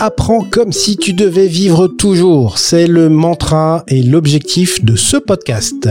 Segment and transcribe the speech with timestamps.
[0.00, 2.58] Apprends comme si tu devais vivre toujours.
[2.58, 5.88] C'est le mantra et l'objectif de ce podcast.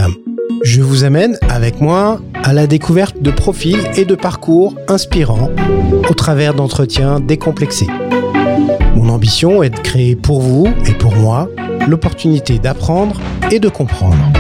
[0.64, 5.50] Je vous amène avec moi à la découverte de profils et de parcours inspirants
[6.10, 7.88] au travers d'entretiens décomplexés.
[8.96, 11.50] Mon ambition est de créer pour vous et pour moi
[11.88, 13.20] l'opportunité d'apprendre
[13.52, 14.32] et de comprendre.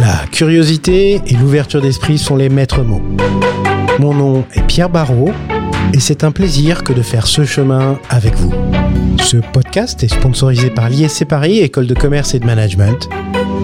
[0.00, 3.02] La curiosité et l'ouverture d'esprit sont les maîtres mots.
[3.98, 5.32] Mon nom est Pierre Barrault
[5.92, 8.52] et c'est un plaisir que de faire ce chemin avec vous.
[9.20, 13.08] Ce podcast est sponsorisé par l'ISC Paris, École de commerce et de management.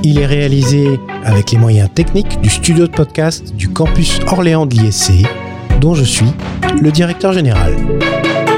[0.04, 4.74] Il est réalisé avec les moyens techniques du studio de podcast du campus Orléans de
[4.74, 5.12] l'ISC,
[5.80, 6.32] dont je suis
[6.80, 7.74] le directeur général.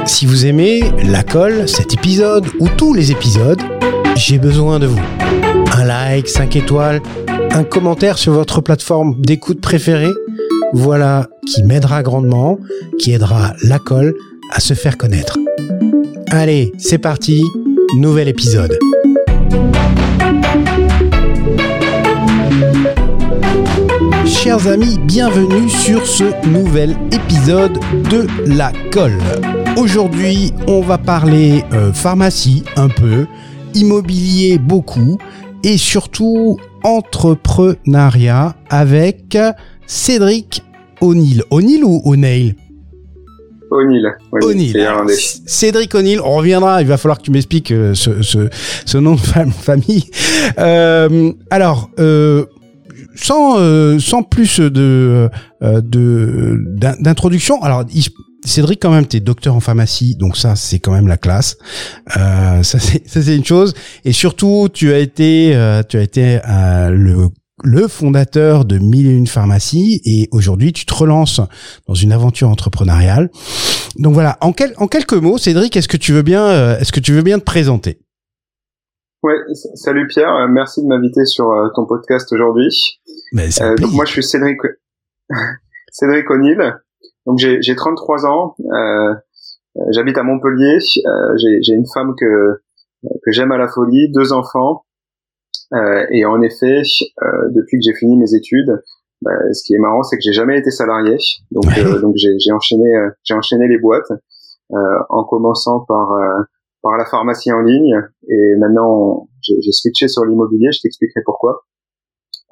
[0.06, 3.62] Si vous aimez la colle, cet épisode ou tous les épisodes,
[4.16, 5.00] j'ai besoin de vous.
[5.72, 7.00] Un like, 5 étoiles,
[7.52, 10.12] un commentaire sur votre plateforme d'écoute préférée,
[10.72, 12.58] voilà qui m'aidera grandement,
[12.98, 14.14] qui aidera la colle
[14.52, 15.38] à se faire connaître.
[16.30, 17.44] Allez, c'est parti,
[17.96, 18.78] nouvel épisode.
[24.26, 27.78] Chers amis, bienvenue sur ce nouvel épisode
[28.10, 29.18] de La Colle.
[29.76, 33.26] Aujourd'hui, on va parler euh, pharmacie un peu,
[33.74, 35.18] immobilier beaucoup
[35.62, 39.36] et surtout entrepreneuriat avec
[39.90, 40.62] Cédric
[41.00, 41.42] O'Neill.
[41.50, 42.54] O'Neill ou O'Neill
[43.72, 44.06] O'Neill.
[44.32, 44.76] O'Neill.
[45.46, 48.48] Cédric O'Neill, on reviendra, il va falloir que tu m'expliques euh, ce, ce,
[48.84, 50.04] ce, nom de famille.
[50.58, 52.46] Euh, alors, euh,
[53.16, 53.58] sans,
[53.98, 55.28] sans plus de
[55.60, 56.56] de
[57.00, 57.84] d'introduction, alors
[58.44, 61.56] Cédric, quand même, tu es docteur en pharmacie, donc ça, c'est quand même la classe.
[62.16, 63.74] Euh, ça, c'est une chose.
[64.04, 67.28] Et surtout, tu as été, euh, tu as été euh, le
[67.64, 71.40] le fondateur de Mille et une pharmacies et aujourd'hui tu te relances
[71.86, 73.30] dans une aventure entrepreneuriale.
[73.96, 76.92] Donc voilà, en, quel, en quelques mots, Cédric, est-ce que tu veux bien, euh, est-ce
[76.92, 78.00] que tu veux bien te présenter?
[79.22, 79.36] Ouais,
[79.74, 83.00] salut Pierre, euh, merci de m'inviter sur euh, ton podcast aujourd'hui.
[83.36, 84.58] Euh, donc moi je suis Cédric
[85.92, 86.76] Cédric O'Neill.
[87.26, 89.14] Donc j'ai 33 ans, euh,
[89.90, 92.62] j'habite à Montpellier, j'ai une femme que
[93.22, 94.84] que j'aime à la folie, deux enfants.
[95.72, 96.82] Euh, et en effet,
[97.22, 98.82] euh, depuis que j'ai fini mes études,
[99.22, 101.16] bah, ce qui est marrant, c'est que j'ai jamais été salarié.
[101.50, 102.90] Donc, euh, donc j'ai enchaîné,
[103.22, 104.10] j'ai enchaîné les boîtes
[105.08, 106.16] en commençant par
[106.82, 108.00] par la pharmacie en ligne.
[108.28, 110.70] Et maintenant, j'ai switché sur l'immobilier.
[110.72, 111.62] Je t'expliquerai pourquoi.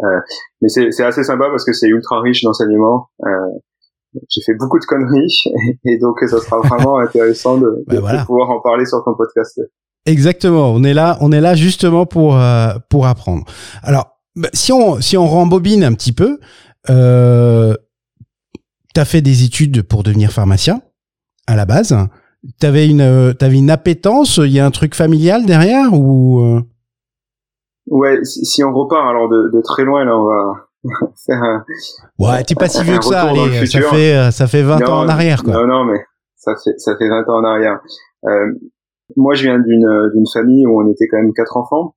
[0.04, 0.20] Euh,
[0.62, 3.09] mais c'est assez sympa parce que c'est ultra riche d'enseignement.
[3.25, 3.50] Euh,
[4.15, 5.42] j'ai fait beaucoup de conneries
[5.84, 8.22] et donc ça sera vraiment intéressant de, bah, voilà.
[8.22, 9.60] de, pouvoir en parler sur ton podcast.
[10.09, 10.73] Exactement.
[10.73, 13.45] On est là, on est là justement pour euh, pour apprendre.
[13.83, 16.39] Alors, bah, si on si on rembobine un petit peu,
[16.89, 17.75] euh,
[18.95, 20.81] t'as fait des études pour devenir pharmacien
[21.47, 21.97] à la base.
[22.59, 24.39] T'avais une euh, t'avais une appétence.
[24.39, 26.63] Il y a un truc familial derrière ou euh?
[27.91, 28.25] Ouais.
[28.25, 30.53] Si, si, on repart alors de, de, très loin là, on va
[31.27, 31.43] faire.
[31.43, 31.65] Un,
[32.19, 33.23] ouais, t'es pas si vieux que ça.
[33.23, 35.53] Allez, ça fait euh, ça fait 20 non, ans en arrière quoi.
[35.53, 35.99] Non non mais
[36.37, 37.81] ça fait ça fait 20 ans en arrière.
[38.25, 38.53] Euh,
[39.17, 41.95] moi, je viens d'une d'une famille où on était quand même quatre enfants.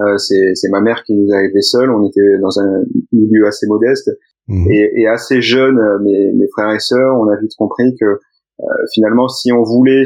[0.00, 1.90] Euh, c'est c'est ma mère qui nous a élevés seuls.
[1.90, 4.10] On était dans un milieu assez modeste
[4.48, 4.70] mmh.
[4.70, 5.80] et, et, assez jeune.
[6.02, 8.20] Mes, mes frères et sœurs, on a vite compris que
[8.60, 10.04] euh, finalement, si on voulait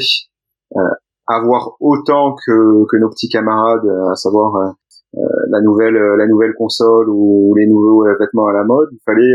[0.76, 0.80] euh,
[1.26, 4.74] avoir autant que que nos petits camarades, à savoir
[5.14, 9.34] euh, la nouvelle la nouvelle console ou les nouveaux vêtements à la mode, il fallait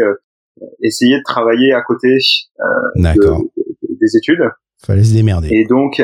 [0.84, 2.18] essayer de travailler à côté
[2.58, 4.44] de, des études.
[4.84, 5.50] Fallait se démerder.
[5.52, 6.04] Et donc,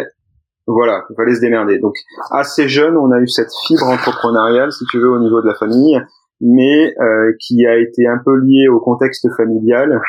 [0.67, 1.79] voilà, il fallait se démerder.
[1.79, 1.95] Donc
[2.31, 5.55] assez jeune, on a eu cette fibre entrepreneuriale, si tu veux, au niveau de la
[5.55, 6.01] famille,
[6.41, 9.99] mais euh, qui a été un peu liée au contexte familial,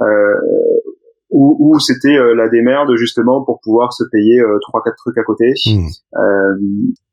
[0.00, 0.34] euh,
[1.30, 5.18] où, où c'était euh, la démerde justement pour pouvoir se payer euh, trois quatre trucs
[5.18, 5.52] à côté.
[5.66, 5.88] Mmh.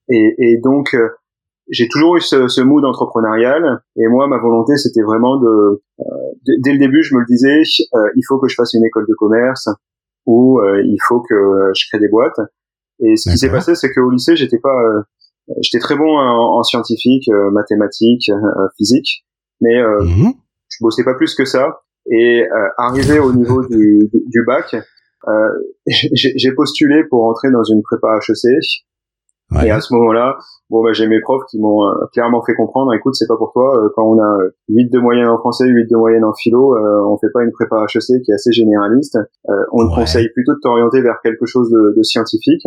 [0.10, 1.10] Et, et, donc euh,
[1.70, 5.82] j'ai toujours eu ce, ce mood entrepreneurial, et moi ma volonté c'était vraiment de,
[6.64, 7.62] dès le début je me le disais,
[8.16, 9.70] il faut que je fasse une école de commerce
[10.26, 12.40] ou il faut que je crée des boîtes.
[13.02, 15.02] Et ce qui s'est passé, c'est qu'au lycée, j'étais pas, euh,
[15.62, 19.26] j'étais très bon en, en scientifique, euh, mathématiques, euh, physique,
[19.59, 20.32] mais mmh.
[20.70, 21.82] je bossais pas plus que ça.
[22.09, 22.44] Et
[22.78, 24.76] arrivé au niveau du, du bac,
[25.88, 28.86] j'ai postulé pour entrer dans une prépa HEC.
[29.52, 29.68] Ouais.
[29.68, 30.38] Et à ce moment-là,
[30.70, 31.84] bon, bah, j'ai mes profs qui m'ont
[32.14, 33.92] clairement fait comprendre, écoute, c'est pas pour toi.
[33.96, 34.38] quand on a
[34.70, 37.86] 8 de moyenne en français, 8 de moyenne en philo, on fait pas une prépa
[37.86, 39.20] HEC qui est assez généraliste.
[39.72, 42.64] on te conseille plutôt de t'orienter vers quelque chose de, de scientifique.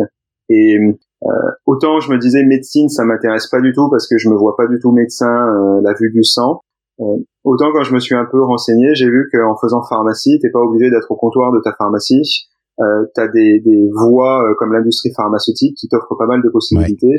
[0.49, 1.29] Et euh,
[1.65, 4.55] autant je me disais médecine, ça m'intéresse pas du tout parce que je me vois
[4.55, 6.61] pas du tout médecin, euh, la vue du sang.
[6.99, 7.03] Euh,
[7.43, 10.59] autant quand je me suis un peu renseigné, j'ai vu qu'en faisant pharmacie, t'es pas
[10.59, 12.47] obligé d'être au comptoir de ta pharmacie.
[12.79, 17.15] euh, tu as des, des voies comme l'industrie pharmaceutique qui t'offrent pas mal de possibilités.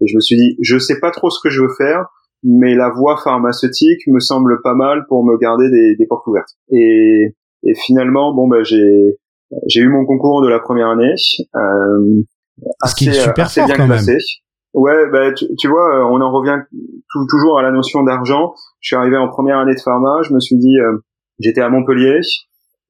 [0.00, 2.06] Et je me suis dit, je sais pas trop ce que je veux faire,
[2.42, 6.56] mais la voie pharmaceutique me semble pas mal pour me garder des, des portes ouvertes.
[6.70, 7.34] Et,
[7.64, 9.18] et finalement, bon, bah, j'ai
[9.66, 11.14] j'ai eu mon concours de la première année.
[11.54, 12.22] Euh,
[12.80, 14.16] assez, qui est super assez bien classé.
[14.74, 16.58] Ouais, bah, tu, vois, euh, on en revient
[17.28, 18.54] toujours à la notion d'argent.
[18.80, 20.96] Je suis arrivé en première année de pharma, je me suis dit, euh,
[21.40, 22.20] j'étais à Montpellier,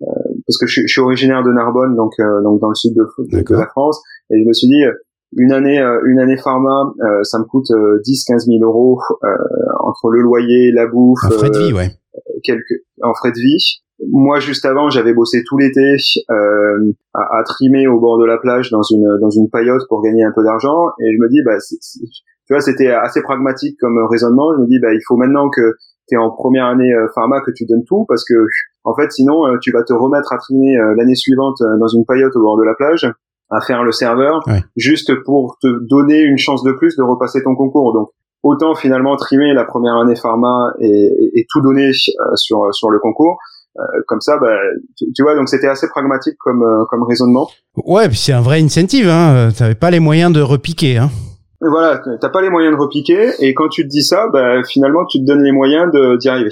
[0.03, 0.06] euh,
[0.47, 2.12] parce que je, suis originaire de Narbonne, donc,
[2.44, 4.00] donc dans le sud de, de, la France,
[4.31, 4.82] et je me suis dit,
[5.37, 6.93] une année, une année pharma,
[7.25, 9.00] ça me coûte 10-15 000 euros
[9.81, 11.91] entre le loyer, la bouffe, en frais de vie, ouais.
[12.44, 15.97] quelques, en frais de vie moi juste avant j'avais bossé tout l'été
[16.31, 20.03] euh, à, à, trimer au bord de la plage dans une dans une paillote pour
[20.03, 20.89] gagner un peu d'argent.
[21.01, 21.57] Et je me dis bah
[22.47, 24.53] tu vois c'était assez pragmatique comme raisonnement.
[24.57, 25.75] Je me dis bah il faut maintenant que
[26.09, 28.35] tu es en première année euh, pharma que tu donnes tout parce que
[28.85, 32.05] en fait sinon euh, tu vas te remettre à trimer euh, l'année suivante dans une
[32.05, 33.11] paillote au bord de la plage
[33.51, 34.41] à faire le serveur
[34.77, 37.93] juste pour te donner une chance de plus de repasser ton concours.
[37.93, 38.09] Donc
[38.43, 42.99] autant finalement trimer la première année pharma et, et, et tout donner sur sur le
[42.99, 43.39] concours
[44.07, 44.57] comme ça, bah,
[44.97, 47.49] tu, vois, donc c'était assez pragmatique comme, euh, comme raisonnement.
[47.77, 49.09] Ouais, puis c'est un vrai incentive.
[49.09, 49.49] Hein.
[49.57, 50.99] T'avais pas les moyens de repiquer.
[50.99, 51.11] Hein.
[51.61, 55.07] Voilà, t'as pas les moyens de repiquer, et quand tu te dis ça, bah, finalement,
[55.07, 56.51] tu te donnes les moyens d'y arriver.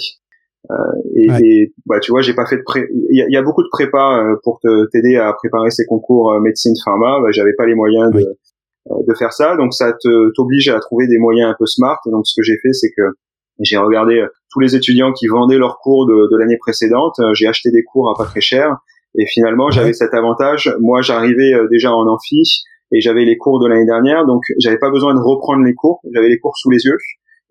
[0.70, 0.75] Euh,
[1.17, 2.87] et, bah, tu vois, j'ai pas fait de pré.
[3.11, 4.61] Il y, a beaucoup de prépa euh, pour
[4.93, 7.20] t'aider à préparer ces concours médecine pharma.
[7.23, 11.06] Bah, J'avais pas les moyens de, de faire ça, donc ça te t'oblige à trouver
[11.08, 11.99] des moyens un peu smart.
[12.06, 13.02] Donc ce que j'ai fait, c'est que
[13.61, 17.14] j'ai regardé euh, tous les étudiants qui vendaient leurs cours de, de l'année précédente.
[17.20, 18.76] Euh, j'ai acheté des cours à pas très cher.
[19.17, 20.75] Et finalement, j'avais cet avantage.
[20.81, 22.62] Moi, j'arrivais euh, déjà en amphi
[22.93, 26.00] et j'avais les cours de l'année dernière, donc j'avais pas besoin de reprendre les cours.
[26.12, 26.97] J'avais les cours sous les yeux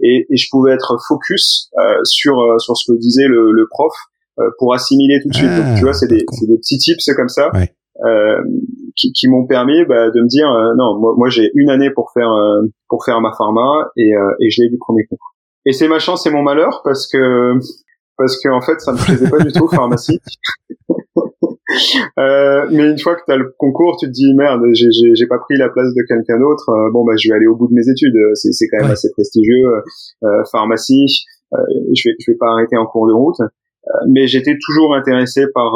[0.01, 3.93] et, et je pouvais être focus euh, sur sur ce que disait le, le prof
[4.39, 5.49] euh, pour assimiler tout de suite.
[5.49, 7.51] donc, tu vois, c'est des, des, petits tips comme ça
[8.05, 8.41] euh,
[8.95, 10.47] qui, qui m'ont permis bah, de me dire
[10.77, 12.31] non, moi, moi j'ai une année pour faire
[12.87, 15.35] pour faire ma pharma et, et je l'ai du premier cours.
[15.69, 17.53] Et c'est ma chance et mon malheur parce que
[18.17, 20.19] parce que en fait ça me plaisait pas du tout pharmacie.
[22.17, 25.37] euh, mais une fois que tu as le concours, tu te dis merde, j'ai pas
[25.37, 26.69] pris la place de quelqu'un d'autre.
[26.69, 28.17] Euh, bon bah je vais aller au bout de mes études.
[28.33, 29.67] C'est c'est quand même assez prestigieux.
[30.23, 31.05] Euh, pharmacie,
[31.53, 31.57] euh,
[31.95, 33.39] je vais je vais pas arrêter en cours de route.
[33.39, 35.73] Euh, mais j'étais toujours intéressé par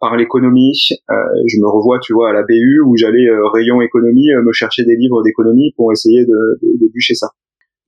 [0.00, 0.72] par l'économie.
[1.10, 4.96] je me revois, tu vois, à la BU où j'allais rayon économie me chercher des
[4.96, 7.28] livres d'économie pour essayer de, de, de bûcher ça.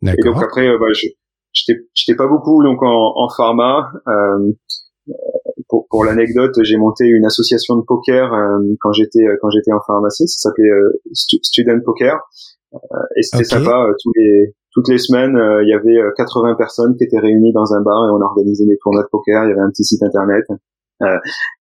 [0.03, 0.87] Et donc après, euh, bah,
[1.53, 3.91] j'étais pas beaucoup donc en, en pharma.
[4.09, 4.53] Euh,
[5.69, 9.81] pour, pour l'anecdote, j'ai monté une association de poker euh, quand j'étais quand j'étais en
[9.87, 10.29] pharmacie.
[10.29, 10.71] Ça s'appelait
[11.13, 12.19] Student Poker
[13.17, 13.87] et c'était sympa.
[14.03, 17.81] tous les toutes les semaines, il y avait 80 personnes qui étaient réunies dans un
[17.83, 19.45] bar et on organisait des tournois de poker.
[19.45, 20.45] Il y avait un petit site internet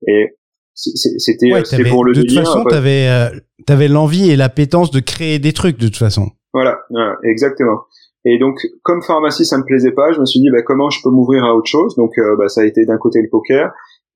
[0.08, 0.34] et
[0.74, 3.30] c'était ouais, pour le de toute façon t'avais euh,
[3.66, 7.82] t'avais l'envie et l'appétence de créer des trucs de toute façon voilà, voilà exactement
[8.24, 11.00] et donc, comme pharmacie, ça me plaisait pas, je me suis dit, bah, comment je
[11.02, 11.94] peux m'ouvrir à autre chose?
[11.96, 13.70] Donc, euh, bah, ça a été d'un côté le poker.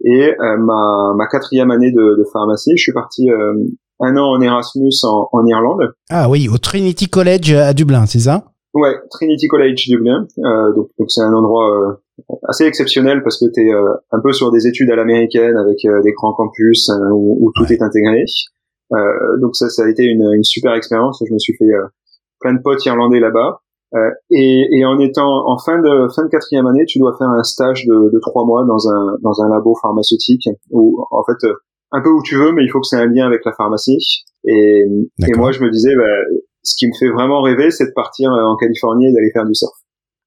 [0.05, 3.53] Et euh, ma, ma quatrième année de, de, pharmacie, je suis parti euh,
[4.01, 5.93] un an en Erasmus en, en, Irlande.
[6.09, 8.45] Ah oui, au Trinity College à Dublin, c'est ça?
[8.73, 10.27] Ouais, Trinity College Dublin.
[10.77, 11.99] donc, donc c'est un endroit
[12.49, 16.13] assez exceptionnel parce que tu es un peu sur des études à l'américaine avec des
[16.13, 18.25] grands campus où, où, tout est intégré.
[19.41, 21.21] donc ça, ça a été une, une super expérience.
[21.27, 21.73] Je me suis fait
[22.39, 23.63] plein de potes irlandais là-bas.
[23.95, 27.31] Euh, et, et, en étant en fin de fin de quatrième année, tu dois faire
[27.31, 31.47] un stage de, de trois mois dans un dans un labo pharmaceutique où en fait
[31.47, 31.55] euh,
[31.93, 34.25] un peu où tu veux, mais il faut que c'est un lien avec la pharmacie.
[34.45, 34.85] Et,
[35.27, 38.33] et moi, je me disais, bah, ce qui me fait vraiment rêver, c'est de partir
[38.33, 39.73] euh, en Californie et d'aller faire du surf.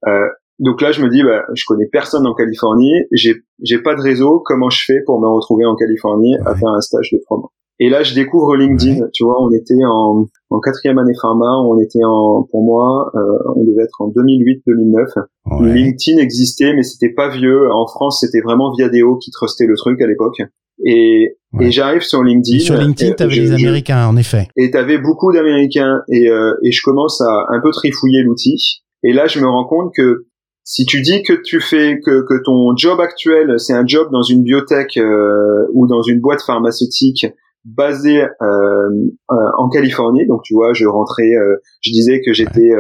[0.08, 0.28] Euh,
[0.60, 4.02] donc là, je me dis, bah, je connais personne en Californie, j'ai j'ai pas de
[4.02, 4.42] réseau.
[4.46, 7.52] Comment je fais pour me retrouver en Californie à faire un stage de trois mois?
[7.84, 9.08] Et là, je découvre LinkedIn.
[9.12, 13.54] Tu vois, on était en, en quatrième année pharma, on était en, pour moi, euh,
[13.56, 15.74] on devait être en 2008-2009.
[15.74, 17.72] LinkedIn existait, mais c'était pas vieux.
[17.74, 20.44] En France, c'était vraiment Viadeo qui trustait le truc à l'époque.
[20.86, 22.58] Et, et j'arrive sur LinkedIn.
[22.58, 24.48] Et sur LinkedIn, t'avais les Américains, en effet.
[24.58, 26.02] Et t'avais beaucoup d'Américains.
[26.08, 28.84] Et, euh, et je commence à un peu trifouiller l'outil.
[29.04, 30.28] Et là, je me rends compte que
[30.64, 34.22] si tu dis que tu fais que, que ton job actuel, c'est un job dans
[34.22, 37.26] une biotech euh, ou dans une boîte pharmaceutique
[37.66, 40.26] basé euh, euh, en Californie.
[40.28, 42.72] Donc tu vois, je rentrais, euh, je disais que j'étais,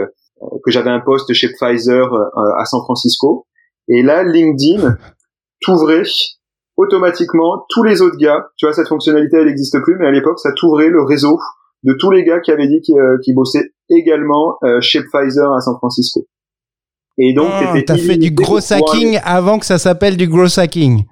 [0.64, 2.14] que j'avais un poste chez Pfizer
[2.58, 3.48] à San Francisco.
[3.88, 4.98] Et là, LinkedIn
[5.62, 6.04] t'ouvrait
[6.78, 8.48] automatiquement tous les autres gars.
[8.58, 11.38] Tu vois, cette fonctionnalité, elle n'existe plus, mais à l'époque, ça t'ouvrait le réseau
[11.84, 16.26] de tous les gars qui avaient dit qu'ils bossaient également chez Pfizer à San Francisco.
[17.18, 21.04] Et donc, ah, t'as fait du gros hacking avant que ça s'appelle du gros hacking.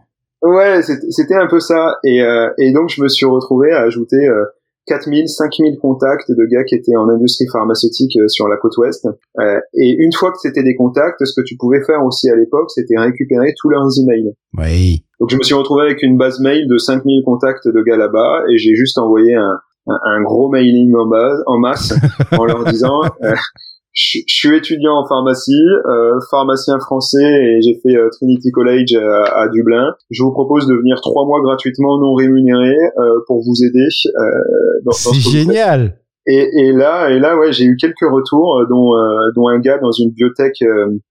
[0.41, 1.95] Ouais, c'était un peu ça.
[2.03, 4.45] Et, euh, et donc, je me suis retrouvé à ajouter euh,
[4.89, 9.07] 4000, 5000 contacts de gars qui étaient en industrie pharmaceutique euh, sur la côte ouest.
[9.39, 12.35] Euh, et une fois que c'était des contacts, ce que tu pouvais faire aussi à
[12.35, 14.33] l'époque, c'était récupérer tous leurs emails.
[14.57, 15.03] Oui.
[15.19, 18.43] Donc, je me suis retrouvé avec une base mail de 5000 contacts de gars là-bas
[18.49, 21.93] et j'ai juste envoyé un, un, un, gros mailing en, base, en masse
[22.31, 23.01] en leur disant
[23.99, 25.51] euh, je, suis étudiant en pharmacie,
[25.85, 29.93] euh, pharmacien français et j'ai fait euh, Trinity College à, à, Dublin.
[30.09, 33.87] Je vous propose de venir trois mois gratuitement non rémunéré euh, pour vous aider.
[34.07, 34.21] Euh,
[34.85, 35.95] dans, C'est génial.
[36.27, 38.93] Et, et, là, et là, ouais, j'ai eu quelques retours, dont,
[39.35, 40.61] dont un gars dans une biotech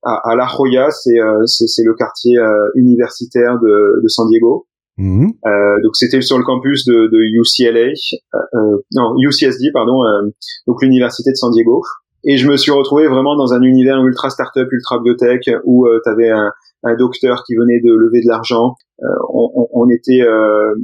[0.05, 1.17] à, à, La Jolla, c'est
[1.47, 2.37] c'est le quartier
[2.77, 4.69] universitaire de, de San Diego.
[4.99, 5.31] Mmh.
[5.47, 7.93] Euh, donc c'était sur le campus de, de UCLA,
[8.35, 10.29] euh, non UCSD pardon, euh,
[10.67, 11.83] donc l'université de San Diego.
[12.25, 16.01] Et je me suis retrouvé vraiment dans un univers ultra startup, ultra biotech, où euh,
[16.05, 16.51] tu avais un,
[16.85, 18.75] un, docteur qui venait de lever de l'argent.
[19.03, 20.75] Euh, on, on, était, euh,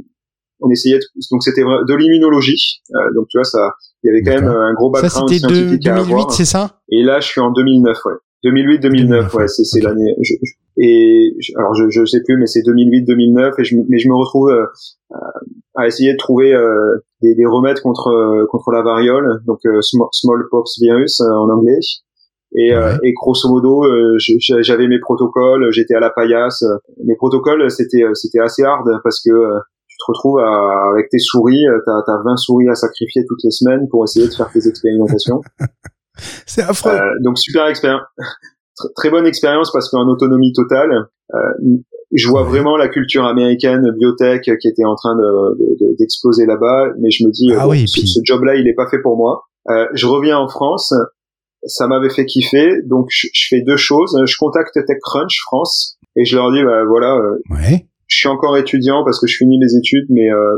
[0.61, 2.81] on essayait, de, donc c'était de l'immunologie.
[2.93, 3.71] Euh, donc tu vois ça,
[4.03, 6.79] il y avait quand même un gros background ça, scientifique de, 2008, c'est ça?
[6.89, 8.13] Et là, je suis en 2009, ouais.
[8.45, 9.85] 2008-2009, ouais, c'est okay.
[9.85, 10.15] l'année.
[10.77, 14.49] Et alors je je sais plus, mais c'est 2008-2009, et je, mais je me retrouve
[14.49, 14.65] euh,
[15.75, 20.79] à essayer de trouver euh, des, des, remèdes contre euh, contre la variole, donc smallpox
[20.81, 21.79] virus en anglais.
[22.57, 22.97] Et, ouais.
[23.03, 23.83] et grosso modo,
[24.17, 26.63] j'avais mes protocoles, j'étais à la paillasse.
[27.03, 29.31] Mes protocoles, c'était c'était assez hard parce que
[29.87, 33.51] tu te retrouves à, avec tes souris, t'as as 20 souris à sacrifier toutes les
[33.51, 35.41] semaines pour essayer de faire tes expérimentations.
[36.45, 36.91] C'est affreux.
[36.91, 38.03] Euh, donc super expérience,
[38.95, 41.37] très bonne expérience parce qu'en autonomie totale, euh,
[42.13, 45.15] je vois vraiment la culture américaine biotech qui était en train
[45.99, 48.07] d'exploser de, de, là-bas, mais je me dis ah bon, oui, ce, puis...
[48.07, 49.43] ce job-là, il est pas fait pour moi.
[49.69, 50.93] Euh, je reviens en France,
[51.63, 54.15] ça m'avait fait kiffer, donc je, je, fais deux choses.
[54.25, 57.87] Je contacte TechCrunch France et je leur dis bah voilà, euh, ouais.
[58.07, 60.57] je suis encore étudiant parce que je finis mes études, mais euh,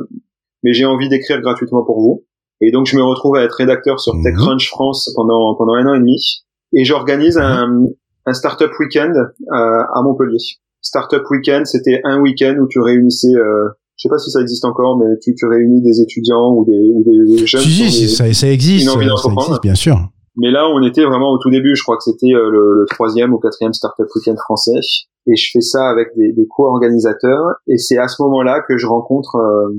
[0.63, 2.25] mais j'ai envie d'écrire gratuitement pour vous.
[2.61, 4.23] Et donc, je me retrouve à être rédacteur sur Mhm.
[4.23, 6.43] TechCrunch France pendant, pendant un an et demi.
[6.73, 7.85] Et j'organise un,
[8.27, 9.15] un Startup Weekend
[9.51, 10.37] à, à Montpellier.
[10.81, 13.67] Startup Weekend, c'était un week-end où tu réunissais, euh,
[13.97, 16.91] je sais pas si ça existe encore, mais tu, tu réunis des étudiants ou des,
[16.93, 17.61] ou des jeunes.
[17.61, 18.85] Si, qui si, des- ça, ça existe,
[19.17, 19.97] ça existe, bien sûr.
[20.39, 21.75] Mais là, on était vraiment au tout début.
[21.75, 24.79] Je crois que c'était euh, le, le troisième ou quatrième Startup Weekend français.
[25.25, 27.55] Et je fais ça avec des, des co-organisateurs.
[27.67, 29.73] Et c'est à ce moment-là que je rencontre euh,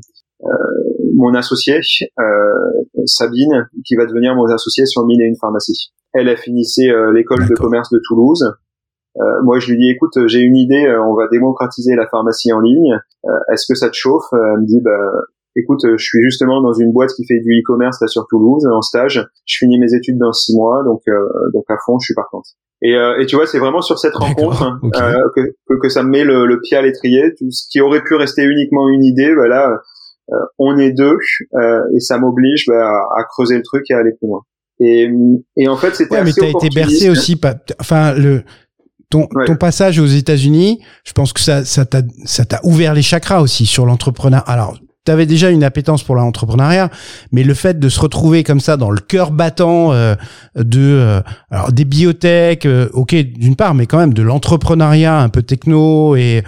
[0.44, 0.48] euh,
[1.14, 1.76] mon associé,
[2.18, 2.22] euh,
[3.06, 5.92] Sabine, qui va devenir mon associé sur Mille et une pharmacie.
[6.18, 8.44] Elle a finissé euh, l'école de commerce de Toulouse.
[9.16, 12.52] Euh, moi, je lui dis, écoute, j'ai une idée, euh, on va démocratiser la pharmacie
[12.52, 12.98] en ligne.
[13.24, 14.26] Euh, Est-ce que ça te chauffe?
[14.32, 14.90] Elle me dit, bah,
[15.56, 18.64] écoute, euh, je suis justement dans une boîte qui fait du e-commerce là sur Toulouse
[18.70, 19.26] en stage.
[19.46, 22.44] Je finis mes études dans six mois, donc euh, donc à fond, je suis partante.
[22.80, 26.04] Et, euh, et tu vois, c'est vraiment sur cette rencontre hein, euh, que, que ça
[26.04, 27.34] me met le, le pied à l'étrier.
[27.50, 29.80] Ce qui aurait pu rester uniquement une idée, voilà,
[30.30, 31.16] euh, on est deux
[31.54, 34.42] euh, et ça m'oblige bah, à creuser le truc et à aller plus loin.
[34.80, 35.08] Et,
[35.56, 38.44] et en fait, c'était Ouais, mais t'as été bercé aussi par, enfin, le,
[39.10, 39.46] ton, Ouais.
[39.46, 43.40] ton passage aux États-Unis, je pense que ça, ça t'a, ça t'a ouvert les chakras
[43.40, 44.42] aussi sur l'entrepreneur.
[44.46, 46.90] Alors, t'avais déjà une appétence pour l'entrepreneuriat,
[47.32, 50.14] mais le fait de se retrouver comme ça dans le cœur battant euh,
[50.54, 51.20] de, euh,
[51.50, 56.14] alors des biotech, euh, ok, d'une part, mais quand même de l'entrepreneuriat un peu techno
[56.14, 56.42] et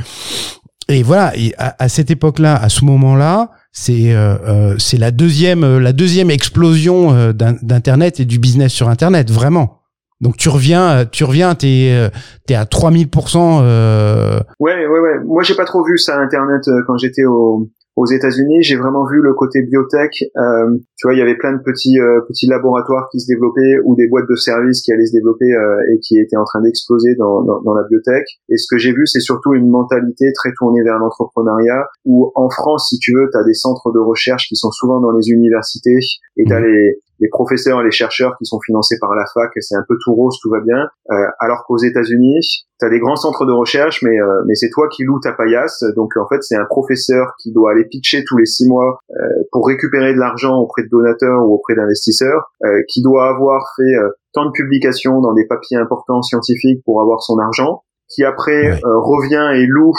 [0.88, 1.32] et voilà.
[1.36, 5.78] Et à, à cette époque-là, à ce moment-là, c'est euh, euh, c'est la deuxième euh,
[5.80, 9.78] la deuxième explosion d'in- d'internet et du business sur internet vraiment
[10.20, 12.10] donc tu reviens tu reviens t'es
[12.46, 15.24] t'es à 3000% euh, Ouais, ouais, ouais.
[15.24, 18.62] Moi, j'ai pas trop vu ça Internet quand j'étais au, aux États-Unis.
[18.62, 20.24] J'ai vraiment vu le côté biotech.
[20.36, 23.78] Euh, tu vois, il y avait plein de petits euh, petits laboratoires qui se développaient
[23.84, 26.60] ou des boîtes de services qui allaient se développer euh, et qui étaient en train
[26.62, 28.24] d'exploser dans, dans, dans la biotech.
[28.48, 31.86] Et ce que j'ai vu, c'est surtout une mentalité très tournée vers l'entrepreneuriat.
[32.04, 35.00] Où en France, si tu veux, tu as des centres de recherche qui sont souvent
[35.00, 35.98] dans les universités
[36.36, 36.66] et tu as Mhm.
[36.66, 40.14] les les professeurs, les chercheurs qui sont financés par la fac, c'est un peu tout
[40.14, 40.88] rose, tout va bien.
[41.10, 42.40] Euh, alors qu'aux États-Unis,
[42.80, 45.32] tu as des grands centres de recherche, mais euh, mais c'est toi qui loues ta
[45.32, 45.84] paillasse.
[45.96, 49.24] Donc en fait, c'est un professeur qui doit aller pitcher tous les six mois euh,
[49.52, 53.82] pour récupérer de l'argent auprès de donateurs ou auprès d'investisseurs, euh, qui doit avoir fait
[53.96, 58.70] euh, tant de publications dans des papiers importants scientifiques pour avoir son argent, qui après
[58.70, 58.80] Ouais.
[58.84, 59.92] euh, revient et loue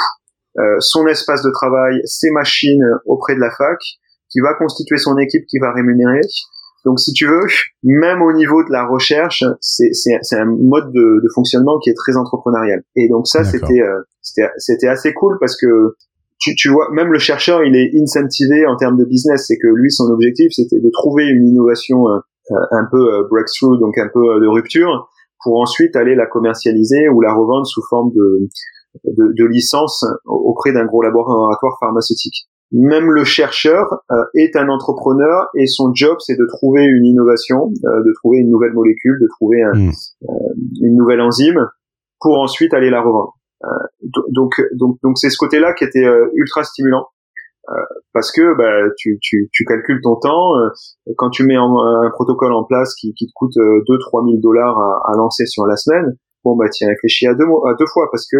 [0.58, 3.78] euh, son espace de travail, ses machines auprès de la fac,
[4.30, 6.22] qui va constituer son équipe qui va rémunérer.
[6.86, 7.46] Donc, si tu veux,
[7.84, 12.18] même au niveau de la recherche, c'est un mode de, de fonctionnement qui est très
[12.18, 12.82] entrepreneurial.
[12.96, 15.96] Et donc ça, c'était euh, c'était c'était assez cool parce que
[16.40, 19.46] tu, tu vois, même le chercheur, il est incentivé en termes de business.
[19.48, 22.18] C'est que lui, son objectif, c'était de trouver une innovation euh,
[22.52, 25.10] euh, un peu euh, breakthrough, donc un peu euh, de rupture,
[25.44, 28.50] pour ensuite aller la commercialiser ou la revendre sous forme de
[29.06, 32.50] de, de licence auprès d'un gros laboratoire pharmaceutique.
[32.72, 38.14] Même le chercheur est un entrepreneur et son job c'est de trouver une innovation, de
[38.20, 39.92] trouver une nouvelle molécule, de trouver un, hmm.
[40.82, 41.68] une nouvelle enzyme
[42.22, 43.34] pour ensuite aller la revendre.
[44.30, 47.08] donc donc donc c'est ce côté-là qui était ultra stimulant
[47.70, 47.74] euh,
[48.14, 50.58] parce que bah, tu, tu, tu, calcules ton temps.
[50.58, 50.70] Euh,
[51.18, 54.78] quand tu mets un, protocole en place qui, qui te coûte 2-3 euh, 000 dollars
[54.78, 58.08] à, à, lancer sur la semaine, bon bah tu réfléchis à deux, à deux fois
[58.12, 58.38] parce que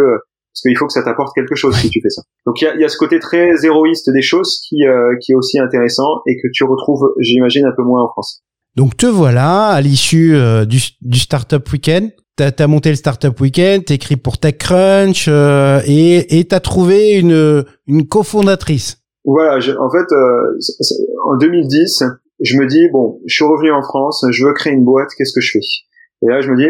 [0.54, 2.22] parce qu'il faut que ça t'apporte quelque chose si tu fais ça.
[2.46, 4.84] Donc il y a, y a, ce côté très héroïste des choses qui,
[5.22, 8.44] qui est aussi intéressant et que tu retrouves, j'imagine, un peu moins en France.
[8.76, 10.36] Donc te voilà à l'issue
[10.68, 12.12] du, du Startup Weekend.
[12.38, 18.08] T'as as monté le Startup Weekend, t'écris pour TechCrunch euh, et t'as trouvé une, une
[18.08, 18.98] cofondatrice.
[19.26, 20.58] Voilà, en fait, euh,
[21.26, 22.04] en 2010,
[22.40, 25.34] je me dis bon, je suis revenu en France, je veux créer une boîte, qu'est-ce
[25.34, 25.60] que je fais?
[26.24, 26.68] Et là, je me dis,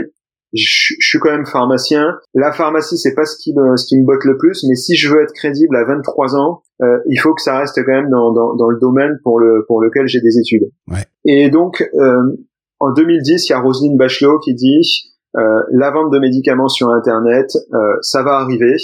[0.54, 2.18] je, suis quand même pharmacien.
[2.34, 4.96] La pharmacie, c'est pas ce qui me ce qui me botte le plus, mais si
[4.96, 8.10] je veux être crédible à 23 ans, euh, il faut que ça reste quand même
[8.10, 10.70] dans, dans, dans le domaine pour le pour lequel j'ai des études.
[10.90, 11.06] Ouais.
[11.26, 12.36] Et donc, euh,
[12.80, 16.90] en 2010, il y a Roselyne Bachelot qui dit euh, la vente de médicaments sur
[16.90, 18.76] Internet, euh, ça va arriver.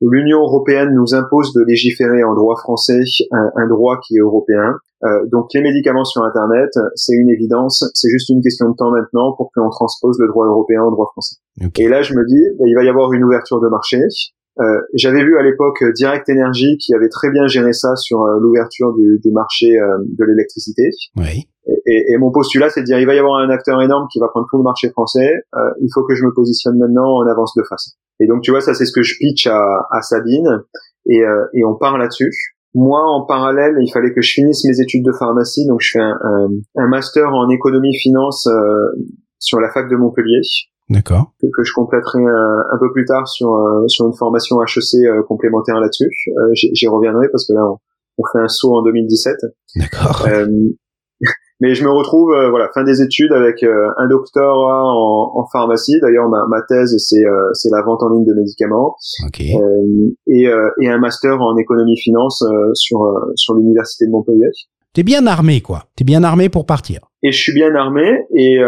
[0.00, 3.00] L'Union européenne nous impose de légiférer en droit français,
[3.32, 4.76] un, droit qui est européen.
[5.04, 8.90] Euh, donc les médicaments sur Internet, c'est une évidence, c'est juste une question de temps
[8.90, 11.36] maintenant pour que l'on transpose le droit européen au droit français.
[11.78, 14.02] Et là, je me dis, bah, il va y avoir une ouverture de marché.
[14.58, 18.38] Euh, J'avais vu à l'époque Direct Energy qui avait très bien géré ça sur euh,
[18.40, 20.90] l'ouverture du, du, marché euh, de l'électricité.
[21.16, 21.46] Oui.
[21.86, 24.18] Et, et, mon postulat, c'est de dire, il va y avoir un acteur énorme qui
[24.18, 25.28] va prendre tout le marché français.
[25.54, 27.96] Euh, il faut que je me positionne maintenant en avance de face.
[28.20, 30.62] Et donc, tu vois, ça, c'est ce que je pitch à, à Sabine,
[31.06, 32.30] et, euh, et on part là-dessus.
[32.74, 36.00] Moi, en parallèle, il fallait que je finisse mes études de pharmacie, donc je fais
[36.00, 39.06] un, un, un master en économie-finance euh,
[39.38, 40.40] sur la fac de Montpellier.
[40.88, 41.32] D'accord.
[41.40, 43.50] Que, que, je compléterai un, un, peu plus tard sur
[43.88, 46.08] sur une formation HEC complémentaire là-dessus.
[46.52, 47.78] J'y reviendrai parce que là, on,
[48.18, 49.36] on fait un saut en 2017.
[49.76, 50.26] D'accord.
[51.60, 55.46] Mais je me retrouve, euh, voilà, fin des études avec euh, un doctorat en, en
[55.50, 55.98] pharmacie.
[56.02, 58.96] D'ailleurs, ma, ma thèse, c'est euh, c'est la vente en ligne de médicaments.
[59.26, 59.54] Okay.
[60.26, 60.48] et,
[60.82, 62.98] et un master en économie-finance sur
[63.34, 64.50] sur l'université de Montpellier.
[64.92, 65.84] T'es bien armé, quoi.
[65.96, 67.00] T'es bien armé pour partir.
[67.22, 68.26] Et je suis bien armé.
[68.34, 68.58] Et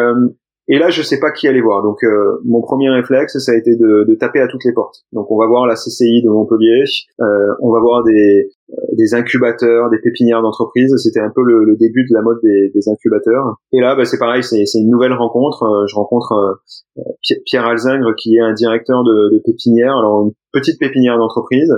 [0.71, 1.83] et là, je sais pas qui aller voir.
[1.83, 5.05] Donc, euh, mon premier réflexe, ça a été de, de, taper à toutes les portes.
[5.13, 6.85] Donc, on va voir la CCI de Montpellier,
[7.21, 10.95] euh, on va voir des, euh, des incubateurs, des pépinières d'entreprise.
[10.99, 13.57] C'était un peu le, le, début de la mode des, des incubateurs.
[13.73, 15.63] Et là, bah, c'est pareil, c'est une nouvelle rencontre.
[15.63, 16.61] Euh, je rencontre
[16.99, 17.03] euh,
[17.47, 21.73] Pierre Alzingre, qui est un directeur de, de pépinière, alors une petite pépinière d'entreprise,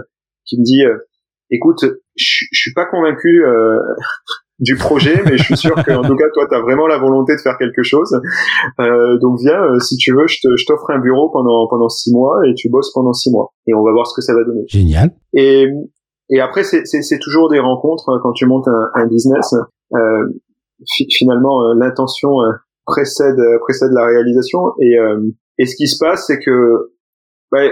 [0.45, 0.83] qui me dit
[1.53, 1.85] écoute,
[2.17, 3.45] je, suis pas convaincu
[4.61, 7.35] du projet, mais je suis sûr qu'en tout cas, toi, tu as vraiment la volonté
[7.35, 8.21] de faire quelque chose.
[8.79, 12.37] Euh, donc viens, euh, si tu veux, je t'offre un bureau pendant pendant six mois
[12.47, 13.53] et tu bosses pendant six mois.
[13.67, 14.65] Et on va voir ce que ça va donner.
[14.69, 15.13] Génial.
[15.33, 15.67] Et,
[16.29, 19.55] et après, c'est toujours des rencontres hein, quand tu montes un, un business.
[19.95, 20.27] Euh,
[21.11, 22.53] finalement, euh, l'intention euh,
[22.85, 24.61] précède précède la réalisation.
[24.81, 24.95] Et,
[25.59, 26.93] et ce qui se passe, c'est que
[27.51, 27.63] bah,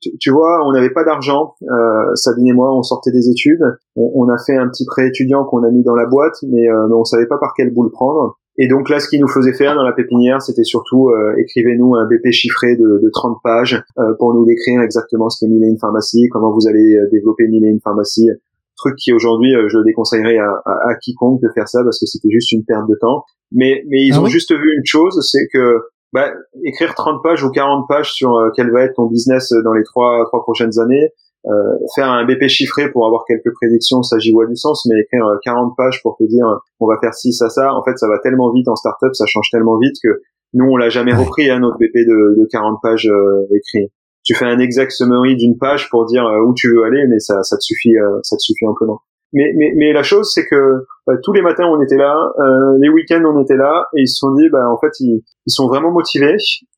[0.00, 1.54] tu, vois, on n'avait pas d'argent.
[1.62, 3.64] Euh, Sabine et moi, on sortait des études.
[3.96, 6.86] On, a fait un petit prêt étudiant qu'on a mis dans la boîte, mais, euh,
[6.88, 8.38] mais on savait pas par quel bout le prendre.
[8.62, 11.94] Et donc là, ce qui nous faisait faire dans la pépinière, c'était surtout euh, écrivez-nous
[11.94, 15.64] un BP chiffré de, de 30 pages euh, pour nous décrire exactement ce qu'est Mille
[15.64, 18.28] et une pharmacie, comment vous allez euh, développer Mille et une pharmacie.
[18.76, 22.52] Truc qui aujourd'hui, je déconseillerais à, à, quiconque de faire ça parce que c'était juste
[22.52, 23.24] une perte de temps.
[23.52, 25.80] Mais, mais ils ah ont juste vu une chose, c'est que
[26.12, 26.32] bah,
[26.64, 29.84] écrire 30 pages ou 40 pages sur euh, quel va être ton business dans les
[29.84, 31.12] trois trois prochaines années,
[31.46, 31.50] euh,
[31.94, 35.24] faire un BP chiffré pour avoir quelques prédictions, ça j'y vois du sens, mais écrire
[35.44, 36.44] 40 euh, pages pour te dire
[36.80, 39.24] on va faire ci, ça, ça, en fait ça va tellement vite en startup, ça
[39.26, 40.20] change tellement vite que
[40.52, 43.90] nous on l'a jamais repris hein, notre BP de, de 40 pages euh, écrit.
[44.22, 47.42] Tu fais un exact summary d'une page pour dire où tu veux aller, mais ça,
[47.42, 49.00] ça te suffit, ça te suffit amplement.
[49.32, 52.78] Mais, mais, mais la chose, c'est que bah, tous les matins, on était là, euh,
[52.80, 55.52] les week-ends, on était là, et ils se sont dit, bah, en fait, ils, ils
[55.52, 56.36] sont vraiment motivés.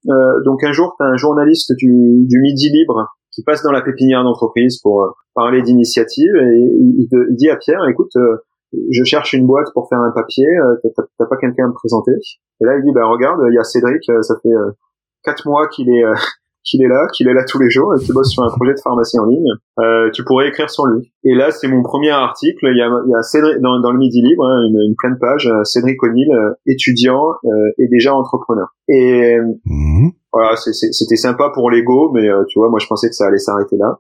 [0.09, 1.91] Euh, donc un jour, tu as un journaliste du,
[2.27, 7.09] du Midi Libre qui passe dans la pépinière d'entreprise pour euh, parler d'initiative, et il,
[7.11, 8.37] il, dit à Pierre, écoute, euh,
[8.91, 10.77] je cherche une boîte pour faire un papier, euh,
[11.19, 13.65] t'as pas quelqu'un à me présenter Et là, il dit, bah regarde, il y a
[13.65, 14.55] Cédric, ça fait
[15.25, 16.05] quatre mois qu'il est
[16.65, 18.75] qu'il est là, qu'il est là tous les jours et qu'il bosse sur un projet
[18.75, 21.13] de pharmacie en ligne, euh, tu pourrais écrire sur lui.
[21.25, 22.69] Et là, c'est mon premier article.
[22.71, 24.95] Il y a, il y a Cédric, dans, dans, le Midi Libre, hein, une, une,
[24.97, 27.49] pleine page, euh, Cédric O'Neill, euh, étudiant euh,
[27.79, 28.69] et déjà entrepreneur.
[28.89, 30.11] Et mmh.
[30.33, 33.77] voilà, c'était sympa pour l'ego, mais tu vois, moi je pensais que ça allait s'arrêter
[33.77, 33.99] là.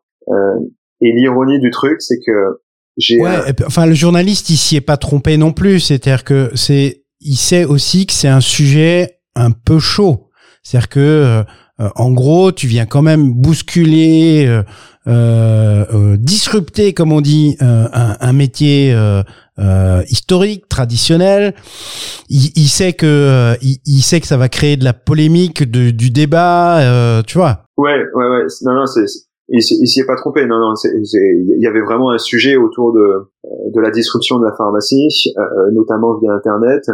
[1.01, 2.61] et l'ironie du truc, c'est que
[2.97, 3.21] j'ai...
[3.21, 5.81] Ouais, enfin le journaliste, il s'y est pas trompé non plus.
[5.81, 10.29] C'est-à-dire que c'est, il sait aussi que c'est un sujet un peu chaud.
[10.63, 11.43] C'est-à-dire que
[11.97, 14.63] en gros, tu viens quand même bousculer,
[15.07, 18.97] disrupter, comme on dit, un, un, métier
[20.09, 21.55] historique, traditionnel.
[22.29, 26.11] Il, il sait que il, il, sait que ça va créer de la polémique, du
[26.11, 27.65] débat, tu vois.
[27.77, 28.47] Ouais, ouais, ouais.
[28.63, 29.07] Non, non, c'est
[29.49, 30.47] il, s'y est pas trompé.
[30.47, 34.55] Non, non, il y avait vraiment un sujet autour de de la disruption de la
[34.55, 36.91] pharmacie, euh, notamment via Internet.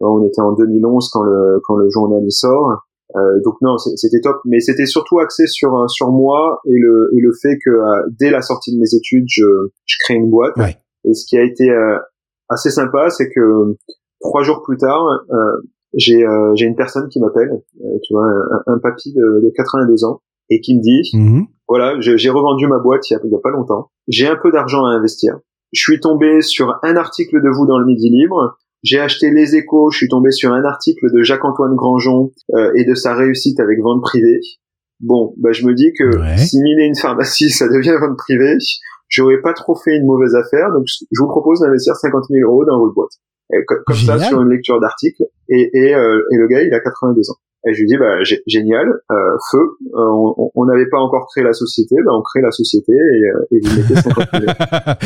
[0.00, 2.86] On était en 2011 quand le quand le journal y sort.
[3.16, 7.20] Euh, donc non, c'était top, mais c'était surtout axé sur sur moi et le et
[7.20, 9.44] le fait que euh, dès la sortie de mes études, je
[9.86, 10.54] je crée une boîte.
[11.04, 11.98] Et ce qui a été euh,
[12.48, 13.76] assez sympa, c'est que
[14.20, 15.02] trois jours plus tard,
[15.94, 17.50] j'ai j'ai une personne qui m'appelle,
[18.02, 20.20] tu vois, un, un papy de, de 82 ans,
[20.50, 21.46] et qui me dit, mhm.
[21.68, 24.36] voilà, j'ai revendu ma boîte il y, a, il y a pas longtemps, j'ai un
[24.36, 25.38] peu d'argent à investir.
[25.72, 28.58] Je suis tombé sur un article de vous dans le Midi Libre.
[28.82, 29.90] J'ai acheté Les Échos.
[29.90, 33.80] Je suis tombé sur un article de Jacques-Antoine Grandjean euh, et de sa réussite avec
[33.80, 34.40] vente privée.
[35.00, 38.56] Bon, bah je me dis que si miner une pharmacie, ça devient vente privée,
[39.08, 40.72] j'aurais pas trop fait une mauvaise affaire.
[40.72, 43.12] Donc je vous propose d'investir 50 000 euros dans votre boîte.
[43.66, 45.24] comme, ça, sur une lecture d'article.
[45.48, 47.36] Et, et, euh, et le gars, il a 82 ans.
[47.66, 49.58] Et je lui dis, bah, génial, euh, feu,
[49.94, 53.46] euh, on n'avait pas encore créé la société, bah, on crée la société et, euh,
[53.50, 54.28] et vous mettez 50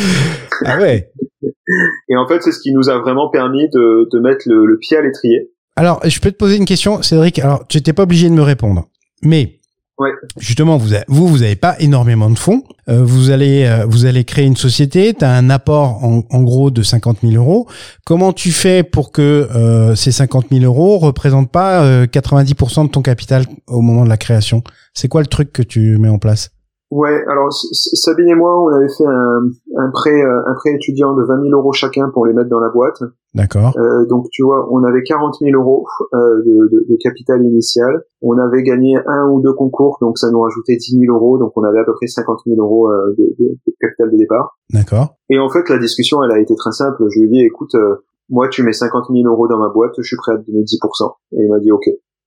[0.64, 1.10] Ah ouais
[2.08, 4.78] Et en fait, c'est ce qui nous a vraiment permis de, de mettre le, le
[4.78, 5.50] pied à l'étrier.
[5.76, 7.38] Alors, je peux te poser une question, Cédric.
[7.38, 8.88] Alors, tu n'étais pas obligé de me répondre.
[9.22, 9.58] Mais
[9.96, 10.10] Ouais.
[10.38, 12.64] Justement, vous, vous, vous avez pas énormément de fonds.
[12.88, 15.14] Euh, vous allez, euh, vous allez créer une société.
[15.14, 17.68] Tu as un apport en, en, gros de 50 000 euros.
[18.04, 19.22] Comment tu fais pour que
[19.54, 24.16] euh, ces 50 000 euros représentent pas 90% de ton capital au moment de la
[24.16, 24.64] création?
[24.94, 26.50] C'est quoi le truc que tu mets en place?
[26.90, 31.14] Ouais, alors Sabine et moi, on avait fait un, un prêt, euh, un prêt étudiant
[31.14, 33.02] de 20 000 euros chacun pour les mettre dans la boîte.
[33.34, 33.76] D'accord.
[33.76, 38.04] Euh, donc tu vois, on avait 40 000 euros euh, de, de, de, capital initial.
[38.22, 41.38] On avait gagné un ou deux concours, donc ça nous rajoutait 10 000 euros.
[41.38, 44.58] Donc on avait à peu près 50 000 euros euh, de, de, capital de départ.
[44.72, 45.16] D'accord.
[45.30, 47.02] Et en fait, la discussion, elle a été très simple.
[47.08, 47.96] Je lui ai dit, écoute, euh,
[48.28, 50.62] moi, tu mets 50 000 euros dans ma boîte, je suis prêt à te donner
[50.62, 51.12] 10%.
[51.32, 51.84] Et il m'a dit, ok.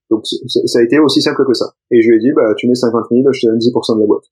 [0.09, 1.71] Donc ça a été aussi simple que ça.
[1.91, 4.01] Et je lui ai dit, bah tu mets 50 000, je te donne 10% de
[4.01, 4.23] la boîte.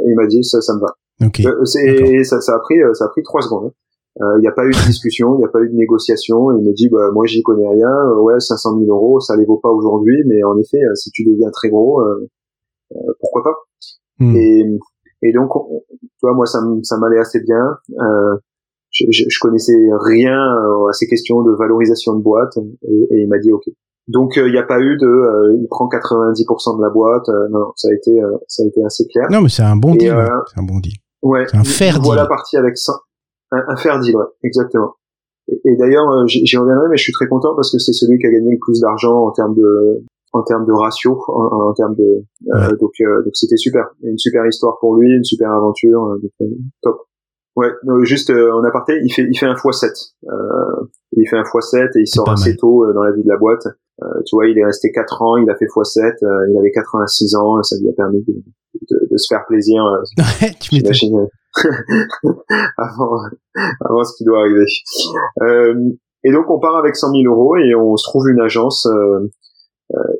[0.00, 0.94] Et il m'a dit ça, ça me va.
[1.22, 1.46] Okay.
[1.46, 3.72] Euh, c'est, ça, ça a pris, euh, ça a pris trois secondes.
[4.16, 4.38] Il hein.
[4.40, 6.50] n'y euh, a pas eu de discussion, il n'y a pas eu de négociation.
[6.52, 8.10] Il me dit, bah, moi, j'y connais rien.
[8.18, 11.50] ouais, 500 000 euros, ça les vaut pas aujourd'hui, mais en effet, si tu deviens
[11.50, 12.02] très gros,
[13.20, 13.54] pourquoi pas?
[14.20, 14.36] Hmm.
[14.36, 14.64] et,
[15.22, 17.76] et donc, tu vois, moi, ça, ça m'allait assez bien.
[18.90, 23.28] Je, je, je, connaissais rien à ces questions de valorisation de boîte, et, et il
[23.28, 23.64] m'a dit, ok.
[24.08, 27.28] Donc il euh, n'y a pas eu de euh, il prend 90% de la boîte.
[27.28, 28.12] Euh, non, ça a été
[28.48, 29.26] ça a été assez clair.
[29.30, 30.14] Non, mais c'est un bon deal.
[30.52, 30.94] c'est un bon deal.
[31.22, 31.46] Ouais.
[31.50, 32.04] C'est un fair deal.
[32.04, 32.92] Voilà partie avec ça.
[33.50, 34.94] Un, un fair deal, ouais, exactement.
[35.48, 38.26] Et, et d'ailleurs, j'y reviendrai, mais je suis très content parce que c'est celui qui
[38.26, 41.94] a gagné le plus d'argent en termes de en termes de ratio, en, en termes
[41.94, 42.24] de
[42.80, 42.92] donc
[43.24, 46.18] donc c'était super, une super histoire pour lui, une super aventure,
[46.82, 46.98] top.
[47.56, 47.68] Ouais,
[48.02, 50.14] juste euh, en aparté, il fait il fait un x7.
[50.28, 53.28] Euh, il fait un x7 et il sort assez tôt euh, dans la vie de
[53.28, 53.66] la boîte.
[54.02, 56.72] Euh, tu vois, il est resté 4 ans, il a fait x7, euh, il avait
[56.72, 58.32] 86 ans, ça lui a permis de,
[58.90, 59.84] de, de se faire plaisir.
[60.18, 61.28] Ouais, tu m'imagines
[62.76, 63.18] avant
[63.80, 64.64] avant ce qui doit arriver.
[66.24, 68.88] et donc on part avec 100 000 euros et on se trouve une agence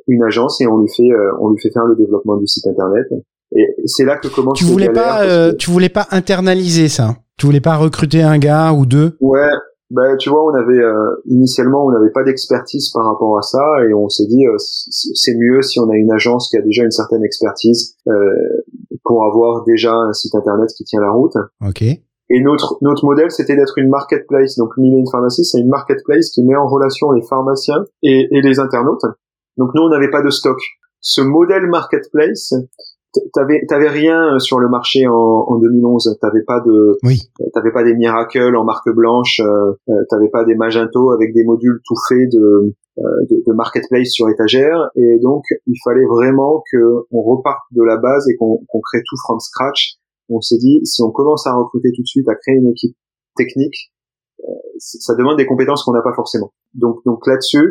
[0.07, 3.07] une agence et on lui fait on lui fait faire le développement du site internet.
[3.53, 4.57] Et c'est là que commence.
[4.57, 7.17] Tu voulais pas, tu voulais pas internaliser ça?
[7.37, 9.17] Tu voulais pas recruter un gars ou deux?
[9.19, 9.49] Ouais,
[9.91, 13.61] ben tu vois, on avait euh, initialement on n'avait pas d'expertise par rapport à ça
[13.87, 16.83] et on s'est dit euh, c'est mieux si on a une agence qui a déjà
[16.83, 18.13] une certaine expertise euh,
[19.03, 21.35] pour avoir déjà un site internet qui tient la route.
[21.61, 21.83] Ok.
[21.83, 24.57] Et notre notre modèle c'était d'être une marketplace.
[24.57, 28.59] Donc Millen Pharmacy c'est une marketplace qui met en relation les pharmaciens et, et les
[28.59, 29.05] internautes.
[29.57, 30.57] Donc nous on n'avait pas de stock.
[30.99, 32.53] Ce modèle marketplace
[33.33, 37.21] t'avais t'avais rien sur le marché en, en 2011 t'avais pas de oui.
[37.53, 41.43] t'avais pas des miracles en marque blanche euh, euh, t'avais pas des magento avec des
[41.43, 44.89] modules tout faits de, euh, de, de marketplace sur étagère.
[44.95, 49.01] Et donc il fallait vraiment que on reparte de la base et qu'on qu'on crée
[49.07, 49.95] tout from scratch.
[50.29, 52.95] On s'est dit si on commence à recruter tout de suite à créer une équipe
[53.35, 53.91] technique
[54.41, 56.51] euh, ça demande des compétences qu'on n'a pas forcément.
[56.73, 57.69] Donc donc là-dessus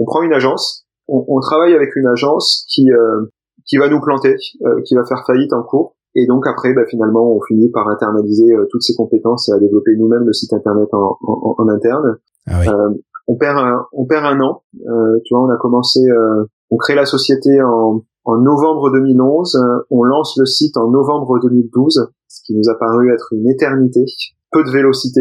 [0.00, 3.26] on prend une agence on, on, travaille avec une agence qui euh,
[3.66, 5.94] qui va nous planter, euh, qui va faire faillite en cours.
[6.14, 9.58] Et donc après, bah, finalement, on finit par internaliser euh, toutes ces compétences et à
[9.58, 12.16] développer nous-mêmes le site internet en, en, en interne.
[12.46, 12.68] Ah oui.
[12.68, 12.90] euh,
[13.28, 14.62] on perd un, on perd un an.
[14.86, 19.58] Euh, tu vois, on a commencé, euh, on crée la société en, en novembre 2011.
[19.90, 24.04] on lance le site en novembre 2012, ce qui nous a paru être une éternité.
[24.50, 25.20] Peu de vélocité.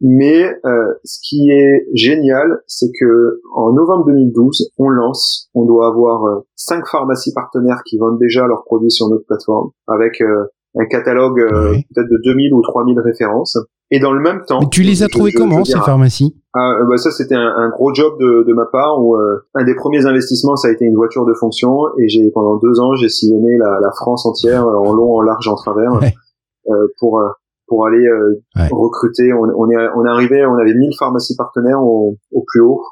[0.00, 5.88] Mais euh, ce qui est génial, c'est que en novembre 2012, on lance, on doit
[5.88, 10.46] avoir euh, cinq pharmacies partenaires qui vendent déjà leurs produits sur notre plateforme, avec euh,
[10.78, 13.58] un catalogue peut-être de 2000 ou 3000 références.
[13.90, 16.34] Et dans le même temps, Mais tu les as trouvées comment ces pharmacies?
[16.54, 19.74] Ah, bah ça c'était un, un, gros job de, de ma part où un des
[19.74, 23.08] premiers investissements ça a été une voiture de fonction et j'ai pendant deux ans j'ai
[23.08, 25.90] sillonné la, la, France entière en long, en large, en travers
[26.98, 27.20] pour
[27.70, 29.32] pour aller euh, recruter.
[29.32, 32.82] On, on, est on est arrivé, on avait 1000 pharmacies partenaires au, au plus haut.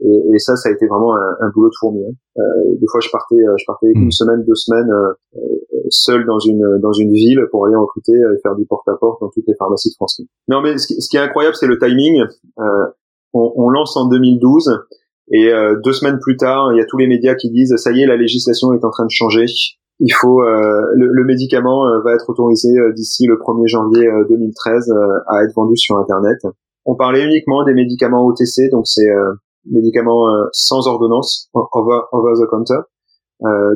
[0.00, 2.00] Et, et, ça, ça a été vraiment un, un boulot de fourmi.
[2.02, 2.12] Hein.
[2.38, 4.10] Euh, des fois, je partais, euh, je partais une hmm.
[4.10, 5.38] semaine, deux semaines euh,
[5.90, 9.44] seul dans une dans une ville pour aller recruter et faire du porte-à-porte dans toutes
[9.46, 10.22] les pharmacies de France.
[10.48, 12.24] Non, mais ce qui, ce qui est incroyable, c'est le timing.
[13.34, 14.80] On, on, lance en 2012
[15.30, 15.52] et
[15.84, 18.06] deux semaines plus tard, il y a tous les médias qui disent ça y est,
[18.06, 19.46] la législation est en train de changer
[20.00, 24.92] il faut euh, le, médicament euh, va être autorisé euh, d'ici le 1er janvier 2013
[25.28, 26.38] à être vendu sur internet.
[26.84, 29.08] On parlait uniquement des médicaments OTC, donc c'est
[29.70, 32.80] médicaments sans ordonnance, over, over the counter.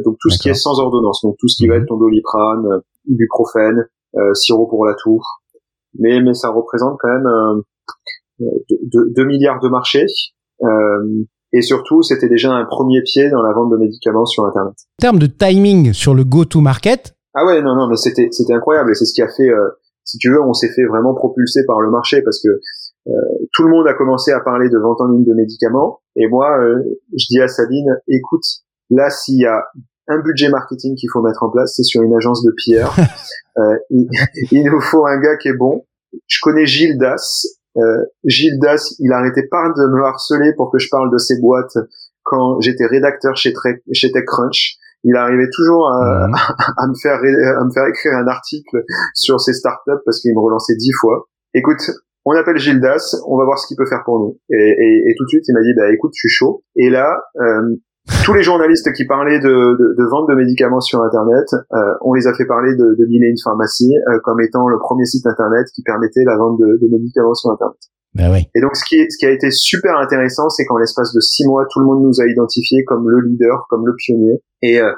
[0.05, 1.83] donc tout ce qui est sans ordonnance, donc tout ce qui va mhm.
[1.83, 3.87] être ton doliprane, ibuprofène,
[4.35, 5.23] sirop pour la toux.
[6.01, 7.63] Mais mais ça représente quand même
[8.41, 10.07] 2 milliards de marchés.
[11.57, 14.75] Et surtout, c'était déjà un premier pied dans la vente de médicaments sur Internet.
[15.01, 18.91] En termes de timing sur le go-to-market Ah ouais, non, non, mais c'était c'était incroyable
[18.91, 19.71] et c'est ce qui a fait, euh,
[20.05, 23.13] si tu veux, on s'est fait vraiment propulser par le marché parce que euh,
[23.55, 26.59] tout le monde a commencé à parler de vente en ligne de médicaments et moi,
[26.61, 26.77] euh,
[27.17, 28.45] je dis à Sabine, écoute,
[28.91, 29.65] là, s'il y a
[30.09, 32.95] un budget marketing qu'il faut mettre en place, c'est sur une agence de pierre.
[33.91, 34.09] il,
[34.53, 35.87] il, nous faut un gars qui est bon.
[36.27, 40.79] Je connais Gilles Das, euh, Gilles Das, il arrêtait pas de me harceler pour que
[40.79, 41.77] je parle de ces boîtes
[42.23, 43.53] quand j'étais rédacteur chez,
[43.93, 44.77] chez TechCrunch.
[45.05, 46.25] Il arrivait toujours à,
[46.77, 48.83] à, me faire à me faire écrire un article
[49.15, 51.29] sur ces startups parce qu'il me relançait dix fois.
[51.55, 51.91] Écoute,
[52.27, 54.39] on appelle Gilles Das, on va voir ce qu'il peut faire pour nous.
[54.51, 56.65] Et, et, et, tout de suite, il m'a dit, bah écoute, je suis chaud.
[56.75, 57.77] Et là, euh,
[58.25, 62.15] tous les journalistes qui parlaient de, de, de, vente de médicaments sur Internet, euh, on
[62.15, 65.05] les a fait parler de, de Mille et une pharmacie euh, comme étant le premier
[65.05, 67.79] site Internet qui permettait la vente de, de médicaments sur Internet.
[68.15, 68.49] Ben oui.
[68.55, 71.21] Et donc, ce qui, est, ce qui a été super intéressant, c'est qu'en l'espace de
[71.21, 74.41] six mois, tout le monde nous a identifiés comme le leader, comme le pionnier.
[74.63, 74.91] Et euh,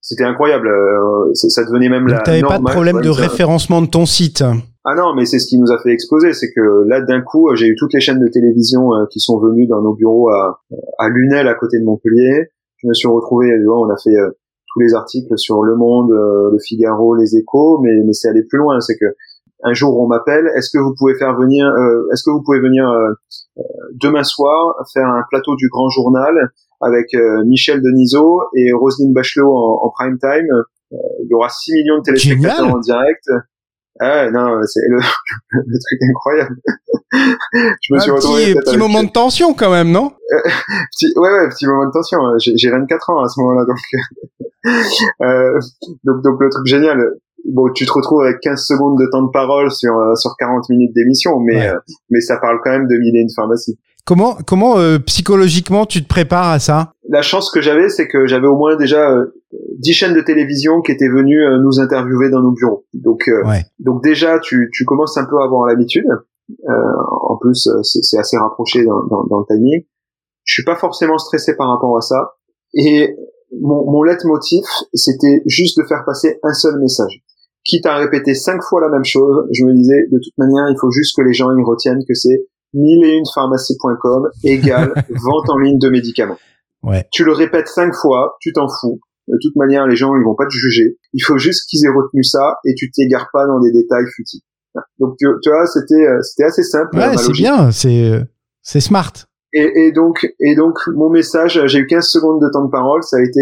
[0.00, 0.68] c'était incroyable.
[0.68, 2.22] Euh, ça devenait même donc la.
[2.22, 4.42] T'avais pas de problème de référencement de ton site.
[4.86, 7.48] Ah non, mais c'est ce qui nous a fait exploser, c'est que là d'un coup,
[7.54, 10.60] j'ai eu toutes les chaînes de télévision qui sont venues dans nos bureaux à,
[10.98, 12.50] à Lunel, à côté de Montpellier
[12.84, 14.30] je me suis retrouvé, on a fait euh,
[14.72, 18.44] tous les articles sur Le Monde, euh, Le Figaro, Les Échos, mais, mais c'est aller
[18.44, 18.78] plus loin.
[18.80, 19.06] C'est que
[19.62, 22.60] un jour on m'appelle, est-ce que vous pouvez faire venir, euh, est-ce que vous pouvez
[22.60, 22.84] venir
[23.94, 26.34] demain soir faire un plateau du Grand Journal
[26.82, 27.16] avec
[27.46, 30.46] Michel Denisot et Roselyne Bachelot en, prime time.
[30.90, 33.24] il y aura 6 millions de téléspectateurs en direct.
[34.00, 34.98] Ah non, c'est le,
[35.52, 36.56] le, truc incroyable.
[37.82, 40.12] Je me suis retrouvé petit, petit moment de tension quand même, non?
[40.92, 42.18] Petit, Ouais, ouais, petit moment de tension.
[42.38, 43.78] J'ai 24 ans à ce moment-là, donc,
[45.22, 45.60] euh,
[46.04, 47.02] donc donc le truc génial.
[47.46, 50.68] Bon, tu te retrouves avec 15 secondes de temps de parole sur euh, sur 40
[50.70, 51.78] minutes d'émission, mais euh,
[52.10, 53.78] mais ça parle quand même de mille et une pharmacie.
[54.06, 56.92] Comment comment euh, psychologiquement tu te prépares à ça?
[57.08, 59.14] La chance que j'avais, c'est que j'avais au moins déjà
[59.78, 62.84] dix chaînes de télévision qui étaient venues euh, nous interviewer dans nos bureaux.
[62.94, 63.42] Donc, euh,
[63.78, 66.06] donc déjà, tu, tu commences un peu à avoir l'habitude.
[66.50, 66.72] Euh,
[67.22, 69.84] en plus, c'est assez rapproché dans, dans, dans, le timing.
[70.44, 72.34] Je suis pas forcément stressé par rapport à ça.
[72.74, 73.16] Et
[73.60, 77.22] mon, mon leitmotiv, c'était juste de faire passer un seul message.
[77.64, 80.76] Quitte à répéter cinq fois la même chose, je me disais, de toute manière, il
[80.78, 85.48] faut juste que les gens y retiennent que c'est mille et une pharmacie.com égale vente
[85.48, 86.38] en ligne de médicaments.
[86.82, 87.06] Ouais.
[87.10, 89.00] Tu le répètes cinq fois, tu t'en fous.
[89.28, 90.98] De toute manière, les gens, ils vont pas te juger.
[91.14, 94.42] Il faut juste qu'ils aient retenu ça et tu t'égares pas dans des détails futiles.
[94.98, 96.96] Donc, tu, vois, c'était, euh, c'était assez simple.
[96.96, 98.24] Ouais, c'est bien, c'est, euh,
[98.62, 99.12] c'est smart.
[99.52, 103.02] Et, et, donc, et donc, mon message, j'ai eu 15 secondes de temps de parole,
[103.02, 103.40] ça a été,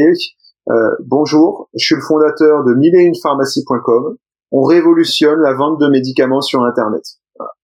[0.71, 4.17] euh, bonjour, je suis le fondateur de mille et une pharmacie.com.
[4.51, 7.03] On révolutionne la vente de médicaments sur Internet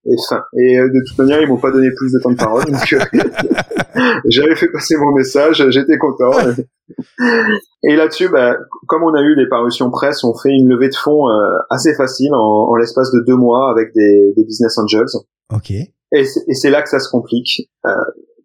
[0.09, 0.43] et fin.
[0.57, 2.93] Et euh, de toute manière, ils m'ont pas donné plus de temps de parole, donc
[2.93, 2.99] euh,
[4.25, 6.31] j'avais fait passer mon message, j'étais content.
[7.83, 10.95] Et là-dessus, bah, comme on a eu des parutions presse, on fait une levée de
[10.95, 15.05] fonds euh, assez facile en, en l'espace de deux mois avec des, des business angels.
[15.53, 15.71] Ok.
[15.71, 17.69] Et c'est là que ça se complique.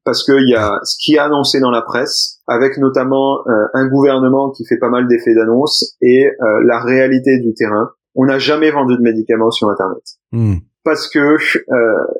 [0.05, 3.38] parce qu'il y a ce qui est annoncé dans la presse, avec notamment
[3.72, 7.90] un gouvernement qui fait pas mal d'effets d'annonce et la réalité du terrain.
[8.14, 10.03] On n'a jamais vendu de médicaments sur Internet.
[10.31, 11.37] Hmm parce que euh,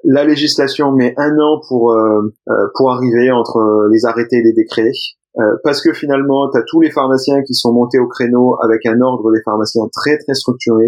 [0.05, 4.55] la législation met un an pour euh, euh, pour arriver entre les arrêtés et les
[4.55, 4.91] décrets.
[5.63, 9.01] parce que finalement, tu as tous les pharmaciens qui sont montés au créneau avec un
[9.01, 10.87] ordre des pharmaciens très très structuré,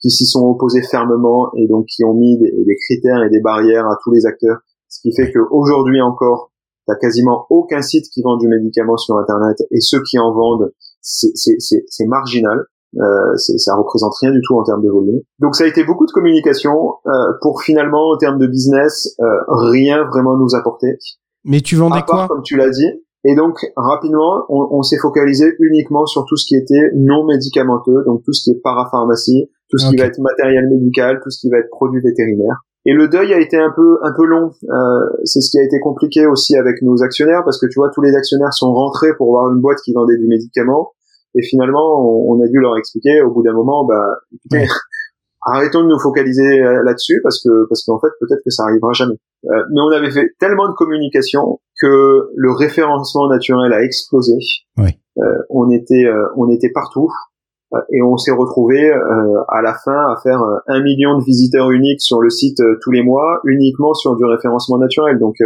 [0.00, 3.86] qui s'y sont opposés fermement et donc qui ont mis des, critères et des barrières
[3.86, 4.58] à tous les acteurs,
[4.88, 6.50] ce qui fait qu'aujourd'hui encore,
[6.86, 10.72] t'as quasiment aucun site qui vend du médicament sur Internet et ceux qui en vendent,
[11.02, 12.64] c'est marginal.
[13.00, 15.20] Euh, ça représente rien du tout en termes de volume.
[15.38, 16.72] Donc ça a été beaucoup de communication
[17.06, 20.98] euh, pour finalement en termes de business euh, rien vraiment nous apporter.
[21.44, 22.88] Mais tu vendais quoi Comme tu l'as dit.
[23.24, 28.04] Et donc rapidement, on, on s'est focalisé uniquement sur tout ce qui était non médicamenteux,
[28.04, 31.40] donc tout ce qui est parapharmacie, tout ce qui va être matériel médical, tout ce
[31.40, 32.56] qui va être produit vétérinaire.
[32.84, 34.50] Et le deuil a été un peu un peu long.
[34.68, 37.90] Euh, c'est ce qui a été compliqué aussi avec nos actionnaires parce que tu vois
[37.94, 40.90] tous les actionnaires sont rentrés pour voir une boîte qui vendait du médicament
[41.34, 44.66] et finalement, on, a dû leur expliquer au bout d'un moment, bah, écoutez,
[45.42, 48.92] arrêtons de nous focaliser euh, là-dessus parce que parce qu'en fait peut-être que ça arrivera
[48.92, 49.16] jamais.
[49.46, 54.34] Euh, mais on avait fait tellement de communication que le référencement naturel a explosé.
[54.78, 54.90] Oui.
[55.18, 57.10] Euh, on était euh, on était partout
[57.74, 58.90] euh, et on s'est retrouvé
[59.48, 63.02] à la fin à faire un million de visiteurs uniques sur le site tous les
[63.02, 65.18] mois uniquement sur du référencement naturel.
[65.18, 65.36] Donc,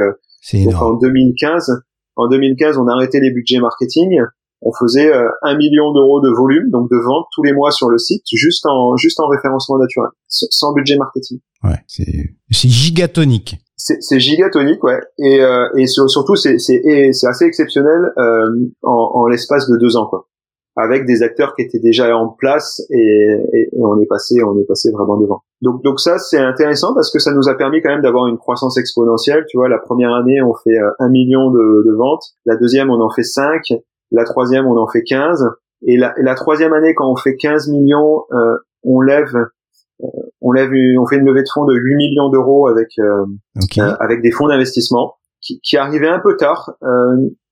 [0.53, 1.83] donc en 2015,
[2.16, 4.20] en 2015, on a arrêté les budgets marketing
[4.66, 7.88] on faisait euh, un million d'euros de volume, donc de vente tous les mois sur
[7.88, 11.38] le site, juste en juste en référencement naturel, sans budget marketing.
[11.62, 13.57] Ouais, c'est c'est gigatonique.
[13.79, 18.48] C'est gigatonique, ouais, et euh, et surtout c'est c'est c'est assez exceptionnel euh,
[18.83, 20.26] en, en l'espace de deux ans, quoi,
[20.74, 24.66] avec des acteurs qui étaient déjà en place et, et, on est passé on est
[24.66, 25.42] passé vraiment devant.
[25.62, 28.38] Donc donc ça c'est intéressant parce que ça nous a permis quand même d'avoir une
[28.38, 29.44] croissance exponentielle.
[29.48, 33.00] Tu vois, la première année on fait un million de, de ventes, la deuxième on
[33.00, 33.70] en fait cinq
[34.10, 35.44] la troisième, on en fait 15.
[35.86, 40.06] Et la, la troisième année, quand on fait 15 millions, euh, on lève, euh,
[40.40, 43.24] on lève, on fait une levée de fonds de 8 millions d'euros avec euh,
[44.00, 46.72] avec des fonds d'investissement qui, qui arrivaient un peu tard,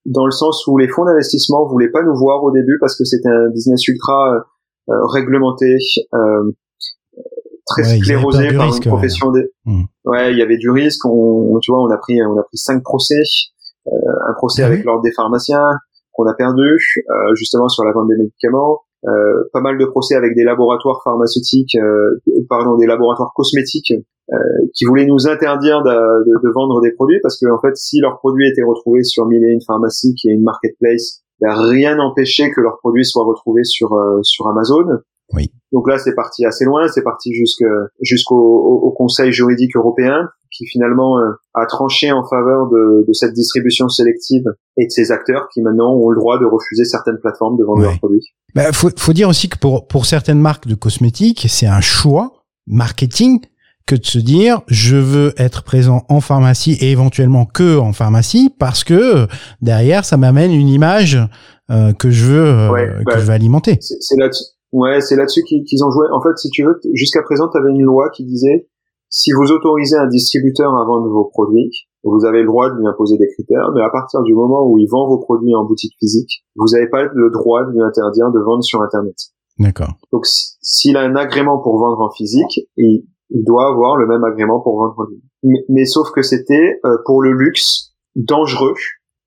[0.07, 3.05] dans le sens où les fonds d'investissement voulaient pas nous voir au début parce que
[3.05, 4.45] c'était un business ultra
[4.89, 5.77] réglementé,
[7.67, 9.51] très sclérosé par une profession des.
[9.65, 9.85] Hmm.
[10.05, 11.05] Ouais, il y avait du risque.
[11.07, 13.23] On, tu vois, on a pris, on a pris cinq procès,
[13.87, 15.79] un procès ah avec l'ordre des pharmaciens,
[16.15, 18.81] qu'on a perdu euh, justement sur la vente des médicaments.
[19.07, 23.93] Euh, pas mal de procès avec des laboratoires pharmaceutiques, euh, pardon, des laboratoires cosmétiques
[24.33, 24.37] euh,
[24.75, 28.01] qui voulaient nous interdire de, de, de, vendre des produits parce que en fait, si
[28.01, 31.97] leurs produits étaient retrouvés sur Mille et une pharmacie qui est une marketplace, ben, rien
[31.97, 33.91] n'empêchait que leurs produits soient retrouvés sur
[34.23, 34.87] sur Amazon.
[35.35, 35.51] Oui.
[35.73, 37.31] Donc là, c'est parti assez loin, c'est parti
[38.01, 43.33] jusqu'au au, Conseil juridique européen qui finalement euh, a tranché en faveur de, de, cette
[43.33, 44.45] distribution sélective
[44.77, 47.83] et de ces acteurs qui maintenant ont le droit de refuser certaines plateformes de vendre
[47.83, 48.23] leurs produits.
[48.55, 52.45] Bah, faut, faut dire aussi que pour, pour certaines marques de cosmétiques, c'est un choix
[52.67, 53.41] marketing
[53.87, 58.51] que de se dire je veux être présent en pharmacie et éventuellement que en pharmacie
[58.59, 59.27] parce que
[59.61, 61.19] derrière ça m'amène une image
[61.71, 63.79] euh, que je veux euh, que bah, je veux alimenter.
[63.81, 66.09] C'est là-dessus Ouais, c'est là-dessus qu'ils ont joué.
[66.13, 68.67] En fait, si tu veux, jusqu'à présent, tu avais une loi qui disait
[69.17, 71.71] si vous autorisez un distributeur à vendre vos produits,
[72.03, 74.77] vous avez le droit de lui imposer des critères, mais à partir du moment où
[74.77, 78.33] il vend vos produits en boutique physique, vous n'avez pas le droit de lui interdire
[78.33, 79.15] de vendre sur Internet.
[79.61, 79.95] D'accord.
[80.11, 84.61] Donc, s'il a un agrément pour vendre en physique, il, doit avoir le même agrément
[84.61, 85.23] pour vendre en ligne.
[85.45, 88.75] Mais, mais sauf que c'était euh, pour le luxe dangereux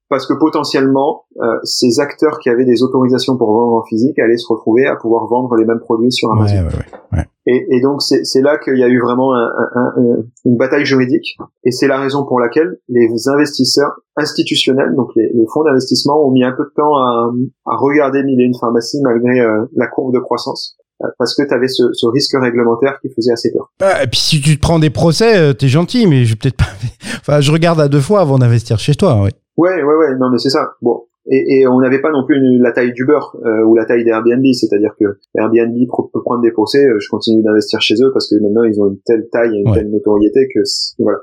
[0.09, 4.37] parce que potentiellement, euh, ces acteurs qui avaient des autorisations pour vendre en physique allaient
[4.37, 6.55] se retrouver à pouvoir vendre les mêmes produits sur Amazon.
[6.55, 9.93] Ouais, ouais, ouais, et, et, donc c'est là qu'il y a eu vraiment un, un,
[9.97, 15.29] un, une bataille juridique, et c'est la raison pour laquelle les investisseurs institutionnels, donc les,
[15.33, 17.31] les fonds d'investissement, ont mis un peu de temps à,
[17.67, 21.47] à regarder mille et une pharmacies malgré euh, la courbe de croissance euh, parce que
[21.47, 23.71] tu avais ce, ce, risque réglementaire qui faisait assez peur.
[23.79, 26.65] Bah, et puis si tu te prends des procès, t'es gentil, mais je peut-être pas.
[27.19, 29.21] enfin, je regarde à deux fois avant d'investir chez toi.
[29.21, 29.31] Ouais.
[29.57, 30.73] Ouais, ouais, ouais, non, mais c'est ça.
[30.81, 34.03] Bon, et, et on n'avait pas non plus la taille d'Uber euh, ou la taille
[34.03, 35.75] d'Airbnb, c'est-à-dire que Airbnb
[36.13, 38.87] peut prendre des procès, euh, je continue d'investir chez eux parce que maintenant ils ont
[38.87, 40.59] une telle taille et une telle notoriété que
[40.99, 41.19] voilà,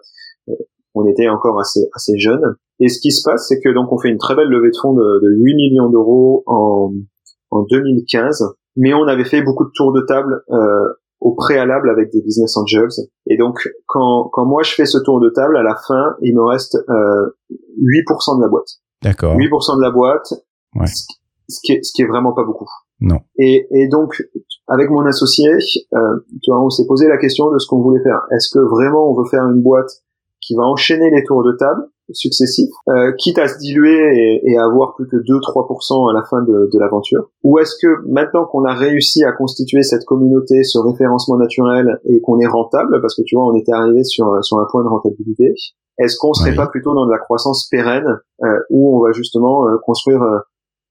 [0.51, 0.55] euh,
[0.95, 2.43] on était encore assez assez jeune.
[2.81, 4.77] Et ce qui se passe, c'est que donc on fait une très belle levée de
[4.77, 6.93] fonds de, de 8 millions d'euros en
[7.51, 8.45] en 2015,
[8.77, 10.89] mais on avait fait beaucoup de tours de table euh,
[11.25, 12.93] au préalable avec des business angels.
[13.27, 16.37] Et donc, quand, quand moi je fais ce tour de table, à la fin, il
[16.37, 17.31] me reste euh,
[17.81, 18.69] 8% de la boîte.
[19.03, 19.35] D'accord.
[19.35, 20.35] 8% de la boîte,
[20.77, 20.87] ouais.
[20.87, 22.69] ce, qui est, ce qui est vraiment pas beaucoup.
[23.01, 23.21] Non.
[23.39, 24.23] Et, et donc,
[24.69, 25.99] avec mon associé, euh,
[26.43, 28.21] tu vois, on s'est posé la question de ce qu'on voulait faire.
[28.31, 29.91] Est-ce que vraiment on veut faire une boîte
[30.43, 34.59] qui va enchaîner les tours de table successifs, euh, quitte à se diluer et, et
[34.59, 37.31] à avoir plus que 2-3% à la fin de, de l'aventure.
[37.43, 42.21] Ou est-ce que maintenant qu'on a réussi à constituer cette communauté, ce référencement naturel et
[42.21, 44.89] qu'on est rentable, parce que tu vois, on était arrivé sur, sur un point de
[44.89, 45.55] rentabilité,
[45.99, 49.69] est-ce qu'on serait pas plutôt dans de la croissance pérenne euh, où on va justement
[49.69, 50.39] euh, construire euh,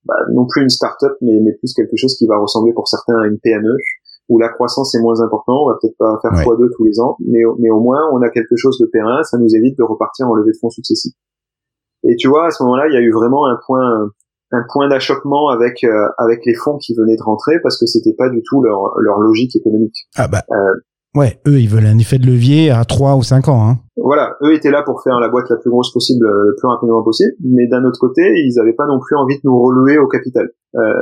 [0.06, 3.18] bah, non plus une start-up, mais, mais plus quelque chose qui va ressembler pour certains
[3.20, 3.78] à une PME
[4.30, 7.18] où la croissance est moins importante, on va peut-être pas faire x2 tous les ans,
[7.26, 10.28] mais, mais au moins on a quelque chose de périn, ça nous évite de repartir
[10.28, 11.14] en levée de fonds successifs.
[12.04, 14.10] Et tu vois, à ce moment-là, il y a eu vraiment un point,
[14.52, 18.14] un point d'achoppement avec euh, avec les fonds qui venaient de rentrer parce que c'était
[18.14, 20.08] pas du tout leur leur logique économique.
[20.16, 20.44] Ah bah.
[20.52, 23.78] Euh, ouais, eux ils veulent un effet de levier à 3 ou 5 ans hein.
[23.98, 27.04] Voilà, eux étaient là pour faire la boîte la plus grosse possible le plus rapidement
[27.04, 30.08] possible, mais d'un autre côté, ils avaient pas non plus envie de nous relouer au
[30.08, 30.50] capital.
[30.76, 31.02] Euh,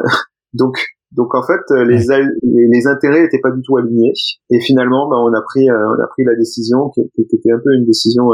[0.53, 0.77] donc
[1.11, 2.05] donc en fait, les,
[2.43, 4.13] les, intérêts étaient pas du tout alignés.
[4.49, 7.59] Et finalement, bah, on a pris on a pris la décision qui, qui était un
[7.59, 8.29] peu une décision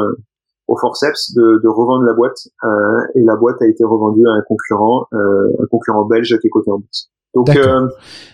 [0.68, 2.68] au forceps de, de revendre la boîte euh,
[3.16, 6.50] et la boîte a été revendue à un concurrent, euh, un concurrent belge qui est
[6.50, 7.10] coté en bourse.
[7.34, 7.88] Donc euh,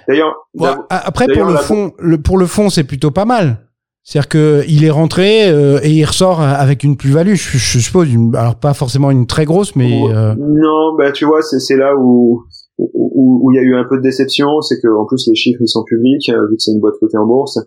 [0.08, 0.48] d'ailleurs,
[0.90, 3.58] après pour le fond, le, pour le fond c'est plutôt pas mal.
[4.06, 8.12] C'est-à-dire que il est rentré euh, et il ressort avec une plus-value, je, je, suppose.
[8.12, 10.36] Une, alors pas forcément une très grosse, mais euh...
[10.38, 12.44] non, bah tu vois, c'est là où
[12.78, 15.62] où il y a eu un peu de déception, c'est que en plus les chiffres
[15.62, 17.60] ils sont publics vu que c'est une boîte cotée en bourse.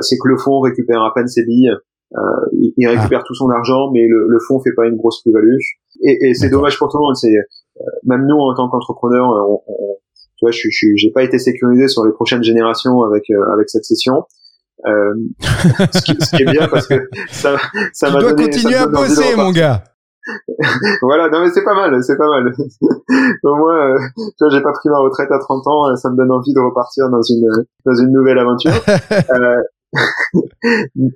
[0.00, 1.70] c'est que le fonds récupère à peine ses billes
[2.16, 3.26] euh, il, récupère ah.
[3.26, 5.56] tout son argent, mais le, le fonds fait pas une grosse plus-value.
[6.02, 7.16] Et, et c'est dommage pour tout le monde.
[7.16, 9.96] C'est euh, même nous en tant qu'entrepreneurs, on, on,
[10.36, 13.70] tu vois, je suis, j'ai pas été sécurisé sur les prochaines générations avec euh, avec
[13.70, 14.24] cette session.
[14.86, 15.14] Euh,
[15.92, 16.94] ce, qui, ce, qui, est bien parce que
[17.30, 17.58] ça,
[17.92, 18.44] ça m'a donné.
[18.44, 19.84] continuer à bosser, mon gars.
[21.02, 22.52] voilà, non mais c'est pas mal, c'est pas mal.
[23.42, 26.16] Au moins, euh, tu vois, j'ai pas pris ma retraite à 30 ans, ça me
[26.16, 27.46] donne envie de repartir dans une
[27.84, 28.72] dans une nouvelle aventure.
[29.12, 29.56] euh,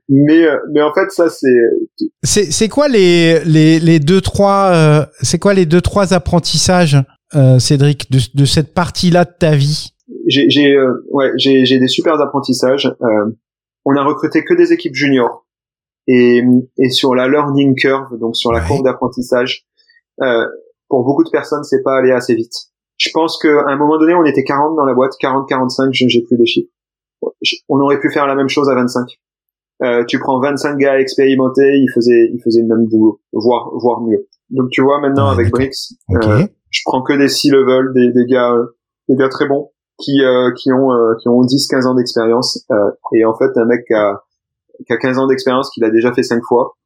[0.09, 1.61] mais euh, mais en fait ça c'est
[2.23, 6.99] c'est c'est quoi les les les deux trois euh, c'est quoi les deux trois apprentissages
[7.37, 9.91] euh, Cédric de de cette partie là de ta vie?
[10.27, 10.77] j'ai j'ai
[11.11, 12.93] ouais j'ai j'ai des super apprentissages
[13.85, 15.44] on a recruté que des équipes juniors
[16.07, 16.43] et
[16.79, 19.67] et sur la learning curve donc sur la courbe d'apprentissage
[20.89, 22.55] pour beaucoup de personnes c'est pas allé assez vite
[22.97, 26.23] je pense qu'à un moment donné on était 40 dans la boîte 40 45 j'ai
[26.23, 26.71] plus les chiffres
[27.69, 29.07] on aurait pu faire la même chose à 25.
[29.83, 34.01] Euh, tu prends 25 gars expérimentés, ils faisaient, ils faisaient le même boulot, voire, voire
[34.03, 34.27] mieux.
[34.51, 38.27] Donc tu vois maintenant avec Brix, euh, je prends que des six level, des, des
[38.27, 38.55] gars,
[39.09, 40.91] des gars très bons qui, euh, qui ont,
[41.21, 42.65] qui ont 10, 15 ans d'expérience.
[43.15, 44.23] et en fait, un mec qui a,
[44.87, 46.77] qui a 15 ans d'expérience, qu'il a déjà fait cinq fois,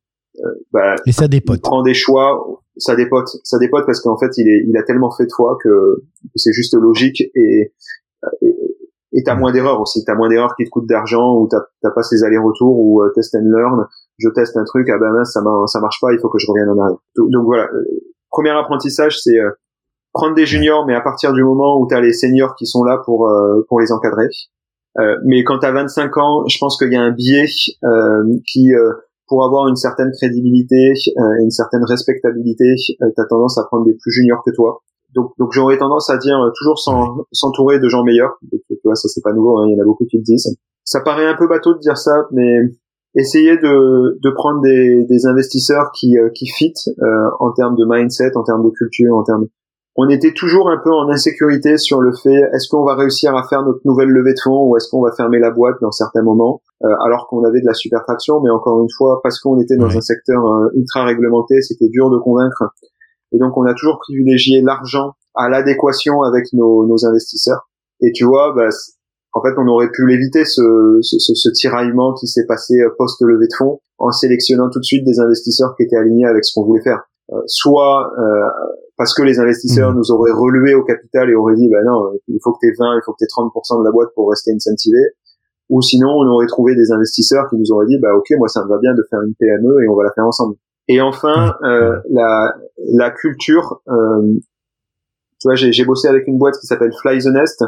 [0.72, 1.61] bah, et ça dépote.
[1.62, 5.11] prend des choix, ça dépote, ça dépote parce qu'en fait, il est, il a tellement
[5.11, 6.05] fait de fois que,
[6.36, 7.72] c'est juste logique et,
[9.12, 10.05] et t'as moins d'erreurs aussi.
[10.05, 13.11] T'as moins d'erreurs qui te coûtent d'argent ou t'as t'as pas ces allers-retours ou euh,
[13.14, 13.86] test and learn.
[14.18, 16.47] Je teste un truc ah ben mince ça ça marche pas il faut que je
[16.49, 16.99] revienne en arrière.
[17.16, 17.64] Donc, voilà.
[17.64, 17.84] Euh,
[18.30, 19.51] premier apprentissage c'est euh,
[20.12, 23.01] prendre des juniors mais à partir du moment où t'as les seniors qui sont là
[23.05, 23.30] pour
[23.68, 24.28] pour les encadrer
[25.24, 27.47] mais quand t'as 25 ans je pense qu'il y a un biais
[28.47, 28.72] qui
[29.28, 32.74] pour avoir une certaine crédibilité et une certaine respectabilité
[33.16, 34.82] t'as tendance à prendre des plus juniors que toi
[35.14, 36.78] donc, donc j'aurais tendance à dire euh, toujours
[37.32, 38.39] s'entourer de gens meilleurs.
[38.51, 40.57] tu vois, ça c'est pas nouveau, hein, il y en a beaucoup qui le disent.
[40.84, 42.61] Ça paraît un peu bateau de dire ça, mais
[43.14, 47.84] essayer de, de prendre des, des investisseurs qui, euh, qui fit euh, en termes de
[47.89, 49.47] mindset, en termes de culture, en termes.
[50.01, 53.42] On était toujours un peu en insécurité sur le fait est-ce qu'on va réussir à
[53.49, 56.22] faire notre nouvelle levée de fonds ou est-ce qu'on va fermer la boîte dans certains
[56.22, 56.62] moments,
[57.05, 59.94] alors qu'on avait de la super traction, mais encore une fois parce qu'on était dans
[59.94, 60.40] un secteur
[60.74, 62.62] ultra réglementé, c'était dur de convaincre
[63.32, 67.68] et donc, on a toujours privilégié l'argent à l'adéquation avec nos, nos, investisseurs.
[68.01, 68.68] Et tu vois, bah,
[69.32, 73.46] en fait, on aurait pu l'éviter ce, ce, ce, tiraillement qui s'est passé euh, post-levée
[73.46, 76.64] de fonds en sélectionnant tout de suite des investisseurs qui étaient alignés avec ce qu'on
[76.64, 77.03] voulait faire.
[77.30, 78.48] Euh, soit euh,
[78.96, 79.96] parce que les investisseurs mmh.
[79.96, 82.74] nous auraient relué au capital et auraient dit, bah non, il faut que tu aies
[82.78, 84.98] 20, il faut que tu aies 30% de la boîte pour rester incentivé.
[85.68, 88.64] Ou sinon, on aurait trouvé des investisseurs qui nous auraient dit, bah ok, moi ça
[88.64, 90.56] me va bien de faire une PME et on va la faire ensemble.
[90.88, 92.54] Et enfin, euh, la,
[92.94, 93.82] la culture.
[93.88, 94.22] Euh,
[95.40, 97.62] tu vois, j'ai bossé avec une boîte qui s'appelle Fly the Nest,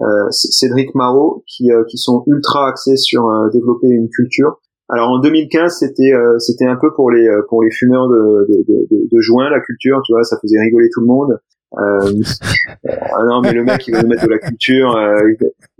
[0.00, 4.60] euh, Cédric Marot, qui, euh, qui sont ultra axés sur développer une culture.
[4.94, 8.64] Alors en 2015, c'était euh, c'était un peu pour les pour les fumeurs de, de,
[8.68, 11.38] de, de, joint la culture, tu vois, ça faisait rigoler tout le monde.
[11.74, 14.94] ah non mais le mec il veut mettre de la culture,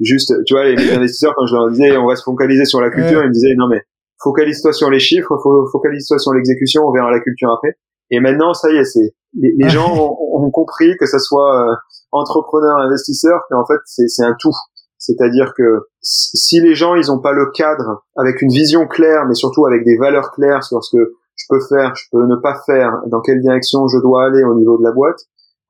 [0.00, 2.80] juste, tu vois, les, les, investisseurs quand je leur disais on va se focaliser sur
[2.80, 3.82] la culture, ils me disaient non mais
[4.22, 5.36] focalise-toi sur les chiffres,
[5.70, 7.76] focalise-toi sur l'exécution, on verra la culture après.
[8.10, 11.74] Et maintenant, ça y est, c'est les, gens ont, compris que ça soit euh,
[12.10, 14.52] entrepreneur, investisseur, qu'en fait c'est un tout.
[15.02, 19.34] C'est-à-dire que si les gens ils ont pas le cadre avec une vision claire, mais
[19.34, 22.54] surtout avec des valeurs claires sur ce que je peux faire, je peux ne pas
[22.64, 25.18] faire, dans quelle direction je dois aller au niveau de la boîte,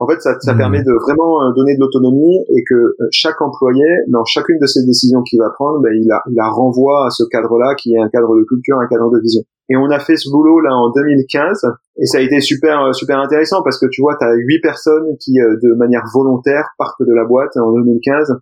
[0.01, 0.59] en fait, ça, ça mmh.
[0.59, 4.67] permet de vraiment euh, donner de l'autonomie et que euh, chaque employé, dans chacune de
[4.67, 7.95] ces décisions qu'il va prendre, ben, il, a, il a renvoie à ce cadre-là qui
[7.95, 9.43] est un cadre de culture, un cadre de vision.
[9.69, 11.63] Et on a fait ce boulot là en 2015
[11.99, 14.61] et ça a été super euh, super intéressant parce que tu vois, tu as huit
[14.61, 18.41] personnes qui de manière volontaire partent de la boîte en 2015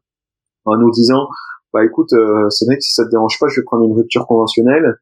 [0.65, 1.29] en nous disant
[1.73, 2.11] bah écoute,
[2.51, 4.97] c'est vrai que si ça te dérange pas, je vais prendre une rupture conventionnelle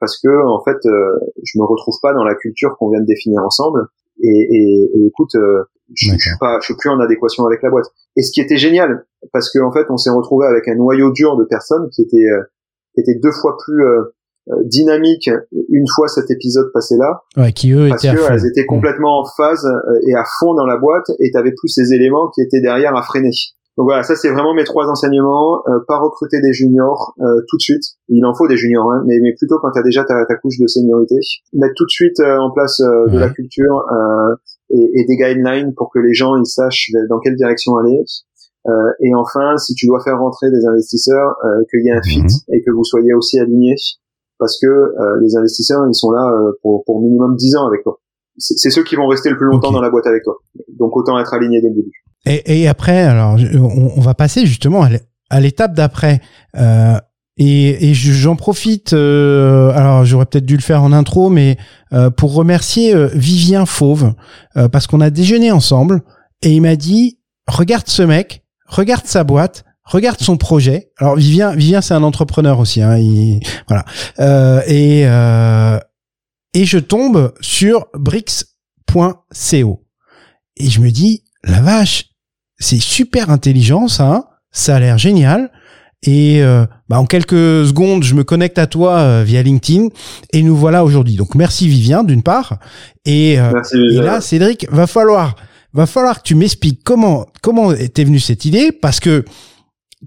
[0.00, 3.42] parce que en fait, je me retrouve pas dans la culture qu'on vient de définir
[3.42, 3.86] ensemble.
[4.20, 5.36] Et, et, et écoute,
[5.94, 7.86] je, je suis pas, je suis plus en adéquation avec la boîte.
[8.16, 11.12] Et ce qui était génial, parce qu'en en fait, on s'est retrouvé avec un noyau
[11.12, 12.42] dur de personnes qui étaient, euh,
[12.94, 14.02] qui étaient deux fois plus euh,
[14.50, 15.30] euh, dynamiques
[15.70, 17.22] une fois cet épisode passé là.
[17.36, 19.66] Ouais, qui eux parce étaient qu'elles étaient complètement en phase
[20.06, 23.02] et à fond dans la boîte, et t'avais plus ces éléments qui étaient derrière à
[23.02, 23.30] freiner.
[23.78, 25.62] Donc voilà, ça c'est vraiment mes trois enseignements.
[25.68, 27.84] Euh, pas recruter des juniors euh, tout de suite.
[28.08, 30.34] Il en faut des juniors, hein, mais, mais plutôt quand tu as déjà ta, ta,
[30.34, 31.14] couche de seniorité.
[31.52, 33.84] Mettre tout de suite euh, en place de la culture
[34.70, 38.02] et, et, des guidelines pour que les gens ils sachent dans quelle direction aller.
[39.00, 41.36] et enfin, si tu dois faire rentrer des investisseurs,
[41.70, 42.54] qu'il y ait un fit mhm.
[42.54, 43.76] et que vous soyez aussi alignés,
[44.40, 46.28] parce que les investisseurs ils sont là
[46.62, 48.00] pour, pour minimum 10 ans avec toi.
[48.38, 50.38] C'est ceux qui vont rester le plus longtemps dans la boîte avec toi.
[50.68, 52.07] Donc autant être aligné dès le début.
[52.26, 54.86] Et, et après, alors, on, va passer justement
[55.30, 56.20] à l'étape d'après.
[56.56, 56.98] Euh,
[57.38, 58.92] et, et j'en profite.
[58.92, 61.56] Euh, alors, j'aurais peut-être dû le faire en intro, mais
[61.92, 64.14] euh, pour remercier euh, Vivien Fauve
[64.56, 66.02] euh, parce qu'on a déjeuné ensemble
[66.42, 69.64] et il m'a dit regarde ce mec, regarde sa boîte.
[69.84, 70.90] Regarde son projet.
[70.98, 72.82] Alors Vivien, Vivien, c'est un entrepreneur aussi.
[72.82, 73.86] Hein, il, voilà.
[74.66, 75.04] et
[76.52, 79.86] et je tombe sur bricks.co
[80.58, 82.07] et je me dis la vache,
[82.58, 85.50] c'est super intelligent ça, ça a l'air génial.
[86.04, 89.88] Et euh, bah en quelques secondes, je me connecte à toi euh, via LinkedIn.
[90.32, 91.16] Et nous voilà aujourd'hui.
[91.16, 92.58] Donc merci Vivien d'une part.
[93.04, 95.34] Et, euh, et là Cédric, va falloir
[95.74, 98.70] va falloir que tu m'expliques comment comment t'es venu cette idée.
[98.70, 99.24] Parce que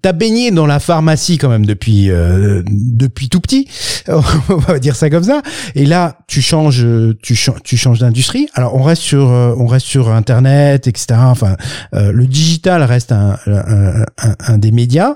[0.01, 3.67] T'as baigné dans la pharmacie quand même depuis euh, depuis tout petit,
[4.07, 5.41] on va dire ça comme ça.
[5.75, 6.87] Et là, tu changes,
[7.21, 8.47] tu, tu changes d'industrie.
[8.53, 11.19] Alors, on reste sur euh, on reste sur Internet, etc.
[11.23, 11.57] Enfin,
[11.93, 14.05] euh, le digital reste un, un,
[14.39, 15.15] un, des médias.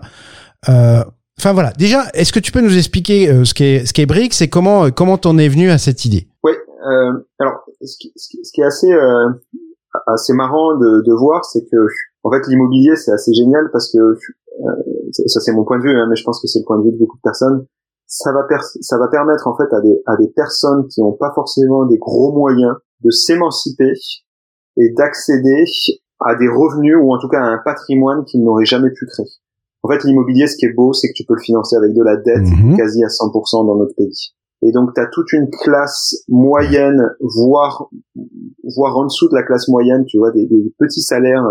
[0.68, 1.72] Enfin voilà.
[1.78, 5.18] Déjà, est-ce que tu peux nous expliquer ce qu'est ce qu'est Brix et comment comment
[5.18, 6.28] t'en es venu à cette idée?
[6.44, 6.52] Oui.
[7.40, 8.92] alors, ce qui, ce qui, est assez
[10.08, 11.78] assez marrant de, de voir, c'est que
[12.24, 14.20] en fait l'immobilier c'est assez génial parce que euh,
[15.12, 16.84] ça c'est mon point de vue, hein, mais je pense que c'est le point de
[16.84, 17.66] vue de beaucoup de personnes.
[18.08, 18.46] Ça va,
[18.82, 21.98] ça va permettre en fait à des, à des personnes qui n'ont pas forcément des
[21.98, 23.94] gros moyens de s'émanciper
[24.78, 25.66] et d'accéder
[26.20, 29.28] à des revenus ou en tout cas à un patrimoine qu'ils n'auraient jamais pu créer.
[29.84, 32.02] En fait, l'immobilier, ce qui est beau, c'est que tu peux le financer avec de
[32.02, 32.76] la dette mhm.
[32.76, 34.34] quasi à 100% dans notre pays.
[34.64, 37.90] Et donc, tu as toute une classe moyenne, voire,
[38.76, 41.46] voire en dessous de la classe moyenne, tu vois, des, des petits salaires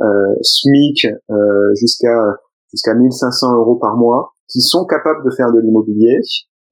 [0.00, 2.36] euh, SMIC euh, jusqu'à
[2.72, 6.20] jusqu'à 1500 euros par mois, qui sont capables de faire de l'immobilier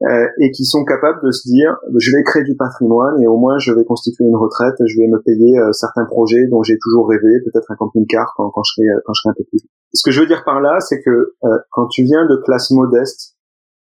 [0.02, 3.36] euh, et qui sont capables de se dire je vais créer du patrimoine et au
[3.36, 7.08] moins je vais constituer une retraite, je vais me payer certains projets dont j'ai toujours
[7.08, 9.60] rêvé, peut-être un camping-car quand, quand je serai quand je serai un peu plus.
[9.92, 11.34] Ce que je veux dire par là, c'est que
[11.70, 13.36] quand tu viens de classe modeste,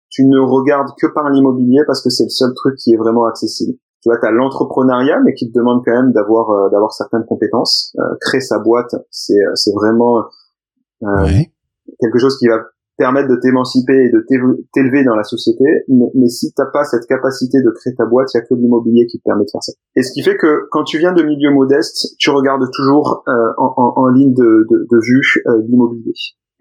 [0.10, 3.26] tu ne regardes que par l'immobilier parce que c'est le seul truc qui est vraiment
[3.26, 6.92] accessible tu vois, tu as l'entrepreneuriat, mais qui te demande quand même d'avoir euh, d'avoir
[6.92, 7.96] certaines compétences.
[7.98, 10.26] Euh, créer sa boîte, c'est euh, c'est vraiment
[12.00, 12.60] quelque chose qui va
[12.98, 14.24] permettre de t'émanciper et de
[14.74, 15.64] t'élever dans la société.
[15.88, 18.54] Mais, mais si t'as pas cette capacité de créer ta boîte, il y a que
[18.54, 19.74] l'immobilier qui te permet de faire ça.
[19.96, 23.74] Et ce qui fait que quand tu viens de milieu modeste, tu regardes toujours en,
[23.78, 26.14] en, en, ligne de, de, de vue l'immobilier.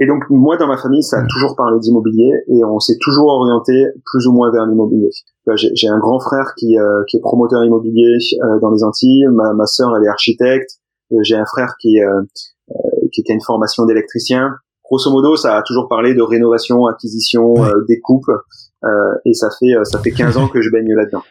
[0.03, 3.29] Et donc moi dans ma famille, ça a toujours parlé d'immobilier et on s'est toujours
[3.29, 5.11] orienté plus ou moins vers l'immobilier.
[5.55, 9.53] J'ai un grand frère qui, euh, qui est promoteur immobilier euh, dans les Antilles, ma,
[9.53, 10.81] ma sœur elle est architecte,
[11.13, 11.99] euh, j'ai un frère qui,
[13.13, 14.55] qui, a une formation d'électricien.
[14.93, 17.55] Grosso modo, ça a toujours parlé de rénovation, acquisition,
[17.89, 18.31] découpe,
[19.25, 21.23] et ça fait ça fait 15 ans que je baigne là-dedans.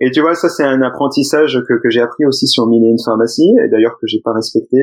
[0.00, 2.90] et tu vois, ça c'est un apprentissage que, que j'ai appris aussi sur Mille et
[2.90, 4.78] une pharmacie, et d'ailleurs que j'ai pas respecté.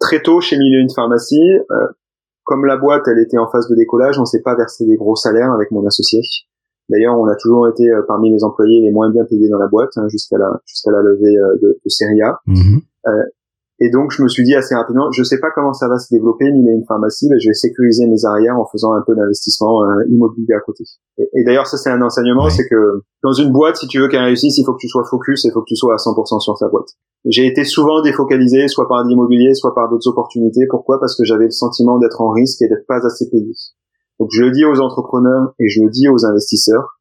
[0.00, 1.60] Très tôt chez Mille et une pharmacie,
[2.46, 5.16] comme la boîte, elle était en phase de décollage, on s'est pas versé des gros
[5.16, 6.20] salaires avec mon associé.
[6.88, 9.66] D'ailleurs, on a toujours été euh, parmi les employés les moins bien payés dans la
[9.66, 12.38] boîte hein, jusqu'à la jusqu'à la levée euh, de, de série A.
[12.46, 12.80] Mhm.
[13.78, 16.08] Et donc, je me suis dit assez rapidement, je sais pas comment ça va se
[16.10, 19.84] développer, ni une pharmacie, mais je vais sécuriser mes arrières en faisant un peu d'investissement
[19.84, 20.84] euh, immobilier à côté.
[21.18, 24.24] Et, d'ailleurs, ça c'est un enseignement, c'est que dans une boîte, si tu veux qu'elle
[24.24, 26.58] réussisse, il faut que tu sois focus, il faut que tu sois à 100% sur
[26.58, 26.88] ta boîte.
[27.26, 30.66] J'ai été souvent défocalisé, soit par l'immobilier, soit par d'autres opportunités.
[30.70, 30.98] Pourquoi?
[30.98, 33.52] Parce que j'avais le sentiment d'être en risque et d'être pas assez payé.
[34.18, 36.98] Donc je le dis aux entrepreneurs et je le dis aux investisseurs,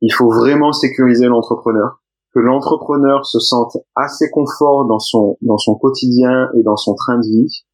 [0.00, 2.00] il faut vraiment sécuriser l'entrepreneur
[2.36, 7.16] que l'entrepreneur se sente assez confort dans son dans son quotidien et dans son train
[7.16, 7.64] de vie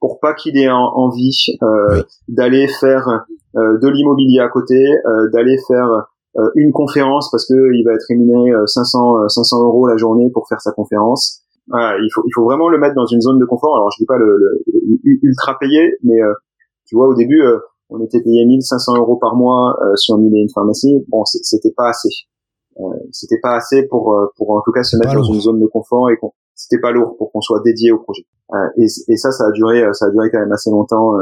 [0.00, 5.56] pour pas qu'il ait envie euh, d'aller faire euh, de l'immobilier à côté, euh, d'aller
[5.68, 6.06] faire
[6.36, 10.48] euh, une conférence parce que il va être rémunéré 500 500 euros la journée pour
[10.48, 11.42] faire sa conférence.
[11.68, 13.76] il faut il faut vraiment le mettre dans une zone de confort.
[13.76, 14.36] Alors je dis pas le,
[14.66, 16.18] le, ultra payé, mais
[16.86, 17.42] Tu vois, au début,
[17.90, 21.04] on était payé 1500 euros par mois sur mille et une pharmacie.
[21.08, 22.10] Bon, c'était pas assez.
[23.10, 26.10] C'était pas assez pour pour en tout cas se mettre dans une zone de confort
[26.10, 28.24] et qu'on c'était pas lourd pour qu'on soit dédié au projet.
[28.78, 31.12] et, et ça, ça a duré, ça a duré quand même assez longtemps,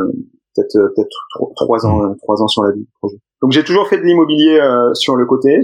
[0.55, 2.17] peut-être peut-être trois ans, mmh.
[2.19, 3.17] trois ans sur la vie du projet.
[3.43, 4.61] Donc j'ai toujours fait de l'immobilier
[4.95, 5.61] sur le côté,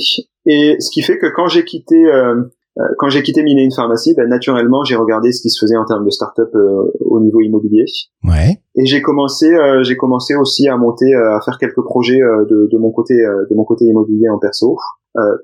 [0.47, 2.07] et ce qui fait que quand j'ai quitté
[2.79, 5.77] euh, quand j'ai quitté Mine une pharmacie, ben, naturellement, j'ai regardé ce qui se faisait
[5.77, 7.85] en termes de start-up euh, au niveau immobilier.
[8.25, 8.61] Ouais.
[8.77, 12.79] Et j'ai commencé, euh, j'ai commencé aussi à monter, à faire quelques projets de, de,
[12.79, 14.79] mon côté, de mon côté immobilier en perso,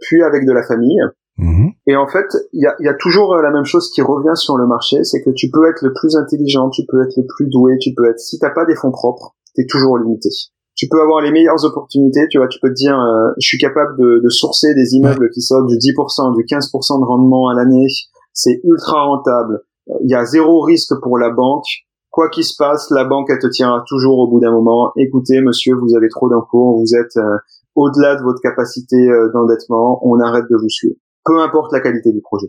[0.00, 1.00] puis avec de la famille.
[1.38, 1.72] Mhm.
[1.86, 4.56] Et en fait, il y a, y a, toujours la même chose qui revient sur
[4.56, 7.48] le marché, c'est que tu peux être le plus intelligent, tu peux être le plus
[7.48, 10.30] doué, tu peux être, si t'as pas des fonds propres, t'es toujours limité.
[10.76, 13.58] Tu peux avoir les meilleures opportunités, tu vois, tu peux te dire, euh, je suis
[13.58, 17.54] capable de, de, sourcer des immeubles qui sortent du 10%, du 15% de rendement à
[17.54, 17.86] l'année,
[18.32, 19.62] c'est ultra rentable,
[20.02, 21.66] il y a zéro risque pour la banque,
[22.10, 25.40] quoi qu'il se passe, la banque, elle te tiendra toujours au bout d'un moment, écoutez,
[25.40, 27.36] monsieur, vous avez trop d'encours, vous êtes euh,
[27.76, 32.12] au-delà de votre capacité euh, d'endettement, on arrête de vous suivre, peu importe la qualité
[32.12, 32.48] du projet.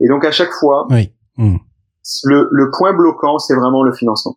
[0.00, 1.10] Et donc à chaque fois, oui.
[1.36, 1.56] Hmm.
[2.24, 4.36] le, le point bloquant, c'est vraiment le financement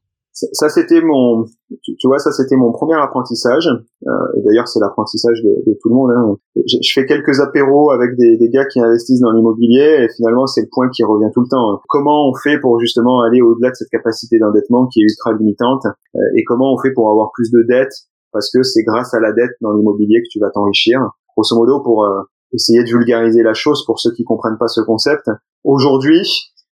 [0.53, 1.45] ça c'était mon
[1.83, 5.95] tu, vois ça c'était mon premier apprentissage euh, et d'ailleurs c'est l'apprentissage de, tout le
[5.95, 6.35] monde hein.
[6.55, 10.61] je, fais quelques apéros avec des, des gars qui investissent dans l'immobilier et finalement c'est
[10.61, 11.79] le point qui revient tout le temps hein.
[11.89, 15.85] comment on fait pour justement aller au-delà de cette capacité d'endettement qui est ultra limitante
[15.85, 19.19] euh, et comment on fait pour avoir plus de dettes parce que c'est grâce à
[19.19, 20.99] la dette dans l'immobilier que tu vas t'enrichir
[21.35, 22.21] grosso modo pour euh,
[22.53, 25.29] essayer de vulgariser la chose pour ceux qui comprennent pas ce concept
[25.63, 26.23] aujourd'hui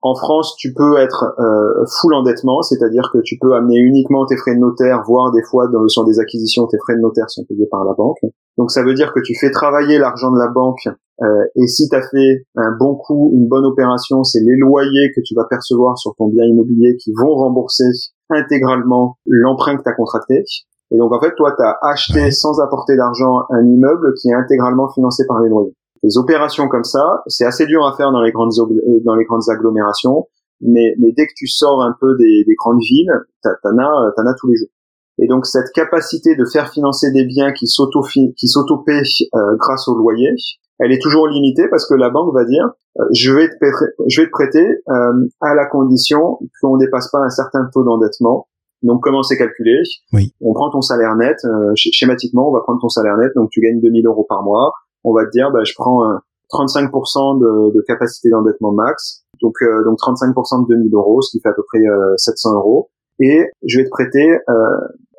[0.06, 4.36] en France, tu peux être euh, full endettement, c'est-à-dire que tu peux amener uniquement tes
[4.36, 7.46] frais de notaire, voire des fois dans, sur des acquisitions, tes frais de notaire sont
[7.46, 8.18] payés par la banque.
[8.58, 10.90] Donc ça veut dire que tu fais travailler l'argent de la banque
[11.22, 15.12] euh, et si tu as fait un bon coup, une bonne opération, c'est les loyers
[15.16, 17.86] que tu vas percevoir sur ton bien immobilier qui vont rembourser
[18.30, 20.44] intégralement l'emprunt que tu as contracté.
[20.94, 24.34] Et donc en fait, toi, tu as acheté sans apporter d'argent un immeuble qui est
[24.34, 25.76] intégralement financé par les loyers.
[26.04, 29.26] Les opérations comme ça, c'est assez dur à faire dans les grandes euh, dans les
[29.26, 30.28] grandes agglomérations,
[30.62, 34.26] mais, mais dès que tu sors un peu des, des grandes villes, t'en as t'en
[34.28, 34.70] as tous les jours.
[35.20, 39.88] Et donc cette capacité de faire financer des biens qui s'auto qui sauto euh, grâce
[39.88, 40.36] au loyer,
[40.80, 43.94] elle est toujours limitée parce que la banque va dire euh, je vais te prêter,
[44.08, 48.48] je vais te prêter euh, à la condition qu'on dépasse pas un certain taux d'endettement.
[48.84, 49.82] Donc comment c'est calculé
[50.12, 50.34] oui.
[50.42, 51.38] On prend ton salaire net,
[51.76, 54.74] schématiquement on va prendre ton salaire net, donc tu gagnes 2000 euros par mois
[55.04, 56.02] on va te dire, bah, je prends
[56.52, 61.42] 35% de, de, capacité d'endettement max, donc euh, donc 35% de 2000 euros, ce qui
[61.42, 61.80] fait à peu près
[62.18, 64.38] 700 euh, euros, et je vais te prêter.
[64.50, 64.54] Euh,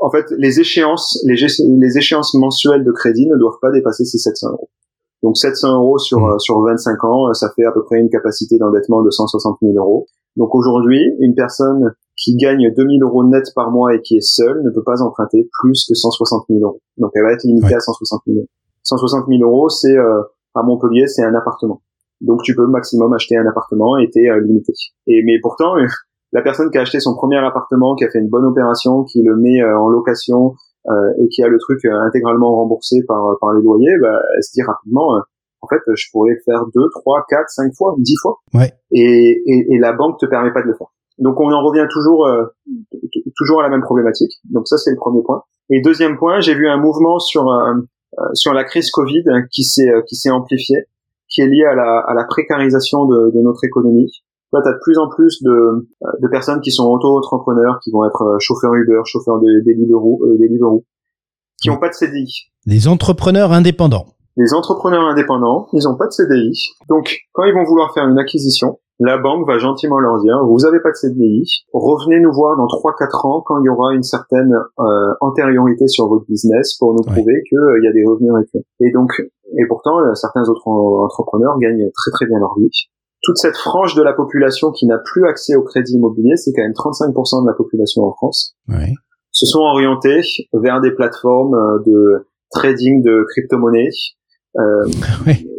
[0.01, 4.19] en fait, les échéances, les, les échéances mensuelles de crédit ne doivent pas dépasser ces
[4.19, 4.69] 700 euros.
[5.23, 6.39] Donc 700 euros sur mmh.
[6.41, 10.07] sur 25 ans, ça fait à peu près une capacité d'endettement de 160 000 euros.
[10.37, 14.63] Donc aujourd'hui, une personne qui gagne 2000 euros net par mois et qui est seule
[14.63, 16.81] ne peut pas emprunter plus que 160 000 euros.
[16.99, 18.49] Donc elle va être limitée à 160 000 euros.
[18.85, 20.23] 160 000 euros, c'est euh,
[20.55, 21.83] à Montpellier, c'est un appartement.
[22.21, 24.73] Donc tu peux maximum acheter un appartement et t'es euh, limité.
[25.07, 25.75] Et mais pourtant,
[26.33, 29.23] la personne qui a acheté son premier appartement, qui a fait une bonne opération, qui
[29.23, 30.55] le met euh, en location
[31.19, 34.61] et qui a le truc intégralement remboursé par par les loyers, bah, elle se dit
[34.61, 35.19] rapidement
[35.63, 38.39] en fait, je pourrais le faire deux, trois, quatre, cinq fois, dix fois.
[38.53, 38.71] Ouais.
[38.91, 40.89] Et, et, et, la banque te permet pas de le faire.
[41.19, 42.29] Donc on en revient toujours,
[43.37, 44.33] toujours à la même problématique.
[44.51, 45.43] Donc ça c'est le premier point.
[45.71, 47.49] Et deuxième point, j'ai vu un mouvement sur
[48.19, 50.85] euh, sur la crise Covid qui s'est euh, qui s'est amplifiée,
[51.29, 54.11] qui est liée à la, à la précarisation de, de notre économie.
[54.53, 57.91] Là, tu as de plus en plus de, euh, de personnes qui sont auto-entrepreneurs, qui
[57.91, 60.85] vont être chauffeurs Uber, chauffeurs de, des Deliveroo, euh, Deliveroo,
[61.61, 62.53] qui n'ont pas de CDI.
[62.67, 64.07] Les entrepreneurs indépendants.
[64.37, 66.53] Les entrepreneurs indépendants, ils n'ont pas de CDI.
[66.89, 70.59] Donc, quand ils vont vouloir faire une acquisition, la banque va gentiment leur dire, vous
[70.59, 74.05] n'avez pas de CDI, revenez nous voir dans 3-4 ans quand il y aura une
[74.05, 78.33] certaine euh, antériorité sur votre business pour nous prouver qu'il euh, y a des revenus
[78.33, 78.65] récurrents.
[78.81, 79.11] Et donc,
[79.59, 82.71] et pourtant, euh, certains autres entrepreneurs gagnent très très bien leur vie.
[83.23, 86.63] Toute cette frange de la population qui n'a plus accès au crédit immobilier, c'est quand
[86.63, 88.55] même 35% de la population en France,
[89.31, 90.21] se sont orientés
[90.53, 93.89] vers des plateformes de trading de crypto-monnaies,
[94.57, 94.85] euh,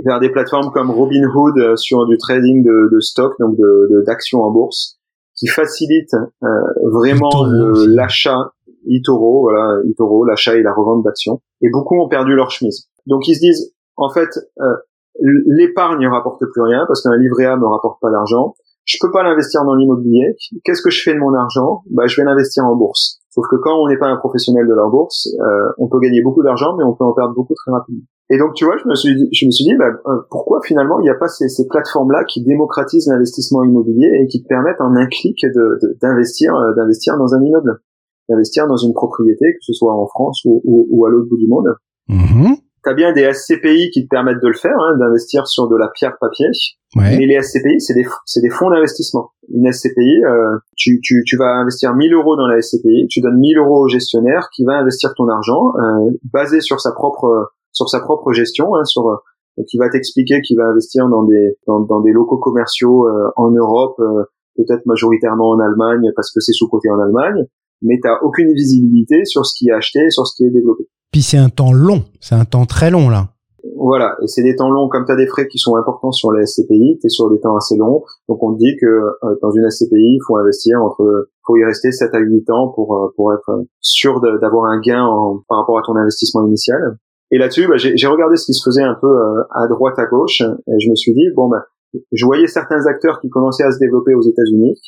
[0.05, 4.41] vers des plateformes comme Robinhood euh, sur du trading de, de stock, donc de d'actions
[4.41, 4.99] en bourse,
[5.35, 6.47] qui facilite euh,
[6.91, 7.45] vraiment
[7.87, 8.53] l'achat
[8.87, 11.41] Itoro, voilà Itoro, l'achat et la revente d'actions.
[11.61, 12.87] Et beaucoup ont perdu leur chemise.
[13.05, 14.29] Donc ils se disent, en fait,
[14.61, 14.75] euh,
[15.21, 18.55] l'épargne ne rapporte plus rien parce qu'un livret A me rapporte pas d'argent.
[18.85, 20.35] Je peux pas l'investir dans l'immobilier.
[20.63, 21.81] Qu'est-ce que je fais de mon argent?
[21.89, 23.19] Bah, je vais l'investir en bourse.
[23.29, 26.21] Sauf que quand on n'est pas un professionnel de la bourse, euh, on peut gagner
[26.21, 28.05] beaucoup d'argent, mais on peut en perdre beaucoup très rapidement.
[28.29, 30.59] Et donc, tu vois, je me suis dit, je me suis dit, bah, euh, pourquoi
[30.65, 34.47] finalement il n'y a pas ces, ces plateformes-là qui démocratisent l'investissement immobilier et qui te
[34.47, 37.81] permettent en un clic d'investir, de, d'investir, euh, d'investir dans un immeuble.
[38.27, 41.47] d'investir dans une propriété, que ce soit en France ou, ou, à l'autre bout du
[41.47, 41.67] monde?
[42.09, 42.55] Mm-hmm.
[42.83, 45.75] Tu as bien des SCPI qui te permettent de le faire, hein, d'investir sur de
[45.75, 46.47] la pierre papier.
[46.95, 49.31] Mais les SCPI, c'est des, c'est des fonds d'investissement.
[49.49, 53.37] Une SCPI, euh, tu, tu, tu vas investir 1000 euros dans la SCPI, tu donnes
[53.37, 57.87] 1000 euros au gestionnaire qui va investir ton argent euh, basé sur sa propre sur
[57.89, 59.21] sa propre gestion, hein, sur
[59.63, 63.51] qui va t'expliquer qu'il va investir dans des dans, dans des locaux commerciaux euh, en
[63.51, 64.23] Europe, euh,
[64.57, 67.45] peut-être majoritairement en Allemagne parce que c'est sous-côté en Allemagne,
[67.81, 70.87] mais tu aucune visibilité sur ce qui est acheté, sur ce qui est développé.
[71.11, 73.29] Puis c'est un temps long, c'est un temps très long là.
[73.77, 76.31] Voilà, et c'est des temps longs, comme tu as des frais qui sont importants sur
[76.31, 79.39] les SCPI, tu es sur des temps assez longs, donc on te dit que euh,
[79.41, 82.95] dans une SCPI, il faut investir entre, faut y rester 7 à 8 ans pour,
[82.95, 86.97] euh, pour être sûr d'avoir un gain en, par rapport à ton investissement initial.
[87.31, 90.05] Et là-dessus, bah, j'ai regardé ce qui se faisait un peu euh, à droite, à
[90.05, 91.65] gauche, et je me suis dit, bon, bah,
[92.11, 94.79] je voyais certains acteurs qui commençaient à se développer aux États-Unis.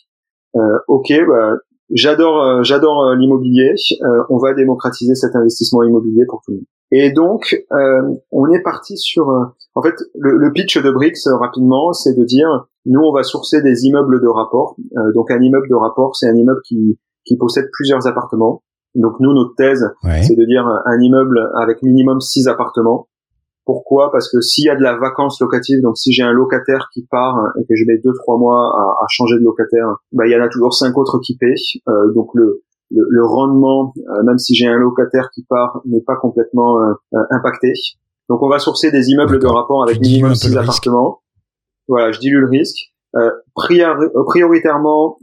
[0.56, 1.56] Euh, ok, bah,
[1.92, 3.74] j'adore, euh, j'adore euh, l'immobilier.
[4.30, 6.66] on va démocratiser cet investissement immobilier pour tout le monde.
[6.92, 7.66] Et donc,
[8.32, 9.28] on est parti sur.
[9.76, 13.62] en fait, le, le, pitch de Brix rapidement, c'est de dire, nous, on va sourcer
[13.62, 14.78] des immeubles de rapport.
[15.14, 18.64] donc, un immeuble de rapport, c'est un immeuble qui qui possède plusieurs appartements.
[18.98, 23.08] Donc nous, notre thèse, c'est de dire un immeuble avec minimum six appartements
[23.68, 24.12] pourquoi?
[24.14, 27.06] Parce que s'il y a de la vacance locative, donc si j'ai un locataire qui
[27.12, 30.36] part et que je mets deux trois mois à, changer de locataire, bah il y
[30.38, 31.54] en a toujours cinq autres qui paient.
[31.90, 36.16] Euh, donc le, le, rendement, euh, même si j'ai un locataire qui part, n'est pas
[36.16, 36.94] complètement euh,
[37.30, 37.74] impacté.
[38.30, 41.20] Donc on va sourcer des immeubles de rapport avec minimum six appartements.
[41.90, 42.94] Voilà, je dilue le risque.
[43.56, 45.18] Prioritairement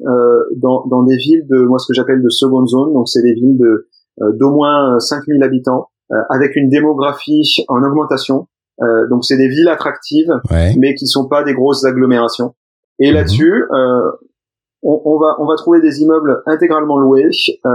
[0.56, 3.34] dans, dans des villes de moi ce que j'appelle de seconde zone, donc c'est des
[3.34, 3.88] villes de
[4.38, 8.46] d'au moins 5000 habitants euh, avec une démographie en augmentation.
[8.82, 10.30] Euh, donc c'est des villes attractives,
[10.76, 12.54] mais qui sont pas des grosses agglomérations.
[12.98, 13.14] Et mhm.
[13.14, 14.10] là-dessus, euh,
[14.82, 17.30] on, on, va on va trouver des immeubles intégralement loués,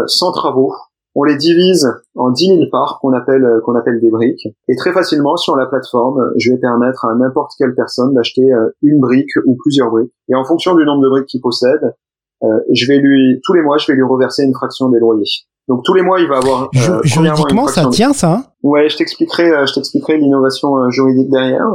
[0.05, 0.73] sans travaux.
[1.15, 4.47] On les divise en 10 000 parts qu'on appelle qu'on appelle des briques.
[4.67, 8.47] Et très facilement sur la plateforme, je vais permettre à n'importe quelle personne d'acheter
[8.83, 10.13] une brique ou plusieurs briques.
[10.29, 11.95] Et en fonction du nombre de briques qu'il possède,
[12.41, 15.25] je vais lui tous les mois, je vais lui reverser une fraction des loyers.
[15.69, 16.69] Donc tous les mois, il va avoir.
[16.75, 18.43] Euh, juridiquement, ça tient, ça hein?
[18.63, 21.67] Ouais, je t'expliquerai, euh, je t'expliquerai l'innovation euh, juridique derrière.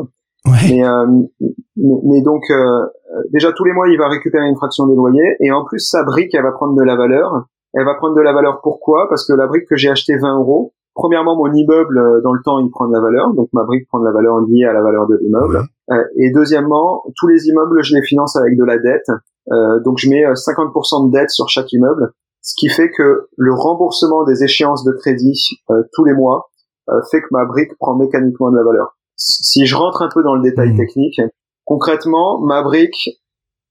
[0.46, 0.58] Ouais.
[0.68, 1.06] Mais, euh,
[1.76, 2.42] mais, donc
[3.32, 6.02] déjà tous les mois, il va récupérer une fraction des loyers et en plus sa
[6.02, 7.46] brique, elle va prendre de la valeur.
[7.74, 8.60] Elle va prendre de la valeur.
[8.62, 9.08] Pourquoi?
[9.08, 12.58] Parce que la brique que j'ai achetée 20 euros, premièrement mon immeuble dans le temps
[12.60, 14.82] il prend de la valeur, donc ma brique prend de la valeur liée à la
[14.82, 15.62] valeur de l'immeuble.
[16.16, 19.10] et deuxièmement, tous les immeubles je les finance avec de la dette,
[19.84, 22.12] donc je mets 50% de dette sur chaque immeuble.
[22.44, 26.50] Ce qui fait que le remboursement des échéances de crédit euh, tous les mois
[26.90, 28.98] euh, fait que ma brique prend mécaniquement de la valeur.
[29.16, 30.76] Si je rentre un peu dans le détail mmh.
[30.76, 31.20] technique,
[31.64, 33.22] concrètement, ma brique,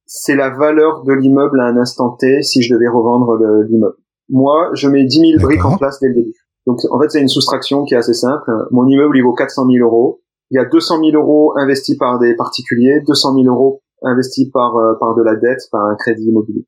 [0.06, 3.38] c'est la valeur de l'immeuble à un instant T si je devais revendre
[3.70, 3.96] l'immeuble.
[4.30, 6.34] Moi, je mets 10 000 briques en place dès le début.
[6.66, 8.50] Donc, en fait, c'est une soustraction qui est assez simple.
[8.72, 10.22] Mon immeuble, il vaut 400 000 euros.
[10.52, 14.76] Il y a 200 000 euros investis par des particuliers, 200 000 euros investis par,
[14.78, 16.66] euh, par de la dette, par un crédit immobilier.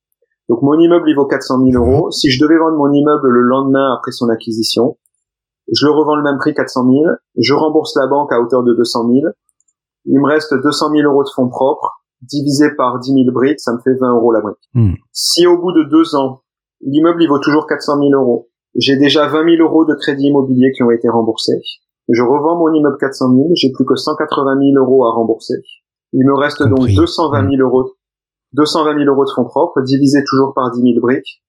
[0.47, 2.11] Donc mon immeuble il vaut 400 000 euros.
[2.11, 4.97] Si je devais vendre mon immeuble le lendemain après son acquisition,
[5.71, 6.93] je le revends le même prix 400 000.
[7.37, 9.19] Je rembourse la banque à hauteur de 200 000.
[10.05, 13.73] Il me reste 200 000 euros de fonds propres divisé par 10 000 briques, ça
[13.73, 14.69] me fait 20 euros la brique.
[14.73, 14.93] Hmm.
[15.11, 16.41] Si au bout de deux ans,
[16.81, 20.71] l'immeuble il vaut toujours 400 000 euros, j'ai déjà 20 000 euros de crédit immobilier
[20.75, 21.61] qui ont été remboursés.
[22.09, 25.55] Je revends mon immeuble 400 000, j'ai plus que 180 000 euros à rembourser.
[26.13, 27.91] Il me reste donc 220 000 euros
[28.53, 31.43] 220 000 euros de fonds propres, divisé toujours par 10 000 briques.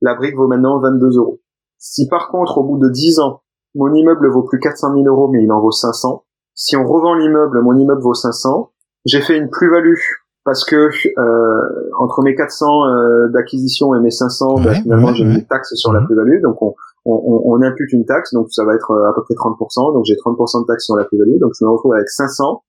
[0.00, 1.40] La brique vaut maintenant 22 euros.
[1.78, 3.42] Si par contre, au bout de 10 ans,
[3.74, 6.24] mon immeuble vaut plus 400 000 euros, mais il en vaut 500,
[6.60, 8.72] si on revend l'immeuble, mon immeuble vaut 500,
[9.04, 9.98] j'ai fait une plus-value
[10.44, 15.44] parce que euh, entre mes 400 euh, d'acquisition et mes 500, bah, finalement j'ai une
[15.46, 16.74] taxe sur la plus-value, donc on,
[17.04, 20.04] on, on, impute une taxe, donc ça va être euh, à peu près 30%, donc
[20.06, 22.62] j'ai 30% de taxe sur la plus-value, donc je me retrouve avec 500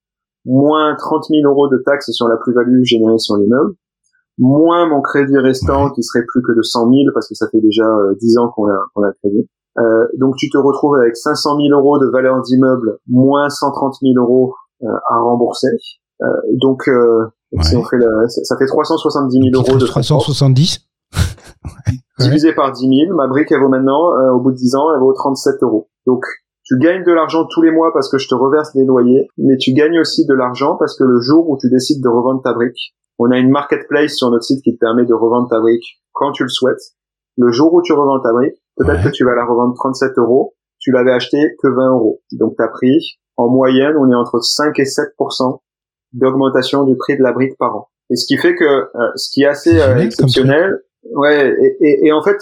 [0.46, 3.74] moins 30 000 euros de taxes sur la plus-value générée sur l'immeuble,
[4.38, 7.60] moins mon crédit restant qui serait plus que de 100 000 parce que ça fait
[7.60, 7.86] déjà
[8.20, 9.48] 10 euh, ans qu'on a, qu'on a crédit.
[9.78, 14.14] Euh, donc tu te retrouves avec 500 000 euros de valeur d'immeuble moins 130 000
[14.18, 15.68] euros euh, à rembourser.
[16.22, 16.26] Euh,
[16.61, 17.28] donc euh,
[17.61, 20.80] si on fait le, ça fait 370 000 euros de 370
[22.20, 23.15] divisé par 10 000.
[23.15, 25.89] Ma brique elle vaut maintenant au bout de 10 ans elle vaut 37 euros.
[26.05, 26.24] Donc
[26.70, 29.57] tu gagnes de l'argent tous les mois parce que je te reverse des loyers, mais
[29.57, 32.53] tu gagnes aussi de l'argent parce que le jour où tu décides de revendre ta
[32.53, 35.99] brique, on a une marketplace sur notre site qui te permet de revendre ta brique
[36.13, 36.93] quand tu le souhaites.
[37.38, 40.53] Le jour où tu revends ta brique, peut-être que tu vas la revendre 37 euros,
[40.78, 42.22] tu l'avais acheté que 20 euros.
[42.34, 45.09] Donc tu as pris, en moyenne, on est entre 5 et 7
[46.14, 47.88] d'augmentation du prix de la brique par an.
[48.10, 50.82] Et ce qui fait que, euh, ce qui est assez euh, exceptionnel,
[51.14, 52.38] ouais, et, et, et, en fait,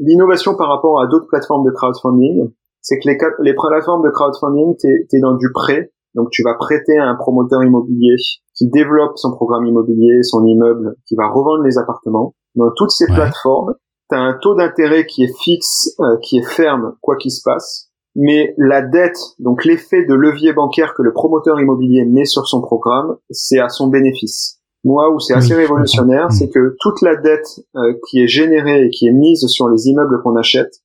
[0.00, 2.50] l'innovation par rapport à d'autres plateformes de crowdfunding,
[2.80, 6.54] c'est que les, les plateformes de crowdfunding, t'es es dans du prêt, donc tu vas
[6.54, 8.16] prêter à un promoteur immobilier
[8.54, 12.34] qui développe son programme immobilier, son immeuble, qui va revendre les appartements.
[12.54, 13.74] Dans toutes ces plateformes,
[14.10, 17.40] tu as un taux d'intérêt qui est fixe, euh, qui est ferme, quoi qu'il se
[17.42, 17.91] passe.
[18.14, 22.60] Mais la dette, donc l'effet de levier bancaire que le promoteur immobilier met sur son
[22.60, 24.60] programme, c'est à son bénéfice.
[24.84, 28.90] Moi, où c'est assez révolutionnaire, c'est que toute la dette euh, qui est générée et
[28.90, 30.82] qui est mise sur les immeubles qu'on achète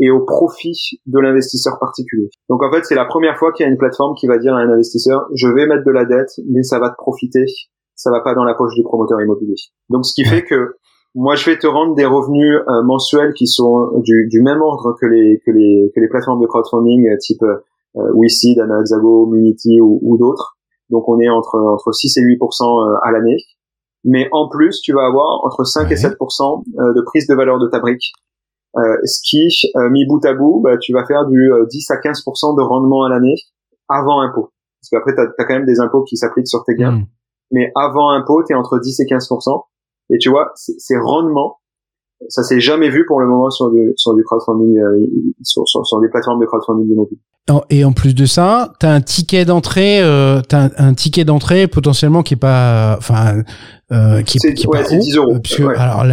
[0.00, 2.30] est au profit de l'investisseur particulier.
[2.48, 4.54] Donc en fait, c'est la première fois qu'il y a une plateforme qui va dire
[4.54, 7.44] à un investisseur, je vais mettre de la dette, mais ça va te profiter,
[7.94, 9.56] ça va pas dans la poche du promoteur immobilier.
[9.88, 10.76] Donc ce qui fait que
[11.14, 14.94] moi, je vais te rendre des revenus euh, mensuels qui sont du, du, même ordre
[15.00, 19.80] que les, que les, que les plateformes de crowdfunding euh, type euh, WeSeed, Anaxago, Munity
[19.80, 20.56] ou, ou d'autres.
[20.90, 22.36] Donc, on est entre, entre 6 et 8%
[22.92, 23.36] euh, à l'année.
[24.04, 27.66] Mais en plus, tu vas avoir entre 5 et 7% de prise de valeur de
[27.66, 28.12] ta brique.
[28.76, 29.48] ce qui,
[29.90, 33.08] mis bout à bout, bah, tu vas faire du 10 à 15 de rendement à
[33.08, 33.34] l'année
[33.88, 34.52] avant impôt.
[34.80, 36.92] Parce qu'après, tu as, quand même des impôts qui s'appliquent sur tes gains.
[36.92, 37.06] Hmm.
[37.50, 39.28] Mais avant impôt, tu es entre 10 et 15
[40.10, 41.58] et tu vois, ces rendements,
[42.28, 45.06] ça s'est jamais vu pour le moment sur du, sur crowdfunding, euh,
[45.42, 47.20] sur, sur, sur, des plateformes de crowdfunding immobilier.
[47.70, 52.22] Et en plus de ça, tu as un ticket d'entrée, euh, un, ticket d'entrée potentiellement
[52.22, 53.42] qui est pas, enfin, euh,
[53.90, 55.36] qui est, qui ouais, pas 10 euros.
[55.42, 56.04] Puisque, alors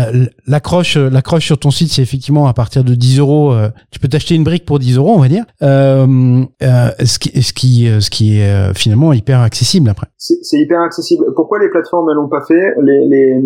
[0.48, 3.54] l'accroche, l'accroche sur ton site, c'est effectivement à partir de 10 euros.
[3.54, 5.46] Euh, tu peux t'acheter une brique pour 10 euros, on va dire.
[5.62, 10.08] Euh, euh, ce qui, ce qui, ce qui est finalement hyper accessible après.
[10.18, 11.26] C'est hyper accessible.
[11.36, 12.74] Pourquoi les plateformes ne l'ont pas fait?
[12.82, 13.42] Les, les,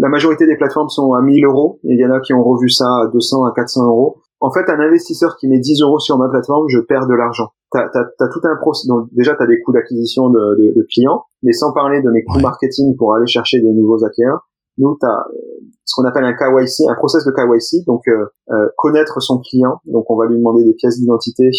[0.00, 1.80] La majorité des plateformes sont à 1000 euros.
[1.84, 4.22] Il y en a qui ont revu ça à 200, à 400 euros.
[4.42, 7.50] En fait, un investisseur qui met 10 euros sur ma plateforme, je perds de l'argent.
[7.70, 8.88] T'as as, tout un processus.
[8.88, 12.10] Donc déjà, tu as des coûts d'acquisition de, de, de, clients, mais sans parler de
[12.10, 14.48] mes coûts marketing pour aller chercher des nouveaux acquéreurs.
[14.78, 15.52] Nous, tu as euh,
[15.84, 19.80] ce qu'on appelle un KYC, un process de KYC, donc euh, euh, connaître son client.
[19.86, 21.50] Donc on va lui demander des pièces d'identité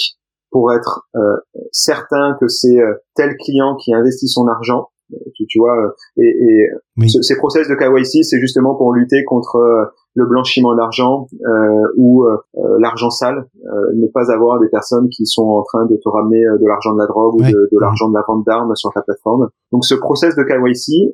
[0.51, 1.38] pour être euh,
[1.71, 2.79] certain que c'est
[3.15, 4.89] tel client qui investit son argent.
[5.36, 10.26] Tu, tu vois, et, et ces process de KYC, c'est justement pour lutter contre le
[10.26, 13.47] blanchiment d'argent euh, ou euh, euh, l'argent sale,
[13.95, 16.99] ne pas avoir des personnes qui sont en train de te ramener de l'argent de
[16.99, 19.49] la drogue ou de, de l'argent de la vente d'armes sur ta plateforme.
[19.72, 21.14] Donc ce process de KYC,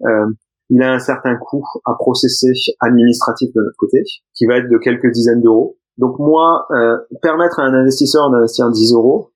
[0.70, 4.04] il a un certain coût à processer administratif de notre côté,
[4.36, 5.78] qui va être de quelques dizaines d'euros.
[5.97, 6.68] Donc moi,
[7.22, 9.32] permettre à un investisseur d'investir 10 euros,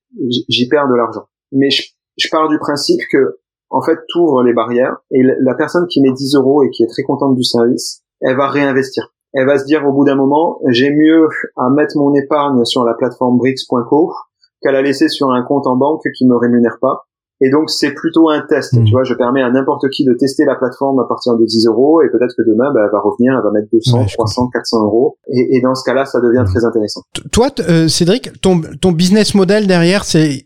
[0.50, 1.26] j'y perds de l'argent.
[1.52, 1.84] Mais je,
[2.18, 3.38] je, pars du principe que,
[3.74, 6.88] en fait, ouvres les barrières et la personne qui met 10 euros et qui est
[6.88, 10.60] très contente du service, elle va réinvestir elle va se dire au bout d'un moment,
[10.68, 14.14] j'ai mieux à mettre mon épargne sur la plateforme Brix.co
[14.62, 17.08] qu'à la laisser sur un compte en banque qui me rémunère pas.
[17.44, 18.86] Et donc c'est plutôt un test, hmm.
[18.86, 19.04] tu vois.
[19.04, 22.10] Je permets à n'importe qui de tester la plateforme à partir de 10 euros et
[22.10, 25.18] peut-être que demain, bah, elle va revenir, elle va mettre 200, 300, 400 euros.
[25.28, 26.52] Et, et, dans ce cas-là, ça devient hmm.
[26.52, 27.02] très intéressant.
[27.32, 30.46] Toi, euh, Cédric, ton, ton business model derrière, c'est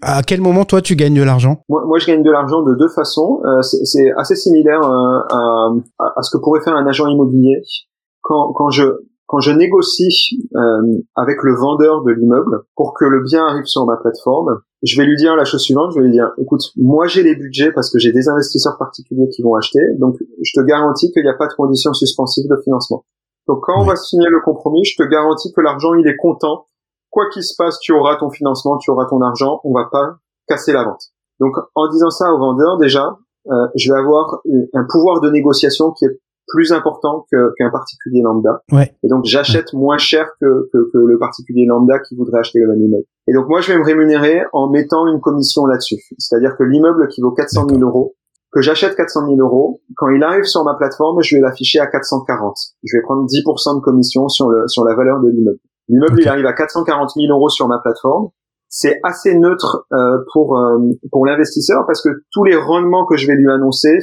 [0.00, 1.58] à quel moment toi tu gagnes de l'argent?
[1.68, 3.42] Moi, moi, je gagne de l'argent de deux façons.
[3.44, 7.60] Euh, c'est assez similaire euh, à, à, ce que pourrait faire un agent immobilier
[8.22, 8.84] quand, quand je
[9.32, 13.86] quand je négocie euh, avec le vendeur de l'immeuble pour que le bien arrive sur
[13.86, 17.06] ma plateforme, je vais lui dire la chose suivante, je vais lui dire, écoute, moi
[17.06, 20.64] j'ai les budgets parce que j'ai des investisseurs particuliers qui vont acheter, donc je te
[20.64, 23.04] garantis qu'il n'y a pas de conditions suspensives de financement.
[23.46, 26.66] Donc quand on va signer le compromis, je te garantis que l'argent il est content.
[27.10, 30.16] Quoi qu'il se passe, tu auras ton financement, tu auras ton argent, on va pas
[30.48, 31.02] casser la vente.
[31.40, 33.18] Donc en disant ça au vendeur, déjà,
[33.50, 34.40] euh, je vais avoir
[34.74, 38.62] un pouvoir de négociation qui est plus important qu'un particulier lambda.
[38.72, 38.94] Ouais.
[39.02, 42.68] Et donc j'achète moins cher que, que, que, le particulier lambda qui voudrait acheter le
[42.68, 43.04] même immeuble.
[43.28, 46.02] Et donc moi je vais me rémunérer en mettant une commission là-dessus.
[46.18, 48.14] C'est-à-dire que l'immeuble qui vaut 400 000 euros,
[48.50, 51.86] que j'achète 400 000 euros, quand il arrive sur ma plateforme, je vais l'afficher à
[51.86, 52.54] 440.
[52.84, 55.58] Je vais prendre 10% de commission sur, le, sur la valeur de l'immeuble.
[55.88, 58.28] L'immeuble il arrive à 440 000 euros sur ma plateforme.
[58.68, 60.78] C'est assez neutre euh, pour euh,
[61.10, 63.98] pour l'investisseur parce que tous les rendements que je vais lui annoncer,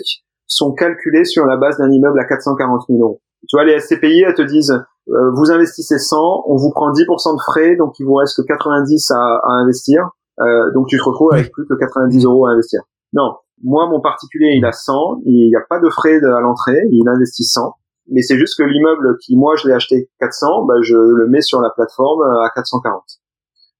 [0.50, 3.22] sont calculés sur la base d'un immeuble à 440 000 euros.
[3.48, 7.36] Tu vois, les SCPI, elles te disent, euh, vous investissez 100, on vous prend 10%
[7.36, 10.10] de frais, donc il vous reste que 90 à, à investir.
[10.40, 12.82] Euh, donc tu te retrouves avec plus que 90 euros à investir.
[13.14, 16.82] Non, moi, mon particulier, il a 100, il n'y a pas de frais à l'entrée,
[16.92, 17.74] il investit 100.
[18.12, 21.42] Mais c'est juste que l'immeuble qui, moi, je l'ai acheté 400, bah, je le mets
[21.42, 23.04] sur la plateforme à 440.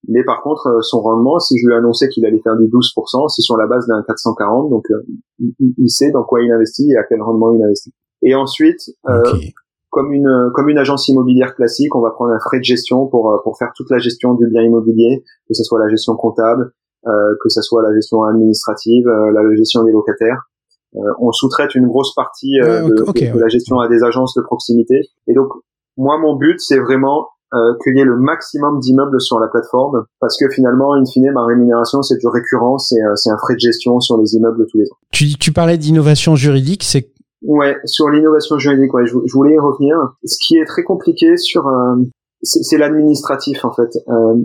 [0.08, 3.28] Mais par contre, euh, son rendement, si je lui annonçais qu'il allait faire du 12%,
[3.30, 5.06] c'est sur la base d'un 440, donc euh,
[5.60, 7.94] il, sait dans quoi il investit et à quel rendement il investit.
[8.22, 9.22] Et ensuite, euh,
[9.90, 13.42] comme une comme une agence immobilière classique, on va prendre un frais de gestion pour
[13.44, 16.72] pour faire toute la gestion du bien immobilier, que ce soit la gestion comptable,
[17.06, 20.42] que ce soit la gestion administrative, la gestion des locataires.
[21.20, 24.96] on sous-traite une grosse partie de, de, la gestion à des agences de proximité.
[25.28, 25.50] Et donc,
[25.98, 30.06] moi, mon but, c'est vraiment euh, qu'il y ait le maximum d'immeubles sur la plateforme,
[30.20, 34.00] parce que finalement, in fine, ma rémunération, c'est du récurrent, c'est un frais de gestion
[34.00, 34.98] sur les immeubles tous les ans.
[35.12, 37.12] Tu, tu parlais d'innovation juridique, c'est
[37.42, 39.96] Ouais, sur l'innovation juridique, ouais, je, voulais y revenir.
[40.26, 41.96] Ce qui est très compliqué sur, euh,
[42.42, 43.90] c'est l'administratif en fait.
[44.10, 44.36] Euh,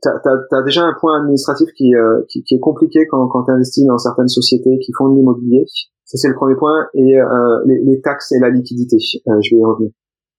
[0.00, 3.44] T'as as, as, déjà un point administratif qui, euh, qui, qui, est compliqué quand, quand
[3.44, 5.66] tu investis dans certaines sociétés qui font de l'immobilier.
[6.06, 6.86] Ça c'est le premier point.
[6.94, 9.90] Et euh, les, les, taxes et la liquidité, euh, je vais y revenir.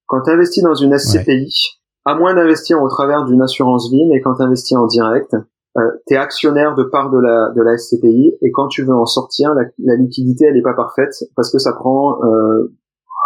[0.08, 1.54] Quand tu investis dans une SCPI,
[2.06, 5.36] à moins d'investir au travers d'une assurance vie, mais quand tu investis en direct,
[5.78, 9.54] euh, actionnaire de part de la, de la SCPI et quand tu veux en sortir,
[9.56, 12.72] la, liquidité elle est pas parfaite parce que ça prend euh,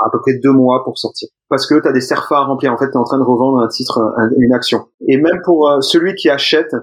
[0.06, 1.30] à peu près deux mois pour sortir.
[1.50, 2.72] Parce que tu des CERFA à remplir.
[2.72, 4.00] En fait, tu en train de revendre un titre,
[4.38, 4.86] une action.
[5.08, 6.76] Et même pour euh, celui qui achète,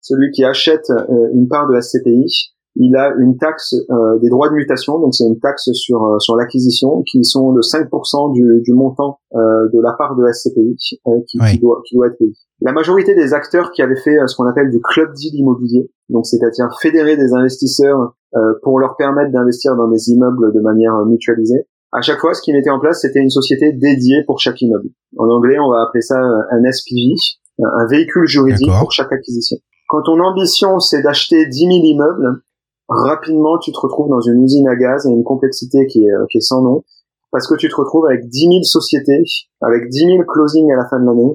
[0.00, 4.28] celui qui achète euh, une part de la SCPI, il a une taxe euh, des
[4.28, 8.32] droits de mutation, donc c'est une taxe sur euh, sur l'acquisition qui sont de 5%
[8.34, 9.38] du, du montant euh,
[9.72, 12.32] de la part de SCPI qui, qui, doit qui doit être payé.
[12.60, 16.26] La majorité des acteurs qui avaient fait ce qu'on appelle du club deal immobilier, donc
[16.26, 18.14] c'est-à-dire fédérer des investisseurs
[18.62, 22.54] pour leur permettre d'investir dans des immeubles de manière mutualisée, à chaque fois, ce qu'ils
[22.54, 24.88] mettaient en place, c'était une société dédiée pour chaque immeuble.
[25.16, 27.14] En anglais, on va appeler ça un SPV,
[27.62, 29.56] un véhicule juridique pour chaque acquisition.
[29.88, 32.42] Quand ton ambition, c'est d'acheter 10 000 immeubles,
[32.88, 36.26] rapidement tu te retrouves dans une usine à gaz et une complexité qui est, euh,
[36.30, 36.84] qui est sans nom,
[37.32, 39.22] parce que tu te retrouves avec 10 000 sociétés,
[39.60, 41.34] avec 10 000 closings à la fin de l'année,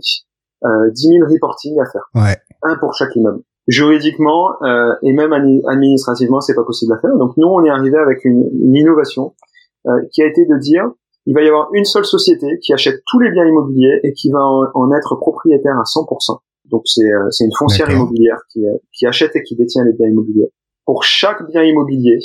[0.66, 2.10] euh, 10 000 reporting à faire.
[2.16, 2.38] Ouais.
[2.64, 3.42] Un pour chaque immeuble.
[3.68, 7.16] Juridiquement euh, et même administrativement, c'est pas possible à faire.
[7.18, 9.36] Donc nous, on est arrivé avec une, une innovation
[9.88, 10.90] euh, qui a été de dire
[11.28, 14.32] il va y avoir une seule société qui achète tous les biens immobiliers et qui
[14.32, 16.40] va en, en être propriétaire à 100%.
[16.72, 20.08] Donc c'est euh, c'est une foncière immobilière qui, qui achète et qui détient les biens
[20.08, 20.52] immobiliers
[20.86, 22.20] pour chaque bien immobilier,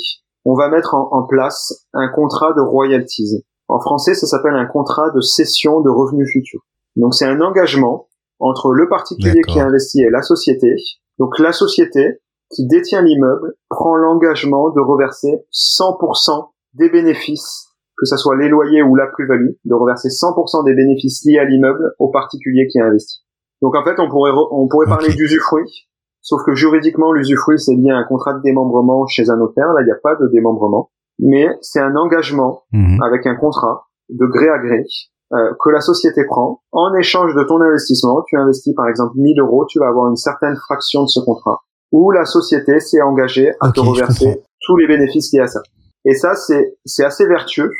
[0.45, 3.43] on va mettre en, place un contrat de royalties.
[3.67, 6.61] En français, ça s'appelle un contrat de cession de revenus futurs.
[6.95, 8.07] Donc c'est un engagement
[8.39, 10.73] entre le particulier qui investit et la société.
[11.19, 12.21] Donc la société
[12.55, 18.83] qui détient l'immeuble prend l'engagement de reverser 100% des bénéfices, que ce soit les loyers
[18.83, 22.85] ou la plus-value, de reverser 100% des bénéfices liés à l'immeuble au particulier qui a
[22.85, 23.19] investi.
[23.61, 25.89] Donc en fait, on pourrait on pourrait parler d'usufruit,
[26.27, 29.71] Sauf que juridiquement, l'usufruit, c'est lié à un contrat de démembrement chez un notaire.
[29.71, 30.89] Là, il n'y a pas de démembrement.
[31.19, 33.01] Mais c'est un engagement mhm.
[33.01, 34.83] avec un contrat de gré à gré
[35.31, 36.63] euh, que la société prend.
[36.73, 40.17] En échange de ton investissement, tu investis par exemple 1000 euros, tu vas avoir une
[40.17, 41.61] certaine fraction de ce contrat.
[41.93, 45.61] Où la société s'est engagée à te reverser tous les bénéfices liés à ça.
[46.03, 47.71] Et ça, c'est, c'est assez vertueux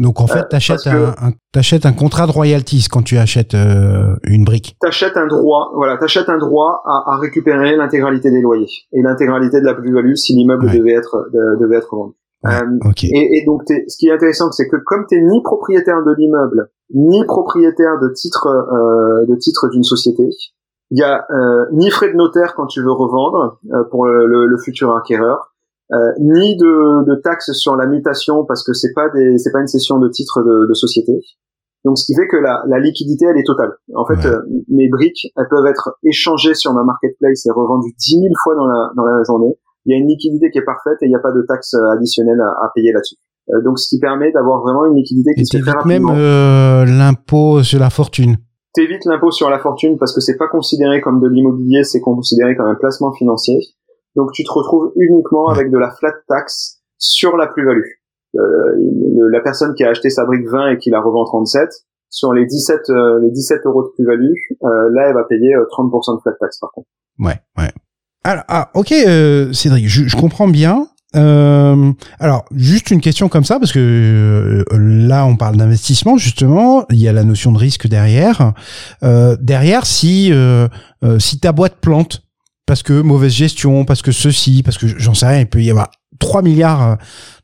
[0.00, 4.16] donc en fait, euh, t'achètes un, t'achètes un contrat de royalties quand tu achètes euh,
[4.24, 4.76] une brique.
[4.80, 9.60] T'achètes un droit, voilà, t'achètes un droit à, à récupérer l'intégralité des loyers et l'intégralité
[9.60, 11.28] de la plus-value si l'immeuble devait être
[11.60, 12.14] devait être vendu.
[12.46, 16.14] euh, et, et, donc, ce qui est intéressant, c'est que comme t'es ni propriétaire de
[16.16, 20.24] l'immeuble, ni propriétaire de titre euh, de titre d'une société,
[20.90, 24.46] il y a euh, ni frais de notaire quand tu veux revendre euh, pour le,
[24.46, 25.49] le, futur acquéreur,
[25.92, 29.60] euh, ni de, de taxes sur la mutation parce que c'est pas des c'est pas
[29.60, 31.12] une cession de titre de, de, société.
[31.84, 33.72] Donc ce qui fait que la, la liquidité elle est totale.
[33.96, 38.20] En fait, euh, mes briques elles peuvent être échangées sur ma marketplace et revendues 10
[38.20, 39.52] 000 fois dans la dans la journée.
[39.86, 41.74] Il y a une liquidité qui est parfaite et il n'y a pas de taxes
[41.74, 43.16] additionnelles à, à payer là-dessus.
[43.52, 46.12] Euh, donc ce qui permet d'avoir vraiment une liquidité qui se fait très rapidement.
[46.12, 48.36] même l'impôt sur la fortune.
[48.74, 52.54] T'évites l'impôt sur la fortune parce que c'est pas considéré comme de l'immobilier, c'est considéré
[52.54, 53.58] comme un placement financier.
[54.16, 58.00] Donc tu te retrouves uniquement avec de la flat tax sur la plus-value.
[58.36, 58.40] Euh,
[59.30, 61.68] la personne qui a acheté sa brique 20 et qui la revend 37,
[62.10, 64.34] sur les 17 euh, les 17 euros de plus-value,
[64.64, 66.88] euh, là elle va payer 30% de flat tax par contre.
[67.18, 67.70] Ouais, ouais.
[68.22, 70.86] Alors, ah, ok, Cédric, je, je, comprends bien.
[71.16, 76.84] Euh, alors, juste une question comme ça, parce que là, on parle d'investissement, justement.
[76.90, 78.52] Il y a la notion de risque derrière.
[79.02, 80.32] Euh, derrière, si
[81.18, 82.22] si ta boîte plante,
[82.70, 85.72] parce que mauvaise gestion, parce que ceci, parce que j'en sais rien, il peut y
[85.72, 85.90] avoir
[86.20, 86.98] 3 milliards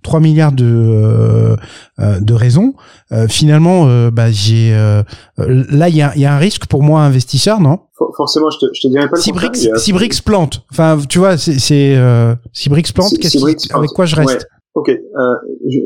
[0.04, 1.56] 3 milliards de euh,
[1.98, 2.74] euh, de raisons.
[3.10, 4.70] Euh, finalement bah j'ai
[5.36, 7.80] là il y a, y a un risque pour moi investisseur non?
[8.16, 11.36] Forcément je te, je te dirais pas si Brix si Brix plante enfin tu vois
[11.36, 11.98] c'est c'est
[12.52, 13.12] si Brix plante
[13.74, 14.46] avec quoi je reste?
[14.76, 14.96] Ok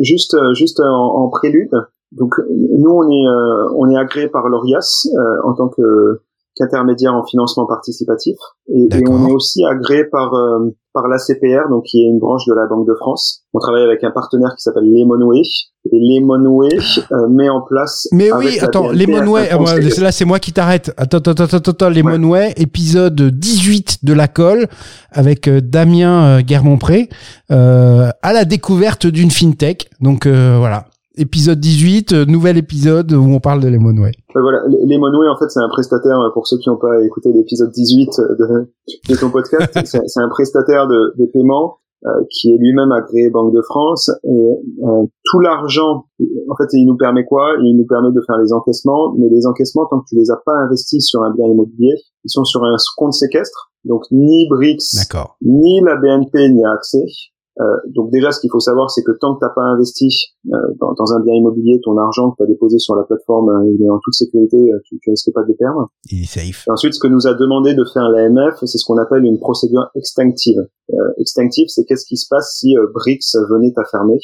[0.03, 1.71] juste juste en, en, prélude.
[2.13, 3.27] Donc nous on est
[3.75, 5.09] on est agréé par l'ORIAS
[5.45, 6.21] en tant que
[6.61, 8.37] qu'intermédiaire en financement participatif
[8.69, 12.45] et, et, on est aussi agréé par euh, par l'ACPR donc qui est une branche
[12.47, 13.45] de la Banque de France.
[13.55, 15.43] On travaille avec un partenaire qui s'appelle Lemonway
[15.91, 16.69] et Lemonway
[17.13, 20.93] euh, met en place Mais oui, attends, Lemonway euh, là c'est moi qui t'arrête.
[20.97, 24.67] Attends attends attends attends Lemonway épisode 18 de la colle
[25.11, 27.09] avec Damien Guermont-Pré
[27.49, 29.89] à la découverte d'une fintech.
[30.01, 30.90] Donc voilà.
[31.21, 34.13] Épisode 18, nouvel épisode où on parle de Lemonway.
[34.35, 38.09] voilà, Lemonway en fait c'est un prestataire pour ceux qui n'ont pas écouté l'épisode 18
[38.39, 38.69] de,
[39.09, 43.53] de ton podcast, c'est un prestataire de, de paiement euh, qui est lui-même agréé Banque
[43.55, 44.11] de France.
[44.25, 44.29] Et
[44.87, 46.07] euh, tout l'argent
[46.49, 47.45] en fait il nous permet quoi?
[47.63, 49.15] Il nous permet de faire les encaissements.
[49.19, 51.93] Mais les encaissements tant que tu les as pas investis sur un bien immobilier
[52.25, 53.73] ils sont sur un compte séquestre.
[53.85, 54.95] Donc ni BRICS
[55.43, 57.05] ni la BNP n'y a accès.
[57.05, 57.40] euh,
[57.89, 60.93] donc déjà, ce qu'il faut savoir, c'est que tant que t'as pas investi euh, dans,
[60.95, 63.85] dans, un bien immobilier, ton argent que tu as déposé sur la plateforme, euh, il
[63.85, 65.89] est en toute sécurité, tu, tu risques pas de le perdre.
[66.11, 66.65] Il est safe.
[66.67, 69.39] Et ensuite, ce que nous a demandé de faire l'AMF, c'est ce qu'on appelle une
[69.39, 70.67] procédure extinctive.
[71.19, 74.19] extinctive, c'est qu'est-ce qui se passe si BRICS venait à fermer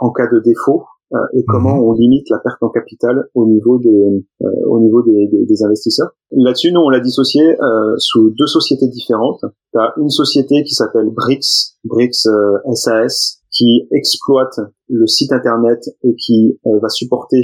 [0.00, 0.84] en cas de défaut
[1.14, 1.84] euh, et comment mhm.
[1.84, 5.62] on limite la perte en capital au niveau des euh, au niveau des, des, des
[5.64, 6.10] investisseurs.
[6.32, 9.44] Là-dessus, nous on l'a dissocié euh, sous deux sociétés différentes.
[9.72, 12.28] Tu as une société qui s'appelle BRICS, BRICS
[12.74, 17.40] SAS, qui exploite le site internet et qui va supporter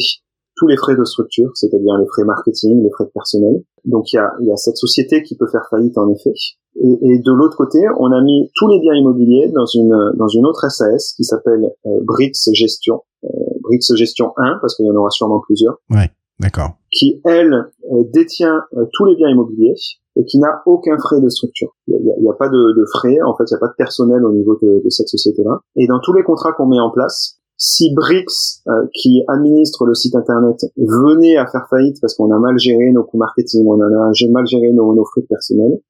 [0.57, 3.63] tous les frais de structure, c'est-à-dire les frais marketing, les frais de personnel.
[3.85, 6.35] Donc il y a, y a cette société qui peut faire faillite en effet.
[6.77, 10.29] Et, et de l'autre côté, on a mis tous les biens immobiliers dans une dans
[10.29, 13.29] une autre SAS qui s'appelle euh, BRICS Gestion, euh,
[13.63, 15.77] BRICS Gestion 1 parce qu'il y en aura sûrement plusieurs.
[15.91, 16.11] Ouais,
[16.41, 16.77] d'accord.
[16.91, 17.53] Qui elle
[17.93, 19.75] euh, détient euh, tous les biens immobiliers
[20.17, 21.75] et qui n'a aucun frais de structure.
[21.89, 23.77] Il n'y a, a, pas de, de, frais, en fait, il n'y a pas de
[23.79, 25.61] personnel au niveau de, de cette société-là.
[25.77, 29.95] Et dans tous les contrats qu'on met en place, si Brix, euh, qui administre le
[29.95, 33.81] site internet, venait à faire faillite parce qu'on a mal géré nos coûts marketing, on
[33.81, 33.89] a
[34.31, 35.81] mal géré nos, nos frais personnels,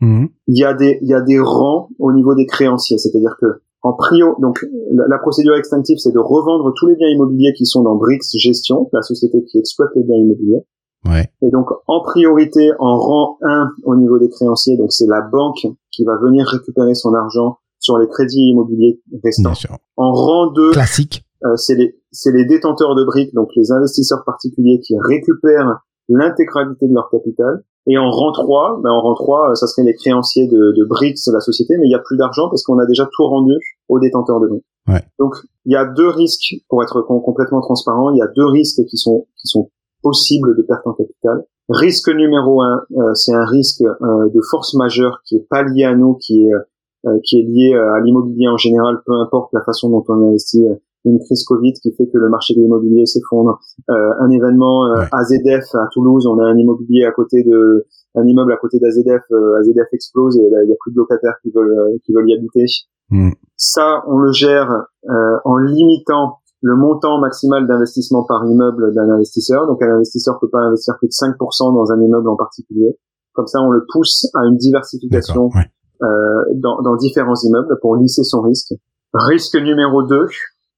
[0.00, 0.28] mhm.
[0.46, 3.46] il y a des il y a des rangs au niveau des créanciers, c'est-à-dire que
[3.86, 7.82] en prio, donc la, procédure extinctive, c'est de revendre tous les biens immobiliers qui sont
[7.82, 10.66] dans Brix Gestion, la société qui exploite les biens immobiliers.
[11.04, 11.30] Ouais.
[11.40, 15.68] Et donc en priorité, en rang 1 au niveau des créanciers, donc c'est la banque
[15.92, 19.52] qui va venir récupérer son argent sur les crédits immobiliers restants.
[19.96, 24.24] En rang 2, classique, euh, c'est les c'est les détenteurs de briques, donc les investisseurs
[24.24, 25.78] particuliers qui récupèrent
[26.08, 27.62] l'intégralité de leur capital.
[27.88, 30.84] Et en rang 3, ben en rang 3, euh, ça serait les créanciers de, de
[30.84, 33.52] de la société, mais il n'y a plus d'argent parce qu'on a déjà tout rendu
[33.88, 34.64] aux détenteurs de briques.
[34.88, 35.02] Ouais.
[35.18, 35.34] Donc
[35.64, 38.10] il y a deux risques pour être complètement transparent.
[38.10, 39.70] Il y a deux risques qui sont qui sont
[40.02, 41.44] possibles de perte en capital.
[41.68, 45.96] Risque numéro un, euh, c'est un risque de force majeure qui est pas lié à
[45.96, 46.52] nous, qui est
[47.06, 50.26] euh, qui est lié euh, à l'immobilier en général, peu importe la façon dont on
[50.28, 50.64] investit.
[51.06, 55.74] Euh, une crise Covid qui fait que le marché de l'immobilier s'effondre, un événement AZF
[55.74, 59.22] à Toulouse, on a un immobilier à côté de un immeuble à côté d'AZF,
[59.60, 62.64] AZF explose et il y a plus de locataires qui veulent qui veulent y habiter.
[63.10, 63.30] Mm.
[63.56, 64.86] Ça, on le gère
[65.44, 69.66] en limitant le montant maximal d'investissement par immeuble d'un investisseur.
[69.66, 72.98] Donc un investisseur peut pas investir plus de 5% dans un immeuble en particulier.
[73.32, 75.50] Comme ça, on le pousse à une diversification
[76.02, 76.06] euh,
[76.54, 78.74] dans, dans, différents immeubles pour lisser son risque.
[79.12, 80.26] Risque numéro 2,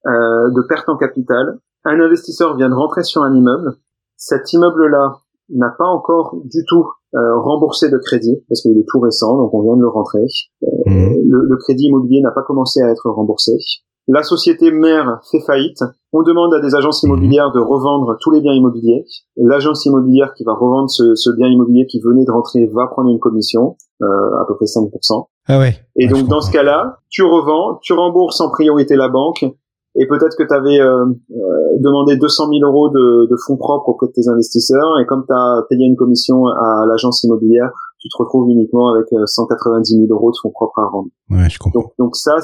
[0.07, 1.59] euh, de perte en capital.
[1.85, 3.73] Un investisseur vient de rentrer sur un immeuble.
[4.17, 5.19] Cet immeuble-là
[5.49, 9.53] n'a pas encore du tout euh, remboursé de crédit parce qu'il est tout récent, donc
[9.53, 10.25] on vient de le rentrer.
[10.63, 11.15] Euh, mmh.
[11.27, 13.53] le, le, crédit immobilier n'a pas commencé à être remboursé.
[14.11, 15.83] La société mère fait faillite.
[16.13, 17.11] On demande à des agences mhm.
[17.11, 19.05] immobilières de revendre tous les biens immobiliers.
[19.37, 23.11] L'agence immobilière qui va revendre ce, ce, bien immobilier qui venait de rentrer va prendre
[23.11, 25.27] une commission, euh, à peu près 5%.
[25.47, 25.75] Ah ouais.
[25.95, 29.45] Et donc dans ce cas-là, tu revends, tu rembourses en priorité la banque,
[29.95, 33.89] et peut-être que tu avais euh, euh, demandé 200 000 euros de, de, fonds propres
[33.89, 38.07] auprès de tes investisseurs, et comme tu as payé une commission à l'agence immobilière, tu
[38.07, 41.09] te retrouves uniquement avec 190 euh, 000 euros de fonds propres à rendre.
[41.29, 41.81] Ouais, je comprends.
[41.81, 42.37] Donc, donc ça,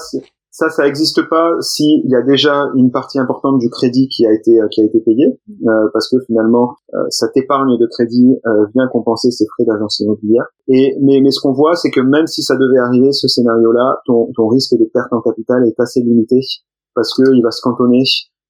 [0.55, 4.31] ça, ça n'existe pas s'il y a déjà une partie importante du crédit qui a
[4.31, 8.37] été euh, qui a été payée, euh, parce que finalement, euh, cette épargne de crédit
[8.73, 10.45] vient compenser ces frais d'agence immobilière.
[10.69, 14.01] Et mais mais ce qu'on voit, c'est que même si ça devait arriver, ce scénario-là,
[14.05, 16.39] ton, ton risque de perte en capital est assez limité
[16.95, 18.03] parce que il va se cantonner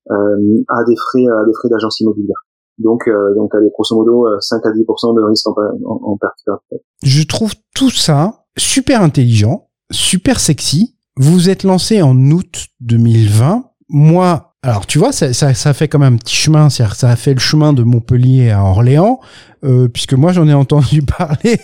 [0.10, 2.38] à des frais à des frais d'agence immobilière.
[2.78, 6.62] Donc, euh, donc allez, grosso modo, 5 à 10% de risque en perte.
[7.04, 13.66] Je trouve tout ça super intelligent, super sexy, vous êtes lancé en août 2020.
[13.90, 17.36] Moi, alors tu vois, ça, ça, ça fait comme un petit chemin, ça a fait
[17.36, 19.20] le chemin de Montpellier à Orléans,
[19.64, 21.60] euh, puisque moi j'en ai entendu parler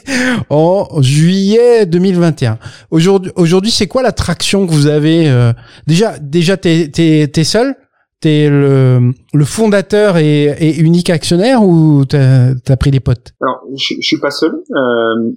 [0.52, 2.60] en juillet 2021.
[2.92, 5.52] Aujourd'hui, aujourd'hui, c'est quoi l'attraction que vous avez euh,
[5.88, 7.76] Déjà, déjà, t'es t'es seul?
[8.22, 13.34] T'es le, le fondateur et, et unique actionnaire ou t'as as pris des potes?
[13.42, 14.54] Alors, je, je suis pas seul.
[14.54, 15.32] Euh,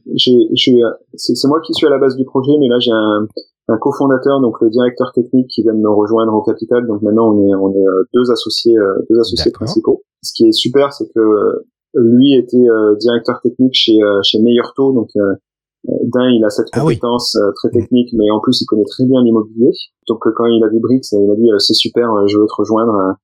[1.16, 3.27] c'est moi qui suis à la base du projet, mais là j'ai un,
[3.69, 6.86] un cofondateur, donc le directeur technique qui vient de nous rejoindre au capital.
[6.86, 10.02] Donc maintenant on est on est euh, deux associés euh, deux associés principaux.
[10.23, 15.09] Ce qui est super, c'est que lui était euh, directeur technique chez chez Meilleurto, donc
[15.85, 19.05] d'un, il a cette Ah compétence euh, très technique, mais en plus, il connaît très
[19.05, 19.70] bien l'immobilier.
[20.09, 22.47] Donc, euh, quand il a vu Brix, il a dit euh, c'est super, je veux
[22.47, 23.16] te rejoindre,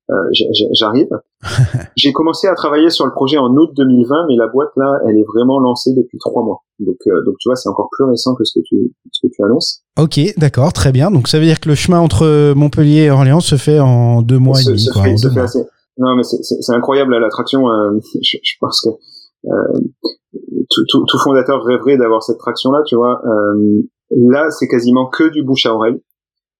[0.72, 1.08] j'arrive.
[1.96, 5.16] J'ai commencé à travailler sur le projet en août 2020, mais la boîte là, elle
[5.16, 6.62] est vraiment lancée depuis trois mois.
[6.78, 9.42] Donc, donc tu vois, c'est encore plus récent que ce que tu ce que tu
[9.42, 9.82] annonces.
[9.98, 11.10] Ok, d'accord, très bien.
[11.10, 14.38] Donc, ça veut dire que le chemin entre Montpellier et Orléans se fait en deux
[14.38, 14.86] mois et demi.
[14.92, 15.04] quoi,
[15.98, 17.62] Non, mais c'est incroyable l'attraction.
[18.22, 18.92] je, je pense que euh,
[19.44, 23.20] tout, tout, tout, fondateur rêverait d'avoir cette traction-là, tu vois.
[23.24, 26.00] Euh, là, c'est quasiment que du bouche à oreille.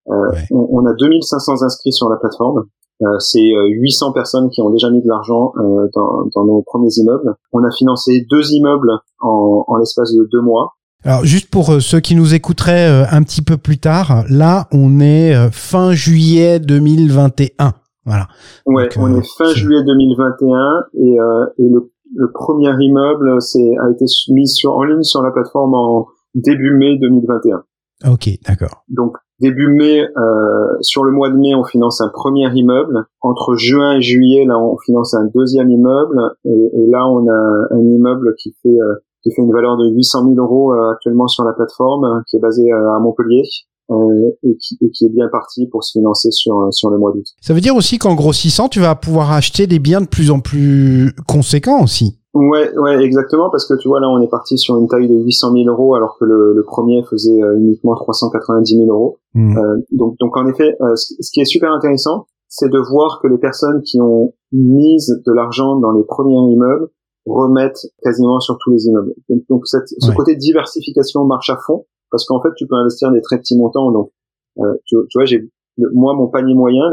[0.09, 0.13] Euh,
[0.51, 2.65] on, on, a 2500 inscrits sur la plateforme.
[3.03, 5.53] Euh, c'est 800 personnes qui ont déjà mis de l'argent
[5.93, 7.35] dans, dans, nos premiers immeubles.
[7.51, 10.73] On a financé deux immeubles en, en l'espace de deux mois.
[11.03, 15.33] Alors juste pour ceux qui nous écouteraient un petit peu plus tard, là on est
[15.51, 17.73] fin juillet 2021.
[18.05, 18.27] Voilà.
[18.65, 21.91] Ouais, on est fin juillet 2021 et, euh, et le
[22.21, 26.77] le premier immeuble c'est, a été mis sur, en ligne sur la plateforme en début
[26.77, 27.63] mai 2021.
[28.11, 28.83] Ok, d'accord.
[28.89, 33.05] Donc début mai, euh, sur le mois de mai, on finance un premier immeuble.
[33.21, 36.19] Entre juin et juillet, là, on finance un deuxième immeuble.
[36.45, 40.33] Et, là, on a un, immeuble qui fait euh, qui fait une valeur de 800
[40.33, 43.43] 000 euros euh, actuellement sur la plateforme, qui est basé à Montpellier.
[43.89, 47.25] Euh, et, qui, qui, est bien parti pour se financer sur, sur le mois d'août.
[47.41, 50.39] Ça veut dire aussi qu'en grossissant, tu vas pouvoir acheter des biens de plus en
[50.39, 52.17] plus conséquents aussi.
[52.33, 55.15] Ouais, ouais, exactement, parce que tu vois là, on est parti sur une taille de
[55.15, 59.19] 800 000 euros, alors que le, le premier faisait euh, uniquement 390 000 euros.
[59.33, 59.57] Hmm.
[59.57, 63.27] Euh, donc, donc en effet, euh, ce, qui est super intéressant, c'est de voir que
[63.27, 66.89] les personnes qui ont mis de l'argent dans les premiers immeubles
[67.25, 69.13] remettent quasiment sur tous les immeubles.
[69.49, 73.21] Donc, cette, ce côté diversification marche à fond parce qu'en fait, tu peux investir des
[73.21, 73.91] très petits montants.
[73.91, 74.11] Donc,
[74.59, 75.49] euh, tu, tu, vois, j'ai
[75.93, 76.83] moi mon panier moyen,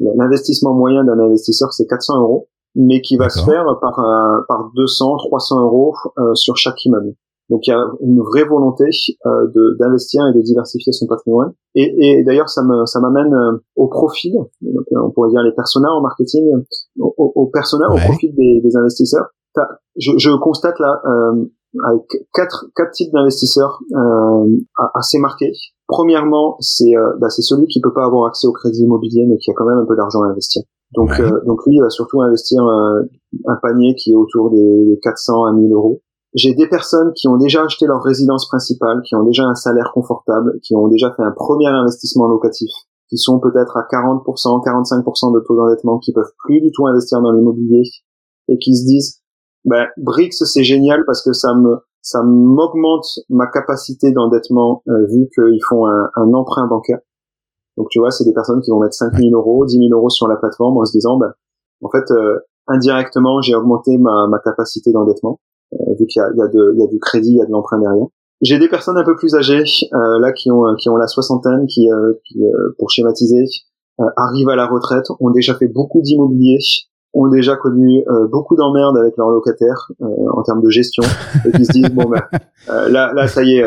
[0.00, 4.70] l'investissement moyen d'un investisseur, c'est 400 euros, mais qui va se faire par euh, par
[4.74, 7.14] 200, 300 euros euh, sur chaque immeuble.
[7.50, 8.84] Donc il y a une vraie volonté
[9.26, 11.52] euh, d'investir et de diversifier son patrimoine.
[11.74, 15.52] Et, et d'ailleurs ça me ça m'amène euh, au profil, donc, on pourrait dire les
[15.52, 16.48] personas en marketing,
[16.98, 19.26] au, au persona, au profil des, des investisseurs.
[19.96, 21.44] Je, je, constate là euh,
[21.88, 24.46] avec quatre, quatre types d'investisseurs euh,
[24.94, 25.52] assez marqués.
[25.88, 29.36] Premièrement, c'est euh, bah, c'est celui qui peut pas avoir accès au crédit immobilier, mais
[29.38, 30.62] qui a quand même un peu d'argent à investir.
[30.94, 33.02] Donc, euh, donc lui, il va surtout investir euh,
[33.46, 36.02] un panier qui est autour des 400 à 1000 euros.
[36.34, 39.90] J'ai des personnes qui ont déjà acheté leur résidence principale, qui ont déjà un salaire
[39.92, 42.70] confortable, qui ont déjà fait un premier investissement locatif,
[43.08, 44.24] qui sont peut-être à 40%,
[44.64, 47.82] 45% de taux d'endettement, qui peuvent plus du tout investir dans l'immobilier
[48.48, 49.21] et qui se disent
[49.64, 55.28] ben, Brix c'est génial parce que ça me ça m'augmente ma capacité d'endettement euh, vu
[55.32, 56.98] qu'ils font un, un, emprunt bancaire.
[57.76, 60.10] Donc tu vois, c'est des personnes qui vont mettre 5 000 euros, 10 000 euros
[60.10, 61.32] sur la plateforme en se disant, ben,
[61.80, 65.38] en fait, euh, indirectement, j'ai augmenté ma, ma capacité d'endettement
[65.74, 67.36] euh, vu qu'il y a, il y, a de, il y a du crédit, il
[67.36, 68.06] y a de l'emprunt derrière.
[68.40, 69.62] J'ai des personnes un peu plus âgées
[69.92, 71.88] là qui ont qui ont la soixantaine, qui,
[72.24, 72.40] qui
[72.76, 73.44] pour schématiser,
[74.16, 76.58] arrivent à la retraite, ont déjà fait beaucoup d'immobilier,
[77.14, 81.02] ont déjà connu euh, beaucoup d'emmerdes avec leurs locataires euh, en termes de gestion
[81.46, 82.22] et qui se disent bon ben
[82.70, 83.64] euh, là là ça y est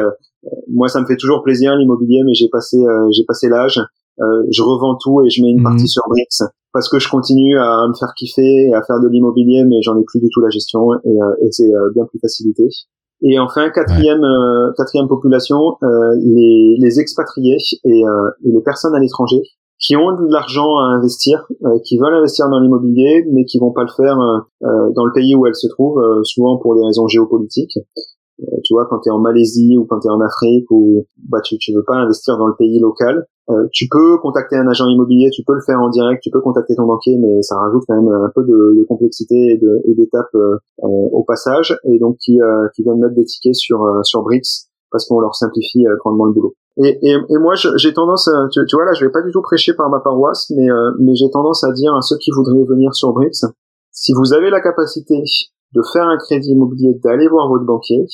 [0.71, 2.77] moi ça me fait toujours plaisir l'immobilier mais j'ai passé
[3.11, 3.81] j'ai passé l'âge.
[4.17, 5.63] Je revends tout et je mets une mhm.
[5.63, 9.07] partie sur Brix parce que je continue à me faire kiffer et à faire de
[9.07, 12.63] l'immobilier mais j'en ai plus du tout la gestion et, et c'est bien plus facilité.
[13.21, 14.25] Et enfin quatrième
[14.77, 19.41] quatrième population les, les expatriés et, et les personnes à l'étranger
[19.79, 23.71] qui ont de l'argent à investir, euh, qui veulent investir dans l'immobilier, mais qui vont
[23.71, 26.85] pas le faire euh, euh, dans le pays où elles se trouvent, souvent pour des
[26.85, 27.77] raisons géopolitiques.
[28.63, 31.39] tu vois, quand tu es en Malaisie ou quand tu es en Afrique, ou bah
[31.43, 33.27] tu tu veux pas investir dans le pays local,
[33.71, 36.75] tu peux contacter un agent immobilier, tu peux le faire en direct, tu peux contacter
[36.75, 40.35] ton banquier, mais ça rajoute quand même un peu de, de complexité et d'étapes
[40.81, 42.39] au passage, et donc qui,
[42.75, 46.55] qui viennent mettre des tickets sur sur Brix parce qu'on leur simplifie grandement le boulot.
[46.83, 49.41] Et, et, et moi, j'ai tendance, à, tu, vois, là, je vais pas du tout
[49.41, 52.65] prêcher par ma paroisse, mais, euh, mais j'ai tendance à dire à ceux qui voudraient
[52.67, 53.45] venir sur Brix,
[53.91, 55.23] si vous avez la capacité
[55.73, 58.05] de faire un crédit immobilier, d'aller voir votre banquier,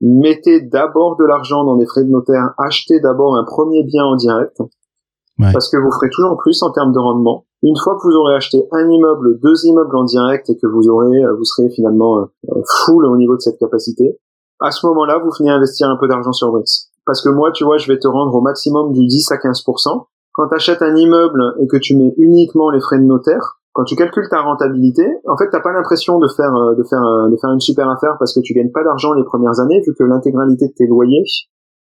[0.00, 4.16] mettez d'abord de l'argent dans des frais de notaire, achetez d'abord un premier bien en
[4.16, 4.56] direct,
[5.38, 7.44] parce que vous ferez toujours plus en termes de rendement.
[7.62, 10.88] Une fois que vous aurez acheté un immeuble, deux immeubles en direct et que vous
[10.88, 14.18] aurez, euh, vous serez finalement euh, full au niveau de cette capacité,
[14.60, 17.64] à ce moment-là, vous venez investir un peu d'argent sur Brix parce que moi, tu
[17.64, 20.06] vois, je vais te rendre au maximum du 10 à 15%.
[20.32, 23.84] Quand tu achètes un immeuble et que tu mets uniquement les frais de notaire, quand
[23.84, 27.28] tu calcules ta rentabilité, en fait, t'as pas l'impression de faire euh, de faire euh,
[27.30, 29.94] de faire une super affaire parce que tu gagnes pas d'argent les premières années vu
[29.94, 31.24] que l'intégralité de tes loyers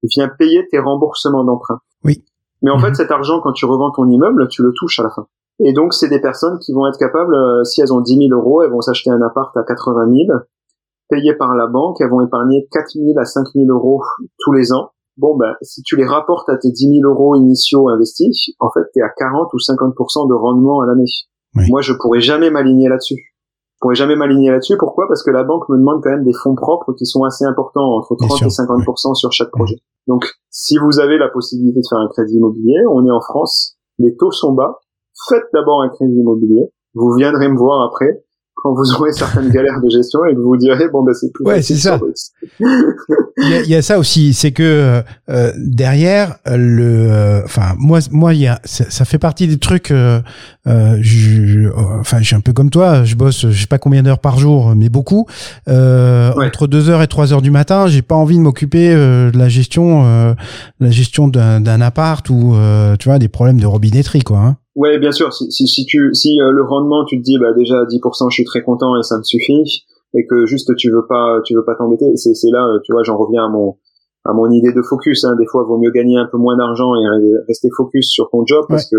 [0.03, 1.81] vient payer tes remboursements d'emprunt.
[2.05, 2.25] Oui.
[2.63, 2.95] Mais en fait, mhm.
[2.95, 5.27] cet argent, quand tu revends ton immeuble, tu le touches à la fin.
[5.61, 8.39] Et donc, c'est des personnes qui vont être capables, euh, si elles ont 10 000
[8.39, 10.39] euros, elles vont s'acheter un appart à 80 000
[11.09, 14.03] payées par la banque, elles vont épargner 4 000 à 5 000 euros
[14.39, 14.91] tous les ans.
[15.17, 18.85] Bon, ben, si tu les rapportes à tes 10 000 euros initiaux investis, en fait,
[18.93, 21.07] tu es à 40 ou 50% de rendement à l'année.
[21.69, 23.33] Moi, je pourrais jamais m'aligner là-dessus.
[23.77, 24.77] Je pourrais jamais m'aligner là-dessus.
[24.79, 25.07] Pourquoi?
[25.09, 27.97] Parce que la banque me demande quand même des fonds propres qui sont assez importants,
[27.97, 29.77] entre 30 et 50% sur chaque projet.
[30.07, 33.77] Donc, si vous avez la possibilité de faire un crédit immobilier, on est en France,
[33.99, 34.81] les taux sont bas,
[35.29, 38.25] faites d'abord un crédit immobilier, vous viendrez me voir après,
[38.57, 41.31] quand vous aurez certaines galères de gestion et que vous vous direz bon ben c'est
[41.33, 42.01] plus ouais c'est ça.
[42.61, 47.75] il, y a, il y, a, ça aussi c'est que euh, derrière le euh, enfin
[47.79, 50.21] moi moi il y a ça, ça, fait partie des trucs euh,
[50.67, 51.69] euh je,
[52.01, 54.39] enfin je suis un peu comme toi je bosse je sais pas combien d'heures par
[54.39, 55.27] jour mais beaucoup.
[55.69, 59.37] Euh, entre 2 heures et 3 heures du matin j'ai pas envie de m'occuper de
[59.37, 60.35] la gestion
[60.81, 62.57] la gestion d'un appart ou
[62.99, 64.57] tu vois des problèmes de robinetterie quoi hein.
[64.77, 65.33] Ouais, bien sûr.
[65.33, 68.35] Si, si, si tu, si euh, le rendement, tu te dis, bah déjà 10%, je
[68.35, 69.85] suis très content et ça me suffit,
[70.15, 72.15] et que juste tu veux pas, tu veux pas t'embêter.
[72.17, 73.77] C'est, c'est là, tu vois, j'en reviens à mon,
[74.27, 75.25] à mon idée de focus.
[75.25, 75.35] Hein.
[75.39, 77.05] Des fois, il vaut mieux gagner un peu moins d'argent et
[77.49, 78.97] rester focus sur ton job parce que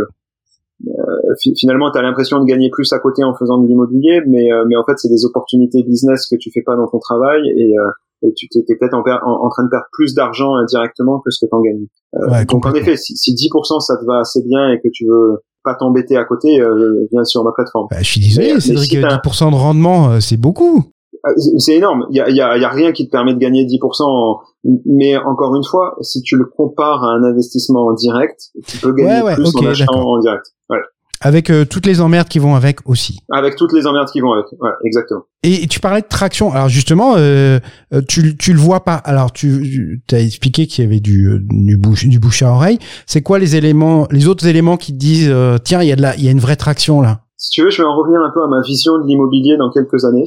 [0.88, 4.52] euh, finalement, tu as l'impression de gagner plus à côté en faisant de l'immobilier, mais,
[4.52, 7.42] euh, mais en fait, c'est des opportunités business que tu fais pas dans ton travail
[7.56, 7.76] et,
[8.24, 11.50] et tu t'es peut-être en, en, train de perdre plus d'argent indirectement que ce que
[11.50, 12.46] tu en gagnes.
[12.46, 15.40] donc en effet, si, si 10% ça te va assez bien et que tu veux
[15.64, 17.88] pas t'embêter à côté, euh, viens sur ma plateforme.
[17.92, 20.86] Bah, je suis désolé, Cédric, 10% de rendement, euh, c'est beaucoup.
[21.24, 22.06] Ah, c'est énorme.
[22.10, 24.40] Il y a, y, a, y a, rien qui te permet de gagner 10%.
[24.86, 28.94] Mais encore une fois, si tu le compares à un investissement en direct, tu peux
[28.94, 30.46] gagner plus en achetant en direct.
[30.70, 30.80] Ouais.
[31.22, 33.20] Avec euh, toutes les emmerdes qui vont avec aussi.
[33.32, 35.24] Avec toutes les emmerdes qui vont avec, ouais, exactement.
[35.42, 36.52] Et tu parlais de traction.
[36.52, 37.60] Alors justement, euh,
[37.94, 38.96] euh, tu, tu le vois pas.
[38.96, 42.78] Alors tu, tu as expliqué qu'il y avait du, du, bouche, du bouche à oreille.
[43.08, 45.34] C'est quoi les éléments, les autres éléments qui te disent
[45.64, 47.22] tiens, il y a de la, il y a une vraie traction là?
[47.36, 49.72] Si tu veux, je vais en revenir un peu à ma vision de l'immobilier dans
[49.72, 50.26] quelques années.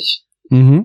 [0.50, 0.84] Mm-hmm.